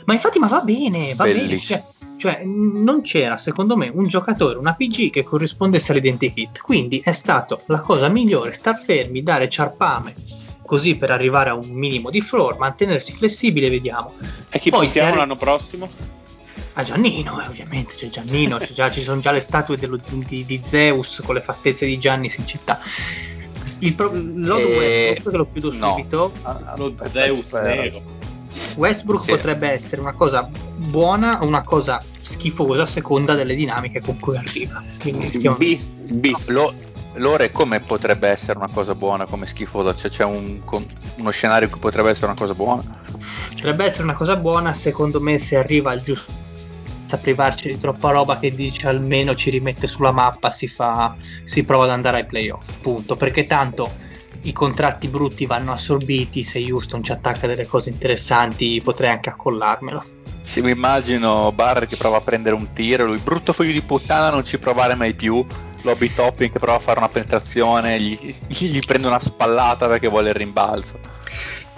[0.04, 1.40] ma infatti ma va bene, va bene.
[1.40, 1.92] Bellissimo.
[2.16, 6.60] Cioè, cioè, n- non c'era secondo me un giocatore, un APG che corrispondesse all'identikit.
[6.60, 10.14] Quindi è stato la cosa migliore star fermi, dare ciarpame
[10.64, 14.14] così per arrivare a un minimo di floor, mantenersi flessibile, vediamo.
[14.50, 15.88] E chi Poi puntiamo arri- l'anno prossimo?
[16.76, 20.44] A Giannino, eh, ovviamente c'è Giannino, c'è già- ci sono già le statue dello- di,
[20.44, 22.80] di Zeus con le fattezze di Giannis in città.
[23.78, 25.90] Il pro- Lord Eh, Westbrook, che lo chiudo no.
[25.90, 28.02] subito, Ah, aspetta, Zeus nero.
[28.76, 29.30] Westbrook Sì.
[29.32, 34.36] potrebbe essere una cosa buona o una cosa schifosa a seconda delle dinamiche con cui
[34.36, 34.82] arriva.
[35.00, 35.56] Quindi stiamo...
[35.56, 36.32] B, B.
[36.46, 36.72] Lo-
[37.14, 39.94] Lore come potrebbe essere una cosa buona, come schifosa?
[39.94, 40.60] Cioè, c'è un,
[41.16, 42.82] uno scenario che potrebbe essere una cosa buona?
[43.50, 46.42] Potrebbe essere una cosa buona, secondo me, se arriva al giusto
[47.14, 51.14] a privarci di troppa roba che dice almeno ci rimette sulla mappa, si, fa,
[51.44, 52.78] si prova ad andare ai playoff.
[52.80, 53.16] Punto.
[53.16, 53.88] Perché tanto
[54.42, 56.42] i contratti brutti vanno assorbiti.
[56.42, 60.04] Se Houston ci attacca delle cose interessanti, potrei anche accollarmelo.
[60.42, 64.30] Se mi immagino Barrett che prova a prendere un tiro, lui brutto figlio di puttana,
[64.30, 65.44] non ci provare mai più.
[65.84, 70.30] Lobby topping che prova a fare una penetrazione, gli, gli- prende una spallata perché vuole
[70.30, 70.98] il rimbalzo.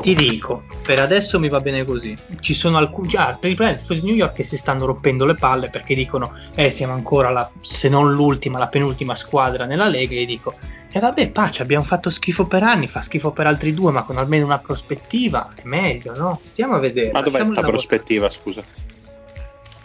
[0.00, 2.14] Ti dico, per adesso mi va bene così.
[2.40, 3.08] Ci sono alcuni.
[3.08, 6.70] Già, per i di New York che si stanno rompendo le palle perché dicono: Eh,
[6.70, 10.14] siamo ancora la, se non l'ultima, la penultima squadra nella Lega.
[10.14, 10.54] E io dico:
[10.92, 14.18] E vabbè, pace, abbiamo fatto schifo per anni, fa schifo per altri due, ma con
[14.18, 16.40] almeno una prospettiva è meglio, no?
[16.50, 17.12] Stiamo a vedere.
[17.12, 17.86] Ma dov'è lasciamoli sta lavorare.
[17.86, 18.62] prospettiva, scusa?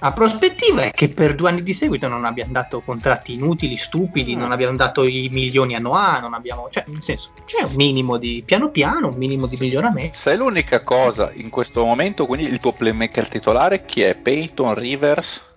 [0.03, 4.35] La prospettiva è che per due anni di seguito non abbiamo dato contratti inutili, stupidi,
[4.35, 6.69] non abbiamo dato i milioni a Noah, non abbiamo.
[6.71, 10.17] Cioè, nel senso, c'è un minimo di piano piano, un minimo di miglioramento.
[10.17, 14.15] Se è l'unica cosa in questo momento, quindi il tuo playmaker titolare chi è?
[14.15, 15.49] Peyton Rivers?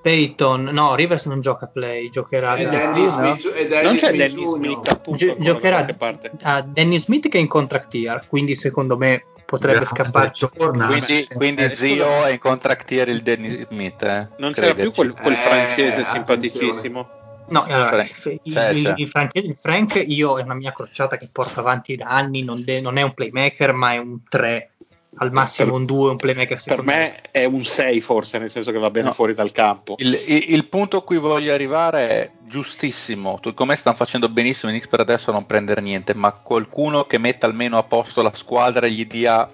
[0.00, 3.36] Peyton, no, Rivers non gioca play, giocherà E da- Dennis no?
[3.40, 4.46] Smith, e Dennis Non c'è Smith Dennis Jr.
[4.56, 6.32] Smith, appunto, da giocherà qualche parte.
[6.42, 10.46] a Dennis Smith che è in contract year, quindi secondo me potrebbe Grazie, scapparci.
[10.56, 10.86] torna.
[10.86, 14.02] Quindi, quindi Eh, zio è in contract year il Dennis Smith.
[14.02, 14.28] Eh?
[14.38, 16.12] Non c'era più quel, quel Eh, francese attenzione.
[16.12, 17.08] simpaticissimo.
[17.48, 18.38] No, allora, Frank.
[18.42, 18.94] il, C'è, il- c'è.
[18.96, 22.62] il Frank, il Frank io è una mia crociata che porto avanti da anni, non,
[22.64, 24.70] de- non è un playmaker, ma è un 3,
[25.18, 28.70] al massimo Per- un 2, un playmaker Per me è un 6 forse, nel senso
[28.72, 29.12] che va bene No.
[29.12, 29.94] fuori dal campo.
[29.98, 33.38] Il, il- il punto a cui voglio arrivare è giustissimo.
[33.40, 37.04] Tu, come stanno facendo benissimo i Knicks per adesso a non prendere niente, ma qualcuno
[37.04, 39.48] che metta almeno a posto la squadra e gli dia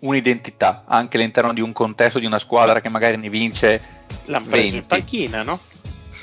[0.00, 3.80] un'identità anche all'interno di un contesto di una squadra che magari ne vince
[4.26, 4.82] L'hanno in 20.
[4.82, 5.58] panchina, no?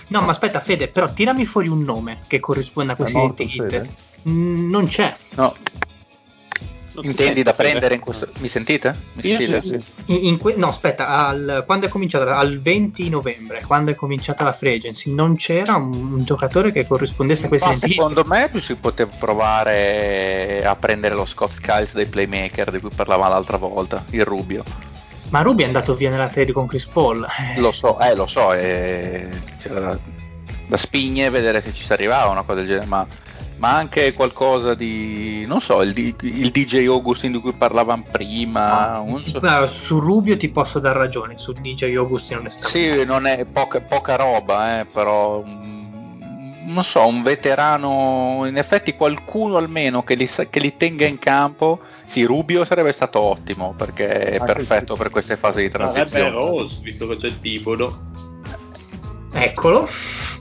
[0.09, 3.88] No, ma aspetta, Fede, però tirami fuori un nome che corrisponda a morto identikit.
[4.27, 5.13] Mm, Non c'è.
[5.35, 5.55] No,
[6.93, 8.27] Non intendi da prendere in questo.
[8.39, 8.93] Mi sentite?
[9.13, 9.61] Mi sentite?
[9.61, 10.27] sì, sì.
[10.27, 12.38] In- que- no, aspetta, al- quando è cominciata?
[12.38, 16.85] Al 20 novembre, quando è cominciata la free agency, non c'era un, un giocatore che
[16.85, 18.01] corrispondesse a questi Ma identikit.
[18.03, 23.30] secondo me si poteva provare a prendere lo Scott Skiles dei playmaker di cui parlavamo
[23.31, 24.63] l'altra volta, il Rubio.
[25.30, 27.26] Ma Ruby è andato via nella trade con Chris Paul.
[27.55, 29.99] Eh, Lo so, eh, lo so, eh, c'era da,
[30.68, 33.07] da spigne vedere se ci si arrivava una cosa del genere, ma,
[33.62, 39.04] ma anche qualcosa di, non so, il, D- il DJ Augustin di cui parlavamo prima,
[39.06, 39.38] non so.
[39.38, 42.99] Guarda, su Rubio ti posso dar ragione, su DJ Augustin onestamente.
[43.02, 48.96] Sì, non è poca, poca roba, eh, però mm, non so, un veterano, in effetti
[48.96, 51.81] qualcuno almeno che li, sa- che li tenga in campo.
[52.06, 55.02] Sì, Rubio sarebbe stato ottimo perché è Anche perfetto sì.
[55.04, 56.31] per queste fasi di Sarebbe transizione.
[56.31, 57.99] Rose, visto che c'è il Tibodo.
[59.34, 59.88] Eccolo,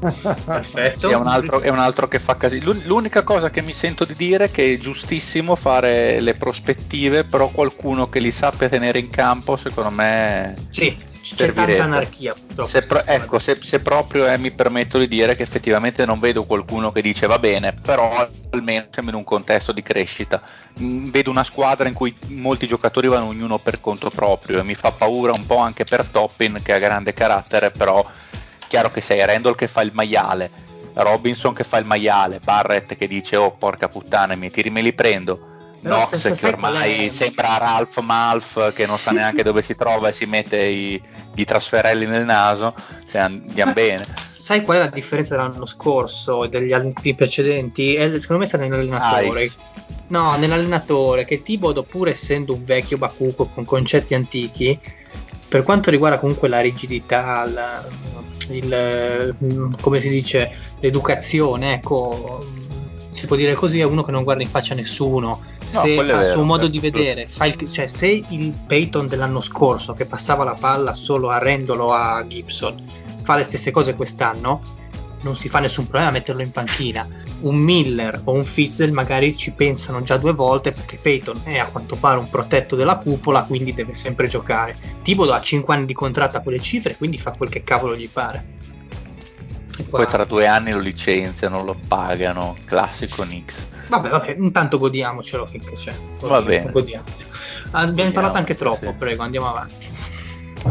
[0.00, 0.98] perfetto.
[0.98, 2.72] Sì, è, un altro, è un altro che fa casino.
[2.72, 7.24] L'un- L'unica cosa che mi sento di dire è che è giustissimo fare le prospettive,
[7.24, 10.56] però qualcuno che li sappia tenere in campo, secondo me.
[10.70, 12.66] Sì, c'è tanta anarchia purtroppo.
[12.66, 16.44] Se pro- ecco, se, se proprio eh, mi permetto di dire che effettivamente non vedo
[16.44, 20.42] qualcuno che dice va bene, però almeno siamo in un contesto di crescita.
[20.82, 24.74] Mm, vedo una squadra in cui molti giocatori vanno ognuno per conto proprio e mi
[24.74, 28.04] fa paura un po' anche per Toppin che ha grande carattere, però
[28.70, 30.48] chiaro che sei Randall che fa il maiale,
[30.94, 34.80] Robinson che fa il maiale, Barrett che dice oh porca puttana i miei tiri me
[34.80, 35.48] li prendo.
[35.82, 39.74] Però se- se che ormai è- sembra Ralph Malf che non sa neanche dove si
[39.74, 41.02] trova e si mette i,
[41.34, 42.74] i trasferelli nel naso,
[43.10, 44.04] cioè andiamo bene.
[44.28, 47.94] Sai qual è la differenza dell'anno scorso e degli anni precedenti?
[47.96, 49.42] È- secondo me sta nell'allenatore.
[49.44, 49.58] Ice.
[50.08, 54.78] No, nell'allenatore che Tibodo, pur essendo un vecchio bacuco con concetti antichi,
[55.50, 57.84] per quanto riguarda comunque la rigidità, la-
[58.50, 59.34] il,
[59.80, 62.38] come si dice, l'educazione, ecco,
[63.10, 65.40] si può dire così, è uno che non guarda in faccia nessuno.
[65.72, 66.68] No, Se al suo modo certo.
[66.68, 71.28] di vedere, fa il- cioè se il Peyton dell'anno scorso che passava la palla solo
[71.30, 72.82] a Randall o a Gibson
[73.22, 74.78] fa le stesse cose quest'anno,
[75.22, 77.06] non si fa nessun problema a metterlo in panchina.
[77.40, 81.66] Un Miller o un Fitzdale magari ci pensano già due volte perché Peyton è a
[81.66, 84.76] quanto pare un protetto della cupola, quindi deve sempre giocare.
[85.02, 88.08] Tibodo ha 5 anni di contratto a quelle cifre, quindi fa quel che cavolo gli
[88.08, 88.58] pare.
[89.88, 93.68] Poi tra due anni lo licenziano, lo pagano, classico Knicks.
[93.88, 95.92] Vabbè, vabbè, intanto godiamocelo finché c'è.
[96.20, 96.70] Va bene.
[96.70, 97.30] Godiamocelo.
[97.72, 98.94] Abbiamo parlato anche troppo, sì.
[98.98, 99.88] prego, andiamo avanti.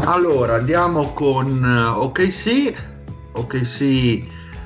[0.04, 2.74] Allora, andiamo con OKC.
[3.32, 4.22] OKC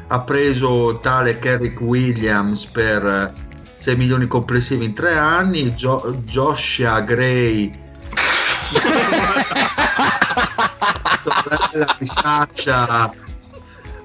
[0.08, 3.32] ha preso tale Kerrick Williams per
[3.78, 5.74] 6 milioni complessivi in tre anni.
[5.74, 7.82] Jo- Joshua Gray
[11.22, 13.12] sorella di Sasha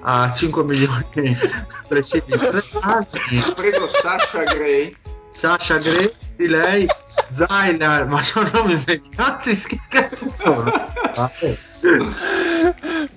[0.02, 1.04] a 5 milioni
[1.80, 3.38] complessivi in tre anni.
[3.38, 4.96] Ha preso Sasha Gray.
[5.32, 6.86] Sasha Gray di lei.
[7.30, 10.64] Zaina, ma sono nomi inventati, che cazzo sono?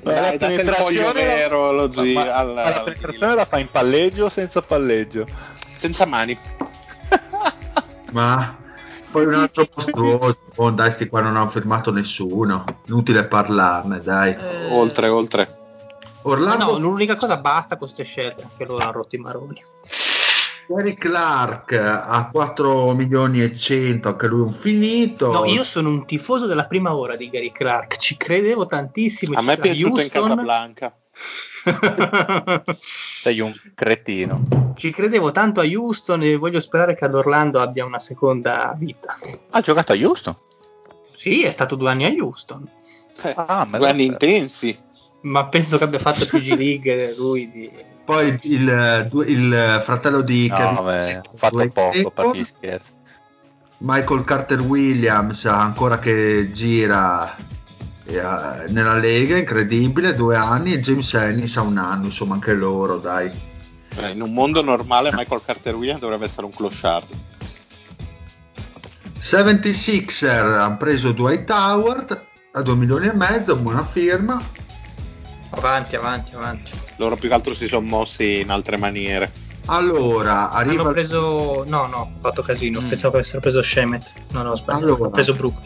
[0.02, 2.14] Dai, date il foglio vero, lo G.
[2.14, 5.26] Ma, al, ma la penetrazione la fa in palleggio o senza palleggio?
[5.78, 6.38] Senza mani.
[8.12, 8.56] ma
[9.10, 10.40] poi un altro mostruoso.
[10.58, 12.66] Oh, dai, sti qua non hanno firmato nessuno.
[12.88, 14.36] Inutile parlarne, dai.
[14.36, 14.70] Eh...
[14.72, 15.58] Oltre, oltre.
[16.24, 16.66] Orlando...
[16.66, 19.64] No, l'unica cosa basta con queste scelte, che loro hanno rotto i maroni.
[20.68, 25.32] Gary Clark a 4 milioni e 100, anche lui un finito.
[25.32, 29.38] No, io sono un tifoso della prima ora di Gary Clark, ci credevo tantissimo.
[29.38, 30.22] A me è piaciuto Houston.
[30.22, 30.98] in Casablanca.
[32.76, 34.74] Sei un cretino.
[34.76, 39.18] Ci credevo tanto a Houston e voglio sperare che ad Orlando abbia una seconda vita.
[39.52, 40.36] Ha giocato a Houston?
[41.16, 42.68] Sì, è stato due anni a Houston.
[43.22, 44.78] Eh, ah, due anni intensi.
[45.22, 47.72] Ma penso che abbia fatto più G League lui di
[48.04, 52.92] poi il, il, fratello di no, Kevin ha fatto poco per gli scherzi.
[53.80, 57.36] Michael Carter Williams ancora che gira
[58.06, 62.98] eh, nella Lega, incredibile, due anni e James Ennis ha un anno, insomma anche loro,
[62.98, 63.32] dai.
[63.96, 67.08] Eh, in un mondo normale Michael Carter Williams dovrebbe essere un clochard.
[69.20, 74.42] 76er hanno preso Dwight Howard a 2 milioni e mezzo, buona firma.
[75.56, 76.72] Avanti, avanti, avanti.
[76.98, 79.32] Loro più che altro si sono mossi in altre maniere.
[79.66, 80.82] Allora, arriva...
[80.82, 81.64] Hanno preso...
[81.68, 82.82] No, no, ho fatto casino.
[82.82, 82.88] Mm.
[82.88, 84.14] Pensavo che avessero preso Shemet.
[84.32, 84.86] No, no, sbagliato.
[84.86, 85.58] Allora, ho preso Brook.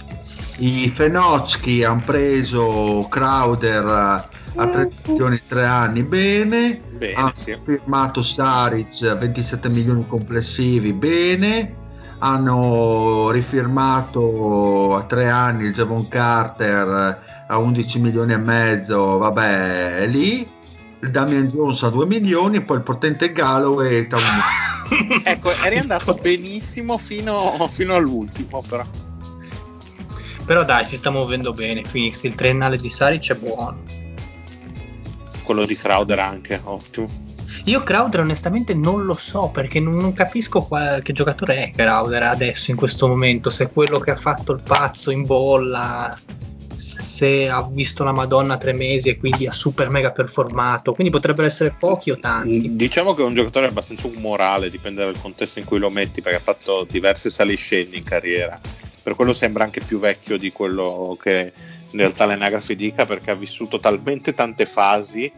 [0.60, 6.82] I Fenocchi hanno preso Crowder a 3 milioni e 3 anni, bene.
[6.98, 7.56] bene hanno sì.
[7.64, 11.86] firmato Saric a 27 milioni complessivi, bene.
[12.20, 20.08] Hanno rifirmato a 3 anni il Javon Carter a 11 milioni e mezzo, vabbè, è
[20.08, 20.56] lì.
[21.00, 24.18] Il Damian Jones a 2 milioni, e poi il potente Galloway a
[25.24, 28.86] Ecco, eri andato benissimo fino, fino all'ultimo, però.
[30.46, 31.82] Però dai, ci sta muovendo bene.
[31.82, 33.84] Phoenix, il triennale di Saric è buono.
[35.44, 37.26] Quello di Crowder anche, ottimo.
[37.66, 42.24] Io Crowder onestamente non lo so perché non, non capisco qual, che giocatore è Crowder
[42.24, 46.18] adesso in questo momento, se è quello che ha fatto il pazzo in bolla,
[46.78, 51.48] se ha visto la Madonna tre mesi e quindi ha super mega performato, quindi potrebbero
[51.48, 52.76] essere pochi o tanti.
[52.76, 56.38] Diciamo che è un giocatore abbastanza umorale, dipende dal contesto in cui lo metti, perché
[56.38, 58.60] ha fatto diverse sali e scendi in carriera.
[59.02, 61.52] Per quello sembra anche più vecchio di quello che
[61.90, 65.32] in realtà l'anagrafe dica, perché ha vissuto talmente tante fasi.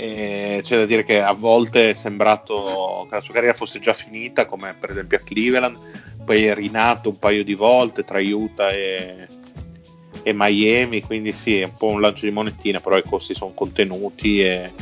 [0.00, 3.92] E c'è da dire che a volte è sembrato che la sua carriera fosse già
[3.92, 5.76] finita, come per esempio a Cleveland,
[6.24, 9.26] poi è rinato un paio di volte tra Utah e,
[10.28, 13.52] e Miami, quindi sì, è un po' un lancio di monetine, però i costi sono
[13.54, 14.72] contenuti e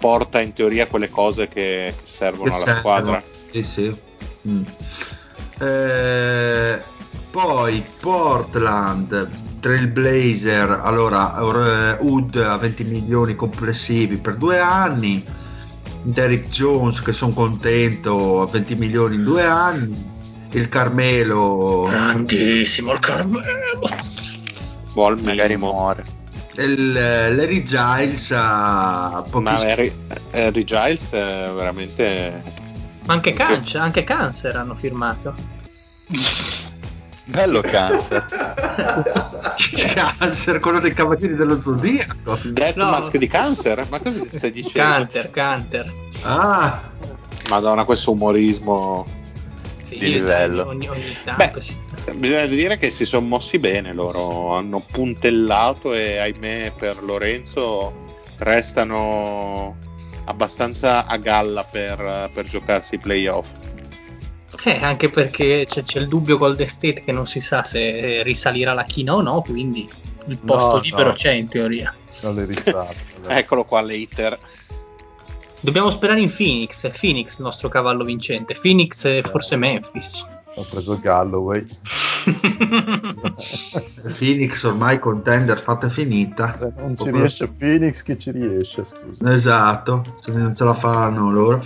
[0.00, 2.80] porta in teoria quelle cose che, che servono Che alla servono.
[2.80, 3.22] squadra.
[3.50, 3.94] Sì, sì.
[4.48, 4.62] Mm.
[5.60, 6.82] Eh,
[7.30, 9.28] poi Portland,
[9.60, 15.22] Trailblazer, allora eh, Wood a 20 milioni complessivi per due anni,
[16.02, 20.12] Derrick Jones che sono contento a 20 milioni in due anni,
[20.52, 23.42] il Carmelo Grandissimo il Carmelo.
[24.94, 25.72] Boh, al Magari minimo.
[25.72, 26.04] muore.
[26.56, 29.92] il, eh, Larry Giles a Ma pochissimi- Harry,
[30.32, 32.42] Harry Giles è veramente
[33.06, 35.34] Ma anche, Cancer, anche Cancer hanno firmato.
[37.26, 38.24] Bello Cancer.
[39.94, 42.38] Cancer, quello dei Cavalieri dello Zodiaco.
[42.44, 42.90] Death No.
[42.90, 43.86] Mask di Cancer?
[43.90, 44.88] Ma cosa stai dicendo?
[44.90, 45.92] Canter, Canter.
[46.22, 46.82] Ah,
[47.48, 49.06] Madonna, questo umorismo.
[49.84, 50.66] Sì, Di livello.
[50.68, 51.72] Ogni, ogni Beh, tanto sta.
[52.12, 58.02] Bisogna dire che si sono mossi bene loro, hanno puntellato e ahimè per Lorenzo
[58.38, 59.76] restano
[60.24, 63.48] abbastanza a galla per, per giocarsi i playoff.
[64.64, 68.72] Eh, anche perché c'è, c'è il dubbio Golden State che non si sa se risalirà
[68.72, 69.88] la china o no, quindi
[70.26, 71.14] il posto No, libero no.
[71.14, 71.94] c'è in teoria.
[72.20, 72.54] Non le le
[73.28, 74.38] Eccolo qua l'hater.
[75.60, 78.54] Dobbiamo sperare in Phoenix, è Phoenix il nostro cavallo vincente.
[78.54, 80.26] Phoenix e forse Memphis.
[80.56, 81.66] Ho preso Galloway.
[84.16, 86.56] Phoenix ormai contender fatta e finita.
[86.58, 88.84] Se non ci Proprio- riesce Phoenix, chi ci riesce?
[88.84, 89.32] Scusa.
[89.32, 91.62] Esatto, se non ce la faranno loro.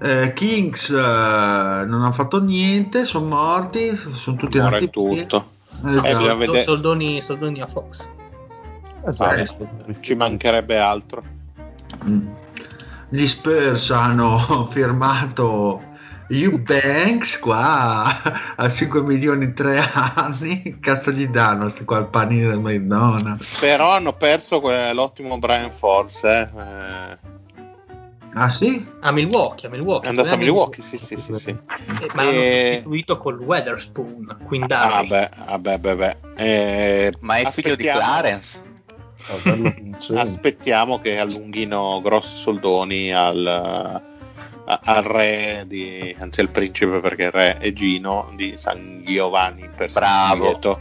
[0.00, 5.14] Eh, Kings eh, non hanno fatto niente, sono morti, sono tutti Muore nati tutto.
[5.14, 5.52] Esatto.
[5.86, 6.62] Eh, bisogna vedere.
[6.62, 8.06] soldoni, soldoni a Fox.
[9.06, 9.68] Esatto.
[10.00, 11.22] Ci mancherebbe altro.
[12.06, 12.26] Mm.
[13.08, 15.82] Gli Spurs hanno firmato
[16.28, 18.04] Eubanks qua
[18.56, 20.78] a 5 milioni in 3 anni.
[20.80, 23.36] Cazzo gli danno sti qua il panino del Madonna.
[23.60, 24.60] Però hanno perso
[24.92, 26.28] l'ottimo Brian Force.
[26.28, 26.48] eh.
[26.60, 27.32] Eh,
[28.36, 28.84] Ah sì?
[29.02, 30.06] A Milwaukee, a Milwaukee.
[30.06, 31.34] È andato a anni- Milwaukee, sì, sì, sì.
[31.36, 31.50] sì.
[31.50, 35.06] Eh, ma l'hanno E- sostituito col Weatherspoon, Ah, Quindari.
[35.06, 36.16] beh, ah, beh, beh, beh.
[36.36, 38.60] Eh, Ma è il figlio di Clarence.
[40.16, 44.02] Aspettiamo che allunghino grossi soldoni al,
[44.66, 49.90] al re di, anzi al principe perché il re è Gino di San Giovanni per
[49.90, 50.44] San Bravo.
[50.44, 50.80] Lieto.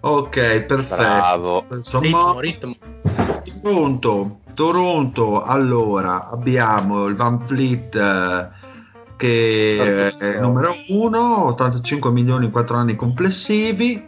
[0.00, 0.96] Ok, perfetto.
[0.96, 1.66] Bravo.
[1.82, 2.72] Sono Ritmo, ritmo.
[3.62, 8.48] Toronto, Toronto, allora abbiamo il Van Fleet eh,
[9.16, 14.02] che è il numero uno, 85 milioni in 4 anni complessivi,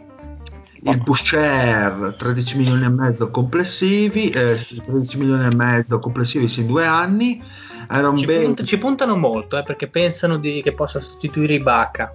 [0.85, 6.67] il Boucher 13 milioni e mezzo complessivi, eh, sì, 13 milioni e mezzo complessivi in
[6.67, 7.41] due anni,
[7.87, 12.13] Aaron Ci, Bates punt- ci puntano molto eh, perché pensano di- che possa sostituire Ibaka.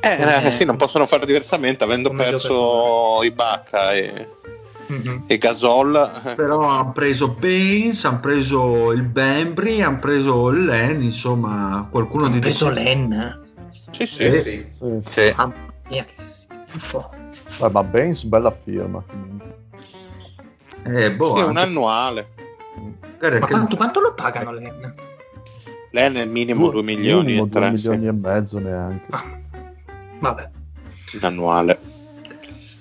[0.00, 4.28] Eh, Come- eh, sì, non possono fare diversamente avendo come perso Ibaka e,
[4.86, 5.24] Mhm.
[5.26, 6.34] e Gasol.
[6.34, 12.34] però hanno preso Baines, hanno preso il Bembry, hanno preso il Len, insomma qualcuno Hanno
[12.34, 13.40] di preso Len.
[13.90, 14.22] Sì, sì.
[14.24, 14.66] Eh, sì.
[14.78, 15.34] Sì, sì.
[15.88, 16.04] Che
[16.70, 17.10] schifo.
[17.60, 19.02] Eh, ma Baines, bella firma.
[20.84, 22.28] Eh, boh, Sì, un annuale.
[23.22, 24.94] Magari Ma quanto, quanto lo pagano Len?
[25.90, 29.04] Lei nel minimo 2 milioni minimo e due 3 milioni e mezzo neanche.
[29.10, 29.24] Ah,
[30.18, 30.50] vabbè.
[31.20, 31.78] annuale.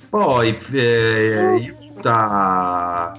[0.10, 3.14] Poi eh, Utah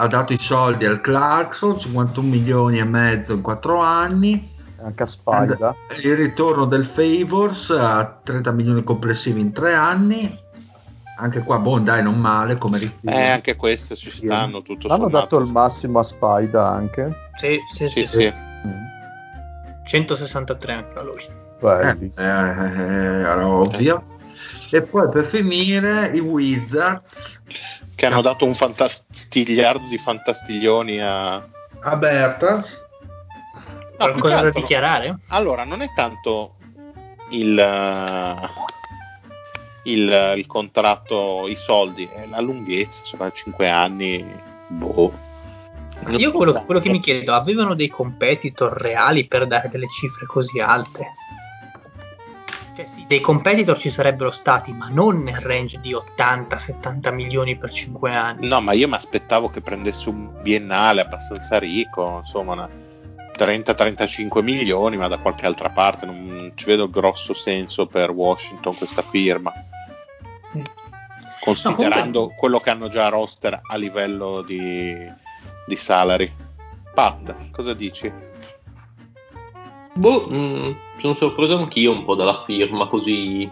[0.00, 4.56] ha dato i soldi al Clarkson, 51 milioni e mezzo in 4 anni.
[4.82, 5.74] Anche a Spider.
[6.02, 10.46] Il ritorno del Favors a 30 milioni complessivi in 3 anni.
[11.20, 13.12] Anche qua, boh, dai, non male come ritiro.
[13.12, 15.18] Eh, anche queste ci stanno tutto Hanno sommato.
[15.18, 17.12] dato il massimo a Spider anche.
[17.34, 18.34] Sì, sì, Sì, sì, sì.
[18.66, 18.86] Mm.
[19.84, 21.20] 163 anche a lui.
[21.22, 22.24] Eh, Bellissimo.
[22.24, 24.04] eh, era ovvio.
[24.70, 27.40] E poi per finire i Wizards
[27.96, 31.34] Che hanno dato un fantastigliardo di fantastiglioni a...
[31.34, 32.86] a Bertans.
[33.54, 35.18] No, che Qualcosa da dichiarare?
[35.30, 36.54] Allora, non è tanto
[37.30, 38.34] il, eh,
[39.92, 44.24] il, il contratto, i soldi, è la lunghezza, insomma, 5 anni,
[44.68, 45.26] boh.
[46.08, 50.60] Io quello, quello che mi chiedo, avevano dei competitor reali per dare delle cifre così
[50.60, 51.06] alte?
[52.76, 57.72] Cioè sì, dei competitor ci sarebbero stati, ma non nel range di 80-70 milioni per
[57.72, 58.46] 5 anni.
[58.46, 62.70] No, ma io mi aspettavo che prendesse un biennale abbastanza ricco, insomma, una
[63.36, 69.02] 30-35 milioni, ma da qualche altra parte non ci vedo grosso senso per Washington questa
[69.02, 69.52] firma.
[71.40, 74.94] Considerando No, comunque- quello che hanno già a roster a livello di,
[75.66, 76.32] di salary.
[76.94, 78.10] Pat, cosa dici?
[79.94, 83.48] Boh, mh, sono sorpreso anch'io un po' dalla firma così.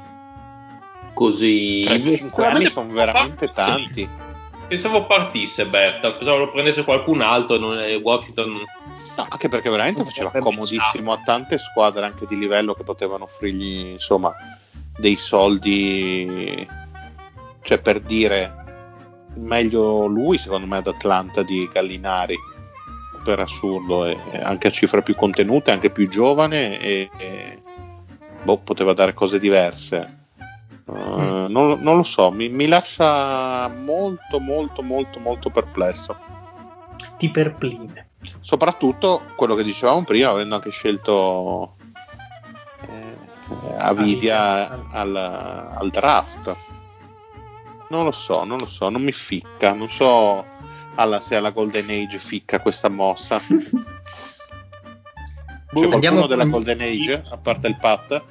[1.15, 1.83] Così.
[1.85, 3.55] 35 anni sono veramente Sì.
[3.55, 4.09] tanti.
[4.69, 8.53] Pensavo partisse Berta, pensavo lo prendesse qualcun altro e non è Washington.
[9.17, 13.93] No, anche perché veramente faceva comodissimo a tante squadre anche di livello che potevano offrirgli
[13.93, 14.35] insomma
[14.99, 16.67] dei soldi
[17.67, 18.65] cioè per dire
[19.35, 22.37] meglio lui secondo me ad Atlanta di Gallinari
[23.25, 27.59] per assurdo e e anche a cifre più contenute anche più giovane e, e,
[28.43, 30.15] boh, poteva dare cose diverse
[30.87, 36.17] Uh, non, non lo so mi, mi lascia molto molto molto molto perplesso
[37.19, 38.07] Ti perplime.
[38.41, 41.75] soprattutto quello che dicevamo prima, avendo anche scelto
[42.89, 46.55] eh, Avidia al, al draft.
[47.89, 50.45] Non lo so, non lo so, non mi ficca, non so
[50.97, 53.41] alla, se alla Golden Age ficca questa mossa.
[55.67, 58.23] C'è qualcuno Andiamo- della Golden Age, a parte il Pat?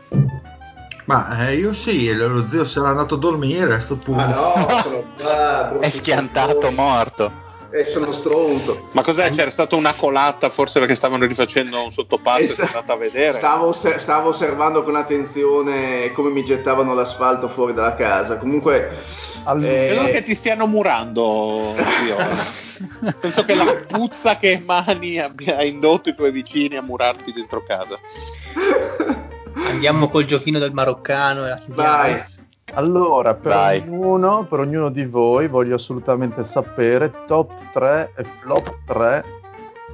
[1.05, 4.21] Ma eh, io sì, lo zio era andato a dormire a sto punto.
[4.21, 4.53] Ma no,
[5.21, 7.43] sono È schiantato, morto.
[7.69, 8.87] E sono stronzo.
[8.93, 9.29] Ma cos'è?
[9.29, 13.33] C'era stata una colata, forse perché stavano rifacendo un sottopasso e è andata a vedere.
[13.33, 18.37] Stavo, stavo osservando con attenzione come mi gettavano l'asfalto fuori dalla casa.
[18.37, 18.97] Comunque,
[19.45, 22.17] Allora, eh, Credo che ti stiano murando, zio.
[23.19, 27.97] penso che la puzza che emani abbia indotto i tuoi vicini a murarti dentro casa.
[29.69, 31.89] Andiamo col giochino del maroccano e la chiudiamo.
[31.89, 32.23] Vai.
[32.73, 33.79] Allora, per Vai.
[33.79, 39.23] ognuno, per ognuno di voi voglio assolutamente sapere top 3 e flop 3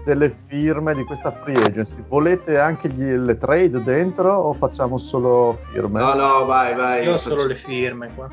[0.04, 2.04] delle firme di questa free agency.
[2.08, 6.00] Volete anche gli- le trade dentro o facciamo solo firme?
[6.00, 7.04] No, no, vai, vai.
[7.04, 8.28] Io ho solo le firme qua.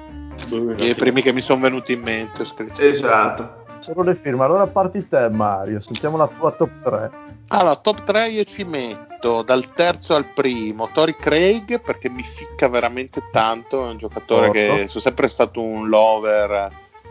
[0.76, 2.80] I primi che mi sono venuti in mente ho scritto.
[2.80, 3.64] Esatto.
[3.80, 4.44] Solo le firme.
[4.44, 7.10] Allora parti te Mario, sentiamo la tua top 3.
[7.50, 12.68] Allora, top 3 io ci metto dal terzo al primo Tori Craig perché mi ficca
[12.68, 14.74] veramente tanto, è un giocatore D'accordo.
[14.82, 16.70] che sono sempre stato un lover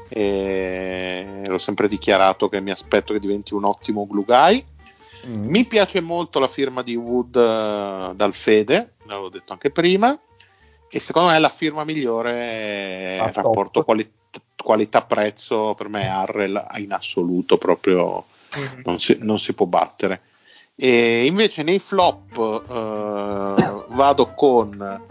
[0.10, 4.66] e l'ho sempre dichiarato che mi aspetto che diventi un ottimo glue guy.
[5.28, 5.48] Mm.
[5.48, 10.18] Mi piace molto la firma di Wood eh, dal Fede, l'avevo detto anche prima,
[10.90, 14.10] e secondo me la firma migliore Ah, rapporto quali-
[14.64, 18.24] qualità-prezzo per me Harrell in assoluto proprio
[18.56, 18.82] Mhm.
[18.86, 20.22] non si, non si può battere.
[20.76, 22.38] E invece nei flop
[22.70, 25.02] eh, vado con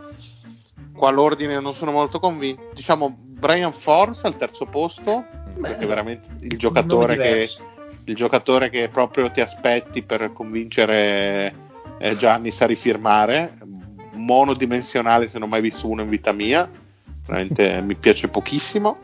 [0.95, 2.71] qua l'ordine non sono molto convinto.
[2.73, 5.25] Diciamo Brian Force al terzo posto,
[5.61, 7.49] perché veramente il giocatore che,
[8.05, 11.55] il giocatore che proprio ti aspetti per convincere
[11.99, 13.59] eh, Giannis a rifirmare.
[14.13, 16.69] Monodimensionale, se non ho mai visto uno in vita mia.
[17.27, 18.99] Veramente mi piace pochissimo.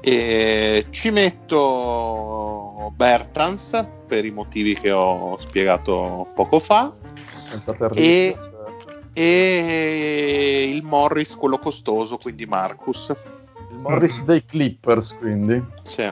[0.00, 6.92] E ci metto Bertans per i motivi che ho spiegato poco fa.
[7.94, 8.54] E- certo.
[9.18, 13.14] E il Morris, quello costoso, quindi Marcus.
[13.76, 15.62] Il Morris dei Clippers, quindi.
[15.82, 16.10] Sì.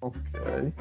[0.00, 0.72] Ok.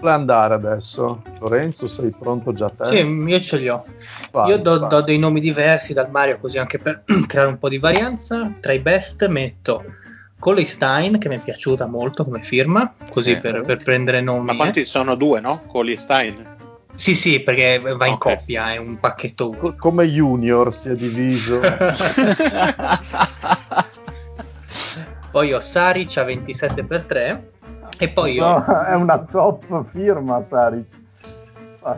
[0.00, 1.22] Vuole andare adesso?
[1.40, 2.84] Lorenzo, sei pronto già te?
[2.84, 3.84] Sì, io ce li ho.
[4.30, 7.68] Vai, Io do, do dei nomi diversi dal Mario, così anche per creare un po'
[7.68, 8.52] di varianza.
[8.60, 9.82] Tra i best metto
[10.38, 13.40] Coley Stein, che mi è piaciuta molto come firma, così Sì.
[13.40, 14.44] per, per prendere nomi.
[14.44, 14.84] Ma quanti eh.
[14.84, 15.62] sono due, no?
[15.66, 16.56] Coli e Stein.
[16.94, 18.18] Sì, sì, perché va in Ok.
[18.18, 21.60] coppia, è un pacchetto Co- come Junior si è diviso.
[25.38, 27.50] Poi ho Saric a 27 per 3
[27.96, 28.58] e poi ho...
[28.58, 31.00] No, è una top firma, Saris.
[31.80, 31.96] Ah.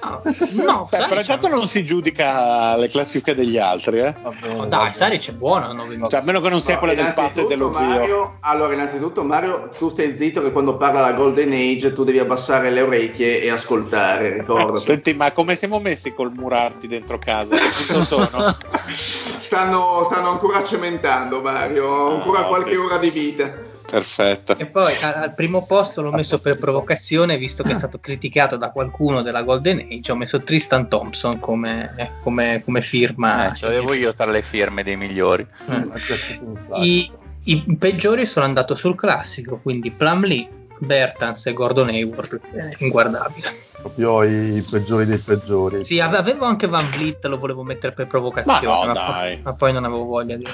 [0.00, 0.22] No,
[0.64, 4.14] no, Beh, però Saric, intanto non si giudica le classifiche degli altri, eh?
[4.54, 4.94] No, dai.
[4.94, 5.70] Saric è buono.
[5.74, 7.86] no, Cioè, a meno che non sia No, quella del padre innanzitutto, dello zio.
[7.86, 12.18] Mario, allora, innanzitutto, Mario, tu stai zitto che quando parla la Golden Age tu devi
[12.20, 14.80] abbassare le orecchie e ascoltare, ricordo.
[14.80, 17.54] Senti, ma come siamo messi col murarti dentro casa?
[17.54, 18.56] Che punto sono?
[19.48, 23.50] Stanno, stanno ancora cementando, Mario, ho ancora Ah, qualche ora di vita.
[23.90, 24.54] Perfetto.
[24.58, 28.70] E poi al primo posto l'ho messo per provocazione, visto che è stato criticato da
[28.70, 30.12] qualcuno della Golden Age.
[30.12, 33.46] Ho messo Tristan Thompson come, eh, come- come firma.
[33.50, 35.46] Eh, ce l'avevo io tra le firme dei migliori.
[35.70, 36.82] Eh.
[36.82, 37.10] I,
[37.44, 40.46] I peggiori sono andato sul classico, quindi Plumlee,
[40.80, 43.52] Bertans e Gordon Hayward, eh, inguardabile.
[43.80, 45.84] Proprio i peggiori dei peggiori.
[45.84, 49.40] Sì, ave- avevo anche Van Vliet, lo volevo mettere per provocazione, Ma no, ma, poi,
[49.42, 50.44] ma poi non avevo voglia di...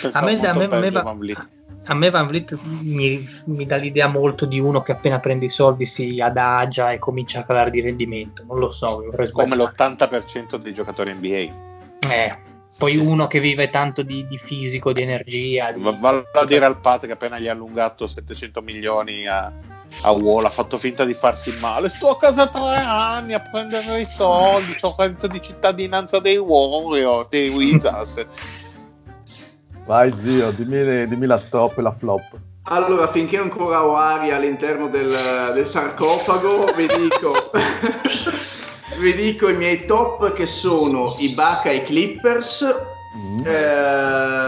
[0.00, 1.48] Pensavo A me- a me- a me va- Van Vliet.
[1.90, 5.48] A me Van Vliet mi, mi dà l'idea molto di uno che appena prende i
[5.48, 8.44] soldi si adagia e comincia a calare di rendimento.
[8.46, 9.56] Non lo so, come sbagliare.
[9.56, 11.66] l'80% dei giocatori NBA.
[12.10, 12.38] Eh,
[12.78, 13.04] poi Sì, sì.
[13.06, 15.72] uno che vive tanto di, di fisico, di energia.
[15.72, 15.82] Di...
[15.82, 19.52] Va- Vallo a dire al Pat che appena gli ha allungato 700 milioni a,
[20.02, 21.88] a Wall ha fatto finta di farsi male.
[21.88, 27.28] Sto a casa tre anni a prendere i soldi, ho reddito di cittadinanza dei Warriors,
[27.28, 28.24] dei Wizards.
[29.84, 32.22] Vai zio, dimmi, dimmi la top e la flop.
[32.70, 35.10] Allora, finché ancora ho aria all'interno del,
[35.54, 37.32] del sarcofago, vi dico,
[38.96, 42.86] vi dico i miei top che sono i Baca e i Clippers,
[43.16, 43.40] Mm.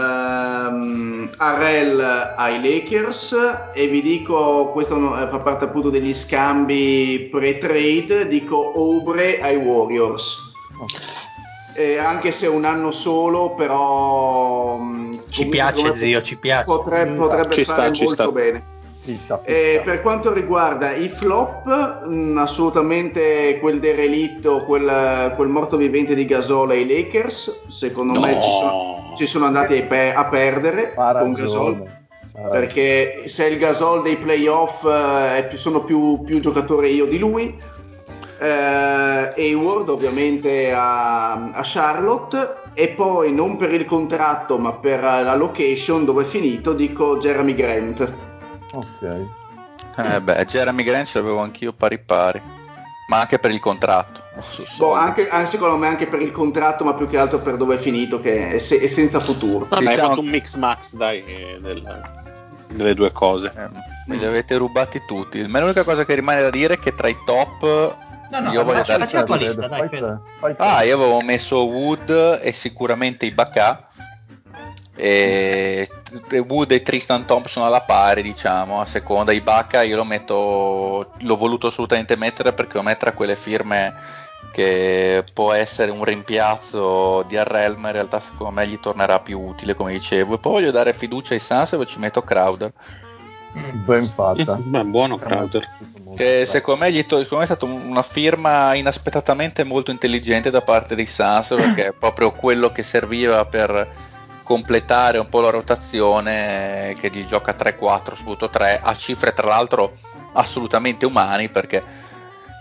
[0.01, 1.99] ehm, Arel
[2.37, 3.35] ai Lakers
[3.73, 10.37] e vi dico, questo eh, fa parte appunto degli scambi pre-trade, dico Obre ai Warriors.
[11.73, 16.65] Eh, anche se è un anno solo, però mh, Ci comunque, piace, zio, ci piace.
[16.65, 18.31] Potrebbe, Mm, potrebbe ci sta, fare ci molto sta.
[19.03, 19.17] Bene.
[19.17, 26.13] Fitta, Eh, per quanto riguarda i flop, mh, assolutamente quel derelitto, quel, quel morto vivente
[26.15, 30.93] di Gasol ai Lakers, secondo me ci sono, ci sono andati a, pe- a perdere
[30.95, 31.71] Ha con Gasol.
[31.73, 31.99] ragione.
[32.49, 37.55] Perché se il Gasol dei playoff eh, più- sono più, più giocatore io di lui,
[38.39, 45.35] eh, Hayward ovviamente a, a Charlotte e poi non per il contratto ma per la
[45.35, 48.13] location dove è finito dico Jeremy Grant.
[48.71, 49.25] Ok.
[49.97, 52.41] Eh beh, Jeremy Grant ce l'avevo anch'io pari pari.
[53.07, 54.21] Ma anche per il contratto.
[54.39, 55.27] Su Boh, soldi.
[55.27, 58.21] anche, secondo me anche per il contratto, ma più che altro per dove è finito,
[58.21, 59.65] che è, se- è senza futuro.
[59.67, 61.21] Vabbè, hai Diciamo- fatto un mix max, dai.
[61.25, 62.01] eh, del-
[62.69, 63.51] nelle due cose.
[63.53, 63.67] Eh,
[64.07, 65.45] me li avete rubati tutti.
[65.45, 67.97] Ma l'unica cosa che rimane da dire è che tra i top
[68.31, 68.99] No, no, io voglio dare...
[69.11, 69.99] la tua Fai lista, dai, fai
[70.39, 70.63] fai te.
[70.63, 73.87] Ah, io avevo messo Wood e sicuramente Ibaka.
[74.95, 75.87] E
[76.47, 79.31] Wood e Tristan Thompson alla pari, diciamo, a seconda.
[79.31, 84.19] Ibaka io lo metto, l'ho voluto assolutamente mettere perché lo metto tra quelle firme
[84.51, 89.39] che può essere un rimpiazzo di Arrel, ma in realtà secondo me gli tornerà più
[89.39, 90.35] utile, come dicevo.
[90.35, 92.71] E poi voglio dare fiducia ai Suns e ci metto Crowder.
[93.57, 93.85] Mm.
[93.85, 94.55] Ben fatta.
[94.61, 95.67] Beh, buono Crowder.
[96.15, 100.49] Che secondo me, gli to- secondo me è stata un- una firma inaspettatamente molto intelligente
[100.49, 103.87] da parte dei Suns perché è proprio quello che serviva per
[104.43, 109.47] completare un po' la rotazione eh, che gli gioca 3-4 su 3 a cifre tra
[109.47, 109.93] l'altro
[110.33, 112.09] assolutamente umani perché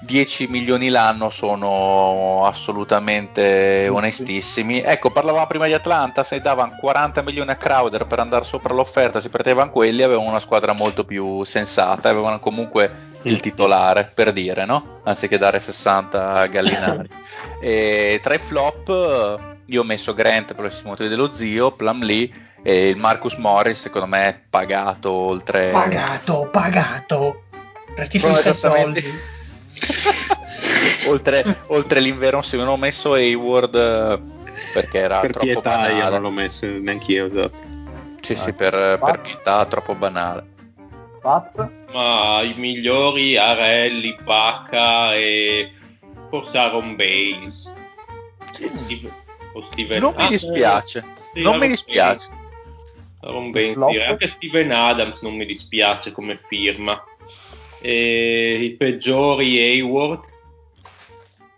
[0.03, 4.81] 10 milioni l'anno sono assolutamente onestissimi.
[4.81, 9.21] Ecco, parlavamo prima di Atlanta, se davano 40 milioni a Crowder per andare sopra l'offerta,
[9.21, 12.91] si prendevano quelli, avevano una squadra molto più sensata, avevano comunque
[13.23, 15.01] il titolare, per dire, no?
[15.05, 17.09] Anziché dare 60 a Gallinari.
[17.61, 22.31] e tra i flop io ho messo Grant per i motivi dello zio, Plumlee
[22.63, 25.71] e il Marcus Morris, secondo me è pagato oltre...
[25.71, 27.43] Pagato, pagato.
[27.97, 29.01] I esattamente.
[29.01, 29.19] soldi.
[31.09, 34.21] oltre, oltre l'inverno se non ho messo Hayward eh,
[34.73, 36.11] perché era per troppo pietà io banale.
[36.11, 37.27] non l'ho messo neanche io.
[37.27, 37.69] Esatto.
[38.21, 38.53] Sì, sì, Ah.
[38.53, 39.19] per, per Ah.
[39.19, 40.47] pietà troppo banale.
[41.21, 41.69] Pat?
[41.93, 45.71] Ma i migliori Arelli, Bacca e
[46.29, 47.71] forse Aaron Baines.
[48.53, 48.73] Steve-
[49.07, 49.11] o
[49.73, 52.39] Steven- Non mi ah, dispiace, sì, non mi dispiace.
[53.23, 54.07] Aaron Baines, direi.
[54.07, 57.03] anche Steven Adams non mi dispiace come firma.
[57.83, 60.25] E I peggiori Hayward.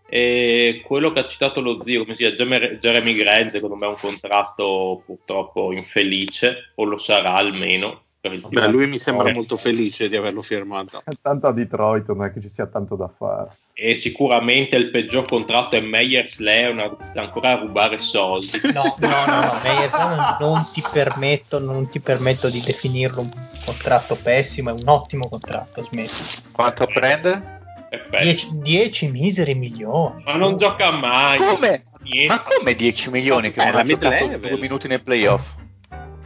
[0.09, 3.87] E quello che ha citato lo zio, come si chiama, Jeremy- Jeremy Grant, secondo me
[3.87, 8.03] è un contratto purtroppo infelice, o lo sarà almeno.
[8.25, 11.03] Beh, lui mi sembra Eh, molto felice di averlo firmato.
[11.21, 13.51] Tanto a Detroit non è che ci sia tanto da fare.
[13.75, 18.49] E sicuramente il peggior contratto è Meyers Leonard, sta ancora a rubare soldi.
[18.73, 23.31] No, no, no, no, Meyers Leonard non ti permetto, non ti permetto di definirlo un
[23.65, 26.51] contratto pessimo, è un ottimo contratto, smetti.
[26.53, 27.59] Quanto prende?
[27.91, 28.47] Perfetto.
[28.53, 30.23] 10, miseri milioni.
[30.25, 31.39] Ma non gioca mai.
[31.39, 31.83] Come?
[32.29, 34.49] Ma come 10 milioni che Eh, non la ha giocato mid-level.
[34.51, 35.55] due minuti nei playoff?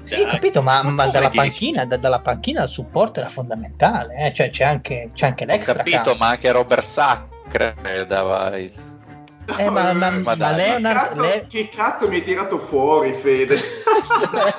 [0.06, 1.36] Sì, ho capito, ma, Ma ma dalla, 10?
[1.36, 5.46] panchina, da- dalla panchina il supporto era fondamentale, eh, cioè c'è anche, c'è anche Ho
[5.48, 6.16] l'extra capito, campo.
[6.18, 7.74] ma anche Robert Sacre
[8.06, 8.72] dava il...
[9.58, 13.12] Eh, ma, ma- Ma ma Che Leonard, cazzo, Le- che cazzo mi hai tirato fuori,
[13.14, 13.56] Fede?
[13.56, 13.66] Cioè,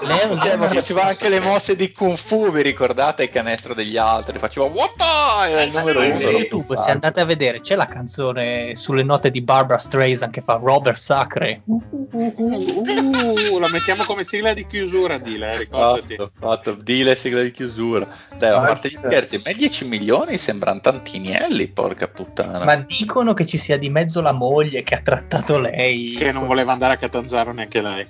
[0.01, 0.07] ma
[0.43, 4.37] Leonard- faceva anche le mosse di Kung Fu, vi ricordate il canestro degli altri?
[4.39, 5.49] Faceva What the?
[5.51, 6.19] Era il numero su uno.
[6.19, 10.59] YouTube, se andate a vedere, c'è la canzone sulle note di Barbara Streisand che fa
[10.61, 11.61] Robert Sacre.
[11.65, 16.15] Uh, la mettiamo come sigla di chiusura, Dile, eh, ricordati.
[16.15, 18.07] Fatto, fatto, deal e sigla di chiusura.
[18.37, 22.63] Dai, a Vai, parte gli scherzi, a me 10 milioni sembrano tantinielli, porca puttana.
[22.63, 26.13] Ma dicono che ci sia di mezzo la moglie che ha trattato lei.
[26.17, 28.05] Che non voleva andare a Catanzaro neanche lei.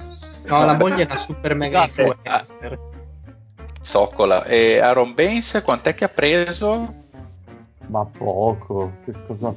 [0.45, 2.79] No, la moglie è una super mega Scusate, influencer.
[3.81, 4.45] Zoccola.
[4.45, 7.05] E Aaron Baines, quant'è che ha preso?
[7.87, 9.53] Ma poco, che cosa?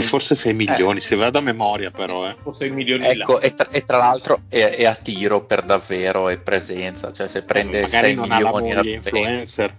[0.00, 2.34] Forse 6 milioni, se vado a memoria però, eh.
[2.42, 6.30] Forse i milioni Ecco, e tra, e tra l'altro è, è a tiro per davvero
[6.30, 9.76] e presenza, cioè se prende Magari 6 non ha la milioni moglie influencer.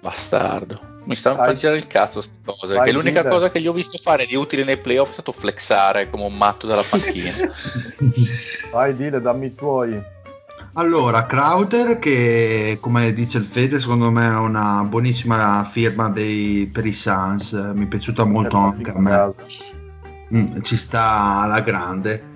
[0.00, 0.92] bastardo.
[1.04, 2.74] Mi stanno facendo girare il cazzo queste cose.
[2.74, 3.34] Vai, che l'unica Gilda.
[3.34, 6.36] cosa che gli ho visto fare di utile nei playoff è stato flexare come un
[6.36, 7.32] matto dalla panchina.
[8.72, 10.02] Vai, Dile, dammi i tuoi.
[10.76, 16.84] Allora, Crowder, che come dice il Fede, secondo me è una buonissima firma dei, per
[16.84, 19.34] i Suns, mi è piaciuta molto anche a me.
[20.34, 22.32] Mm, ci sta alla grande.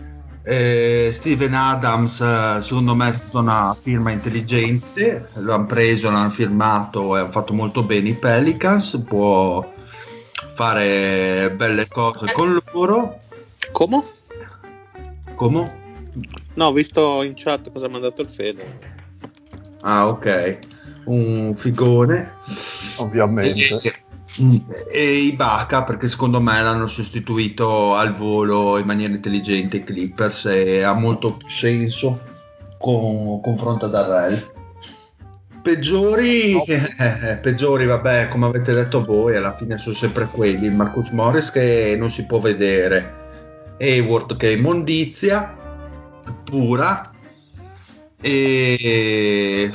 [0.51, 5.29] Eh, Steven Adams, eh, secondo me, è stata una firma intelligente.
[5.35, 8.99] Lo hanno preso, l'hanno firmato e hanno fatto molto bene i Pelicans.
[9.07, 9.75] Può
[10.55, 13.21] fare belle cose con loro.
[13.73, 14.03] Come?
[15.35, 15.77] Come?
[16.55, 18.79] No, ho visto in chat cosa ha mandato il Fede.
[19.83, 20.59] Ah, ok.
[21.05, 22.37] Un figone.
[22.97, 24.07] Ovviamente.
[24.91, 30.83] E, Ibaka perché secondo me l'hanno sostituito al volo in maniera intelligente i Clippers e
[30.83, 32.21] ha molto più senso
[32.79, 34.57] con confronto ad Arrel.
[35.61, 40.71] Peggiori, eh, peggiori, vabbè, come avete detto voi, alla fine sono sempre quelli.
[40.71, 45.57] Marcus Morris che non si può vedere, Hayward che è immondizia
[46.45, 47.11] pura
[48.21, 49.71] e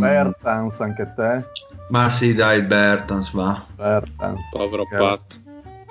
[0.00, 1.44] Bertans anche te.
[1.88, 4.38] ma sì dai Bertans va Bertans.
[4.50, 4.84] Povero.
[4.86, 5.38] Pat.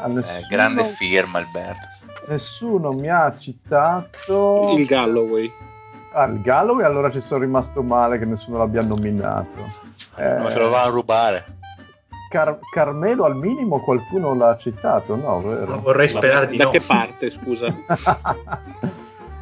[0.07, 2.05] Nessuno- Eh, grande firma il Bertens.
[2.27, 5.51] Nessuno mi ha citato Il Galloway.
[6.13, 9.67] Ah, il Galloway allora ci sono rimasto male che nessuno l'abbia nominato.
[10.15, 11.57] Eh, Ma se lo vanno a rubare.
[12.29, 15.41] Car- Carmelo al minimo qualcuno l'ha citato, no?
[15.41, 15.79] Vero?
[15.79, 16.69] Vorrei sperare di da no.
[16.69, 17.75] che parte, scusa?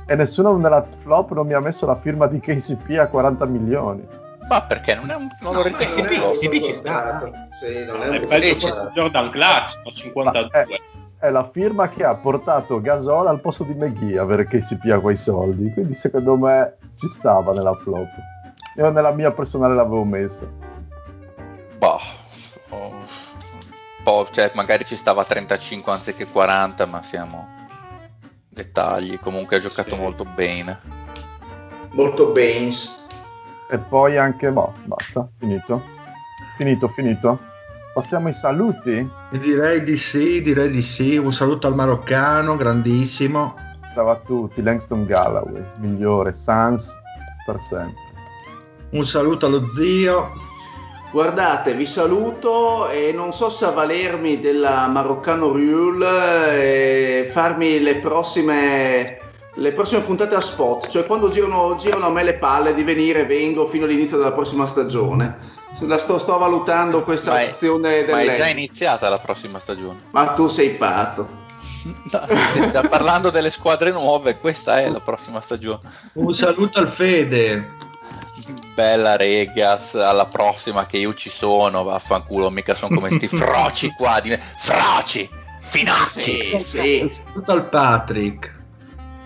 [0.07, 4.07] E nessuno nella flop non mi ha messo la firma di KCP a 40 milioni.
[4.47, 6.31] Ma perché non, è un, non ritengo KCP, un flop.
[6.31, 7.31] KCP ci sta.
[7.59, 8.89] Sì, non è È un di sta.
[8.93, 10.49] Jordan Clarkson a 52.
[10.51, 10.65] Ma
[11.19, 15.17] È la firma che ha portato Gasol al posto di McGee avere KCP a quei
[15.17, 18.07] soldi, quindi secondo me ci stava nella flop.
[18.77, 20.45] Io nella mia personale l'avevo messa.
[21.77, 21.99] Boh,
[24.03, 27.56] oh, cioè, magari ci stava a 35 anziché 40, ma siamo
[28.57, 29.19] dettagli.
[29.19, 30.01] Comunque ha giocato Sì.
[30.01, 30.79] molto bene.
[31.91, 33.05] molto Baines.
[33.69, 35.81] E poi anche, boh, basta, finito.
[36.57, 37.39] Finito, finito.
[37.93, 39.09] Passiamo ai saluti.
[39.31, 41.17] Direi di sì, direi di sì.
[41.17, 43.55] Un saluto al maroccano, grandissimo.
[43.93, 46.93] Ciao a tutti, Langston Galloway, migliore, Sans
[47.45, 47.95] per sempre.
[48.91, 50.29] Un saluto allo zio.
[51.17, 56.51] Guardate, vi saluto e non so se avvalermi della Maroccano Rule
[57.21, 59.17] e farmi le prossime,
[59.55, 63.25] le prossime puntate a spot, cioè quando girano, girano a me le palle di venire
[63.25, 65.37] vengo fino all'inizio della prossima stagione.
[65.79, 70.01] La sto, sto valutando questa Ma è- opzione Ma è già iniziata la prossima stagione.
[70.11, 71.45] Ma tu sei pazzo.
[72.11, 75.79] No, già parlando delle squadre nuove, questa è la prossima stagione.
[76.13, 77.69] Un saluto al Fede.
[78.73, 84.19] Bella Regas, alla prossima che io ci sono, vaffanculo, mica sono come sti froci qua,
[84.19, 84.37] di...
[84.57, 85.29] froci,
[85.61, 86.21] finacci.
[86.21, 87.07] Sì, sì.
[87.09, 88.55] Saluto al Patrick.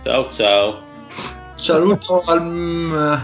[0.04, 0.82] Ciao ciao.
[1.56, 3.22] Saluto al.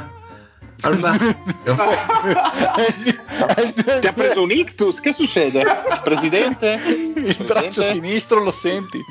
[0.81, 1.37] al Mario.
[3.99, 4.99] Ti ha preso un ictus?
[4.99, 5.63] Che succede?
[6.03, 6.79] Presidente?
[7.15, 9.03] Il braccio sinistro lo senti?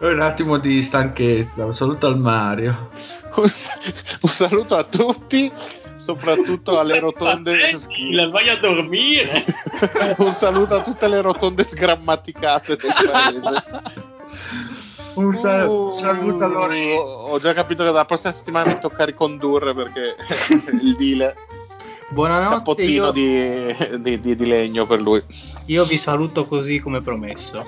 [0.00, 1.64] Un attimo di stanchezza.
[1.64, 2.90] Un saluto al Mario.
[3.36, 3.50] Un,
[4.20, 5.50] un saluto a tutti,
[5.96, 7.58] soprattutto alle rotonde.
[7.58, 9.44] Tranquilla, vai a dormire.
[10.18, 13.64] un saluto a tutte le rotonde sgrammaticate del paese.
[15.14, 17.00] Un sal- Uh, saluto a Lorenzo.
[17.02, 20.16] Ho già capito che dalla prossima settimana mi tocca ricondurre perché
[20.82, 21.34] il deal
[22.10, 25.22] Buonanotte, cappottino io, di, di- di- di legno per lui.
[25.66, 27.64] io vi saluto così come promesso.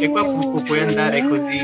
[0.00, 1.58] E qua pu- puoi andare così.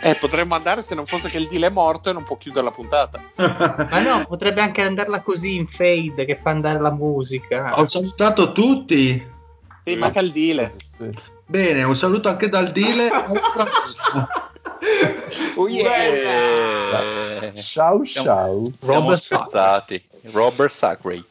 [0.00, 2.64] Eh, potremmo andare se non fosse che il deal è morto e non può chiudere
[2.64, 3.22] la puntata.
[3.36, 7.72] Ma no, potrebbe anche andarla così in fade che fa andare la musica.
[7.78, 9.32] Ho salutato tutti.
[9.82, 10.72] Sì, manca il deal.
[10.98, 11.10] Sì.
[11.46, 13.08] Bene, un saluto anche dal Dile.
[13.08, 14.28] Alla prossima.
[15.56, 17.52] Oh, yeah.
[17.62, 18.62] Ciao siamo- ciao.
[18.78, 20.02] Siamo Robert scherzati.
[20.32, 21.22] Robert Sacre.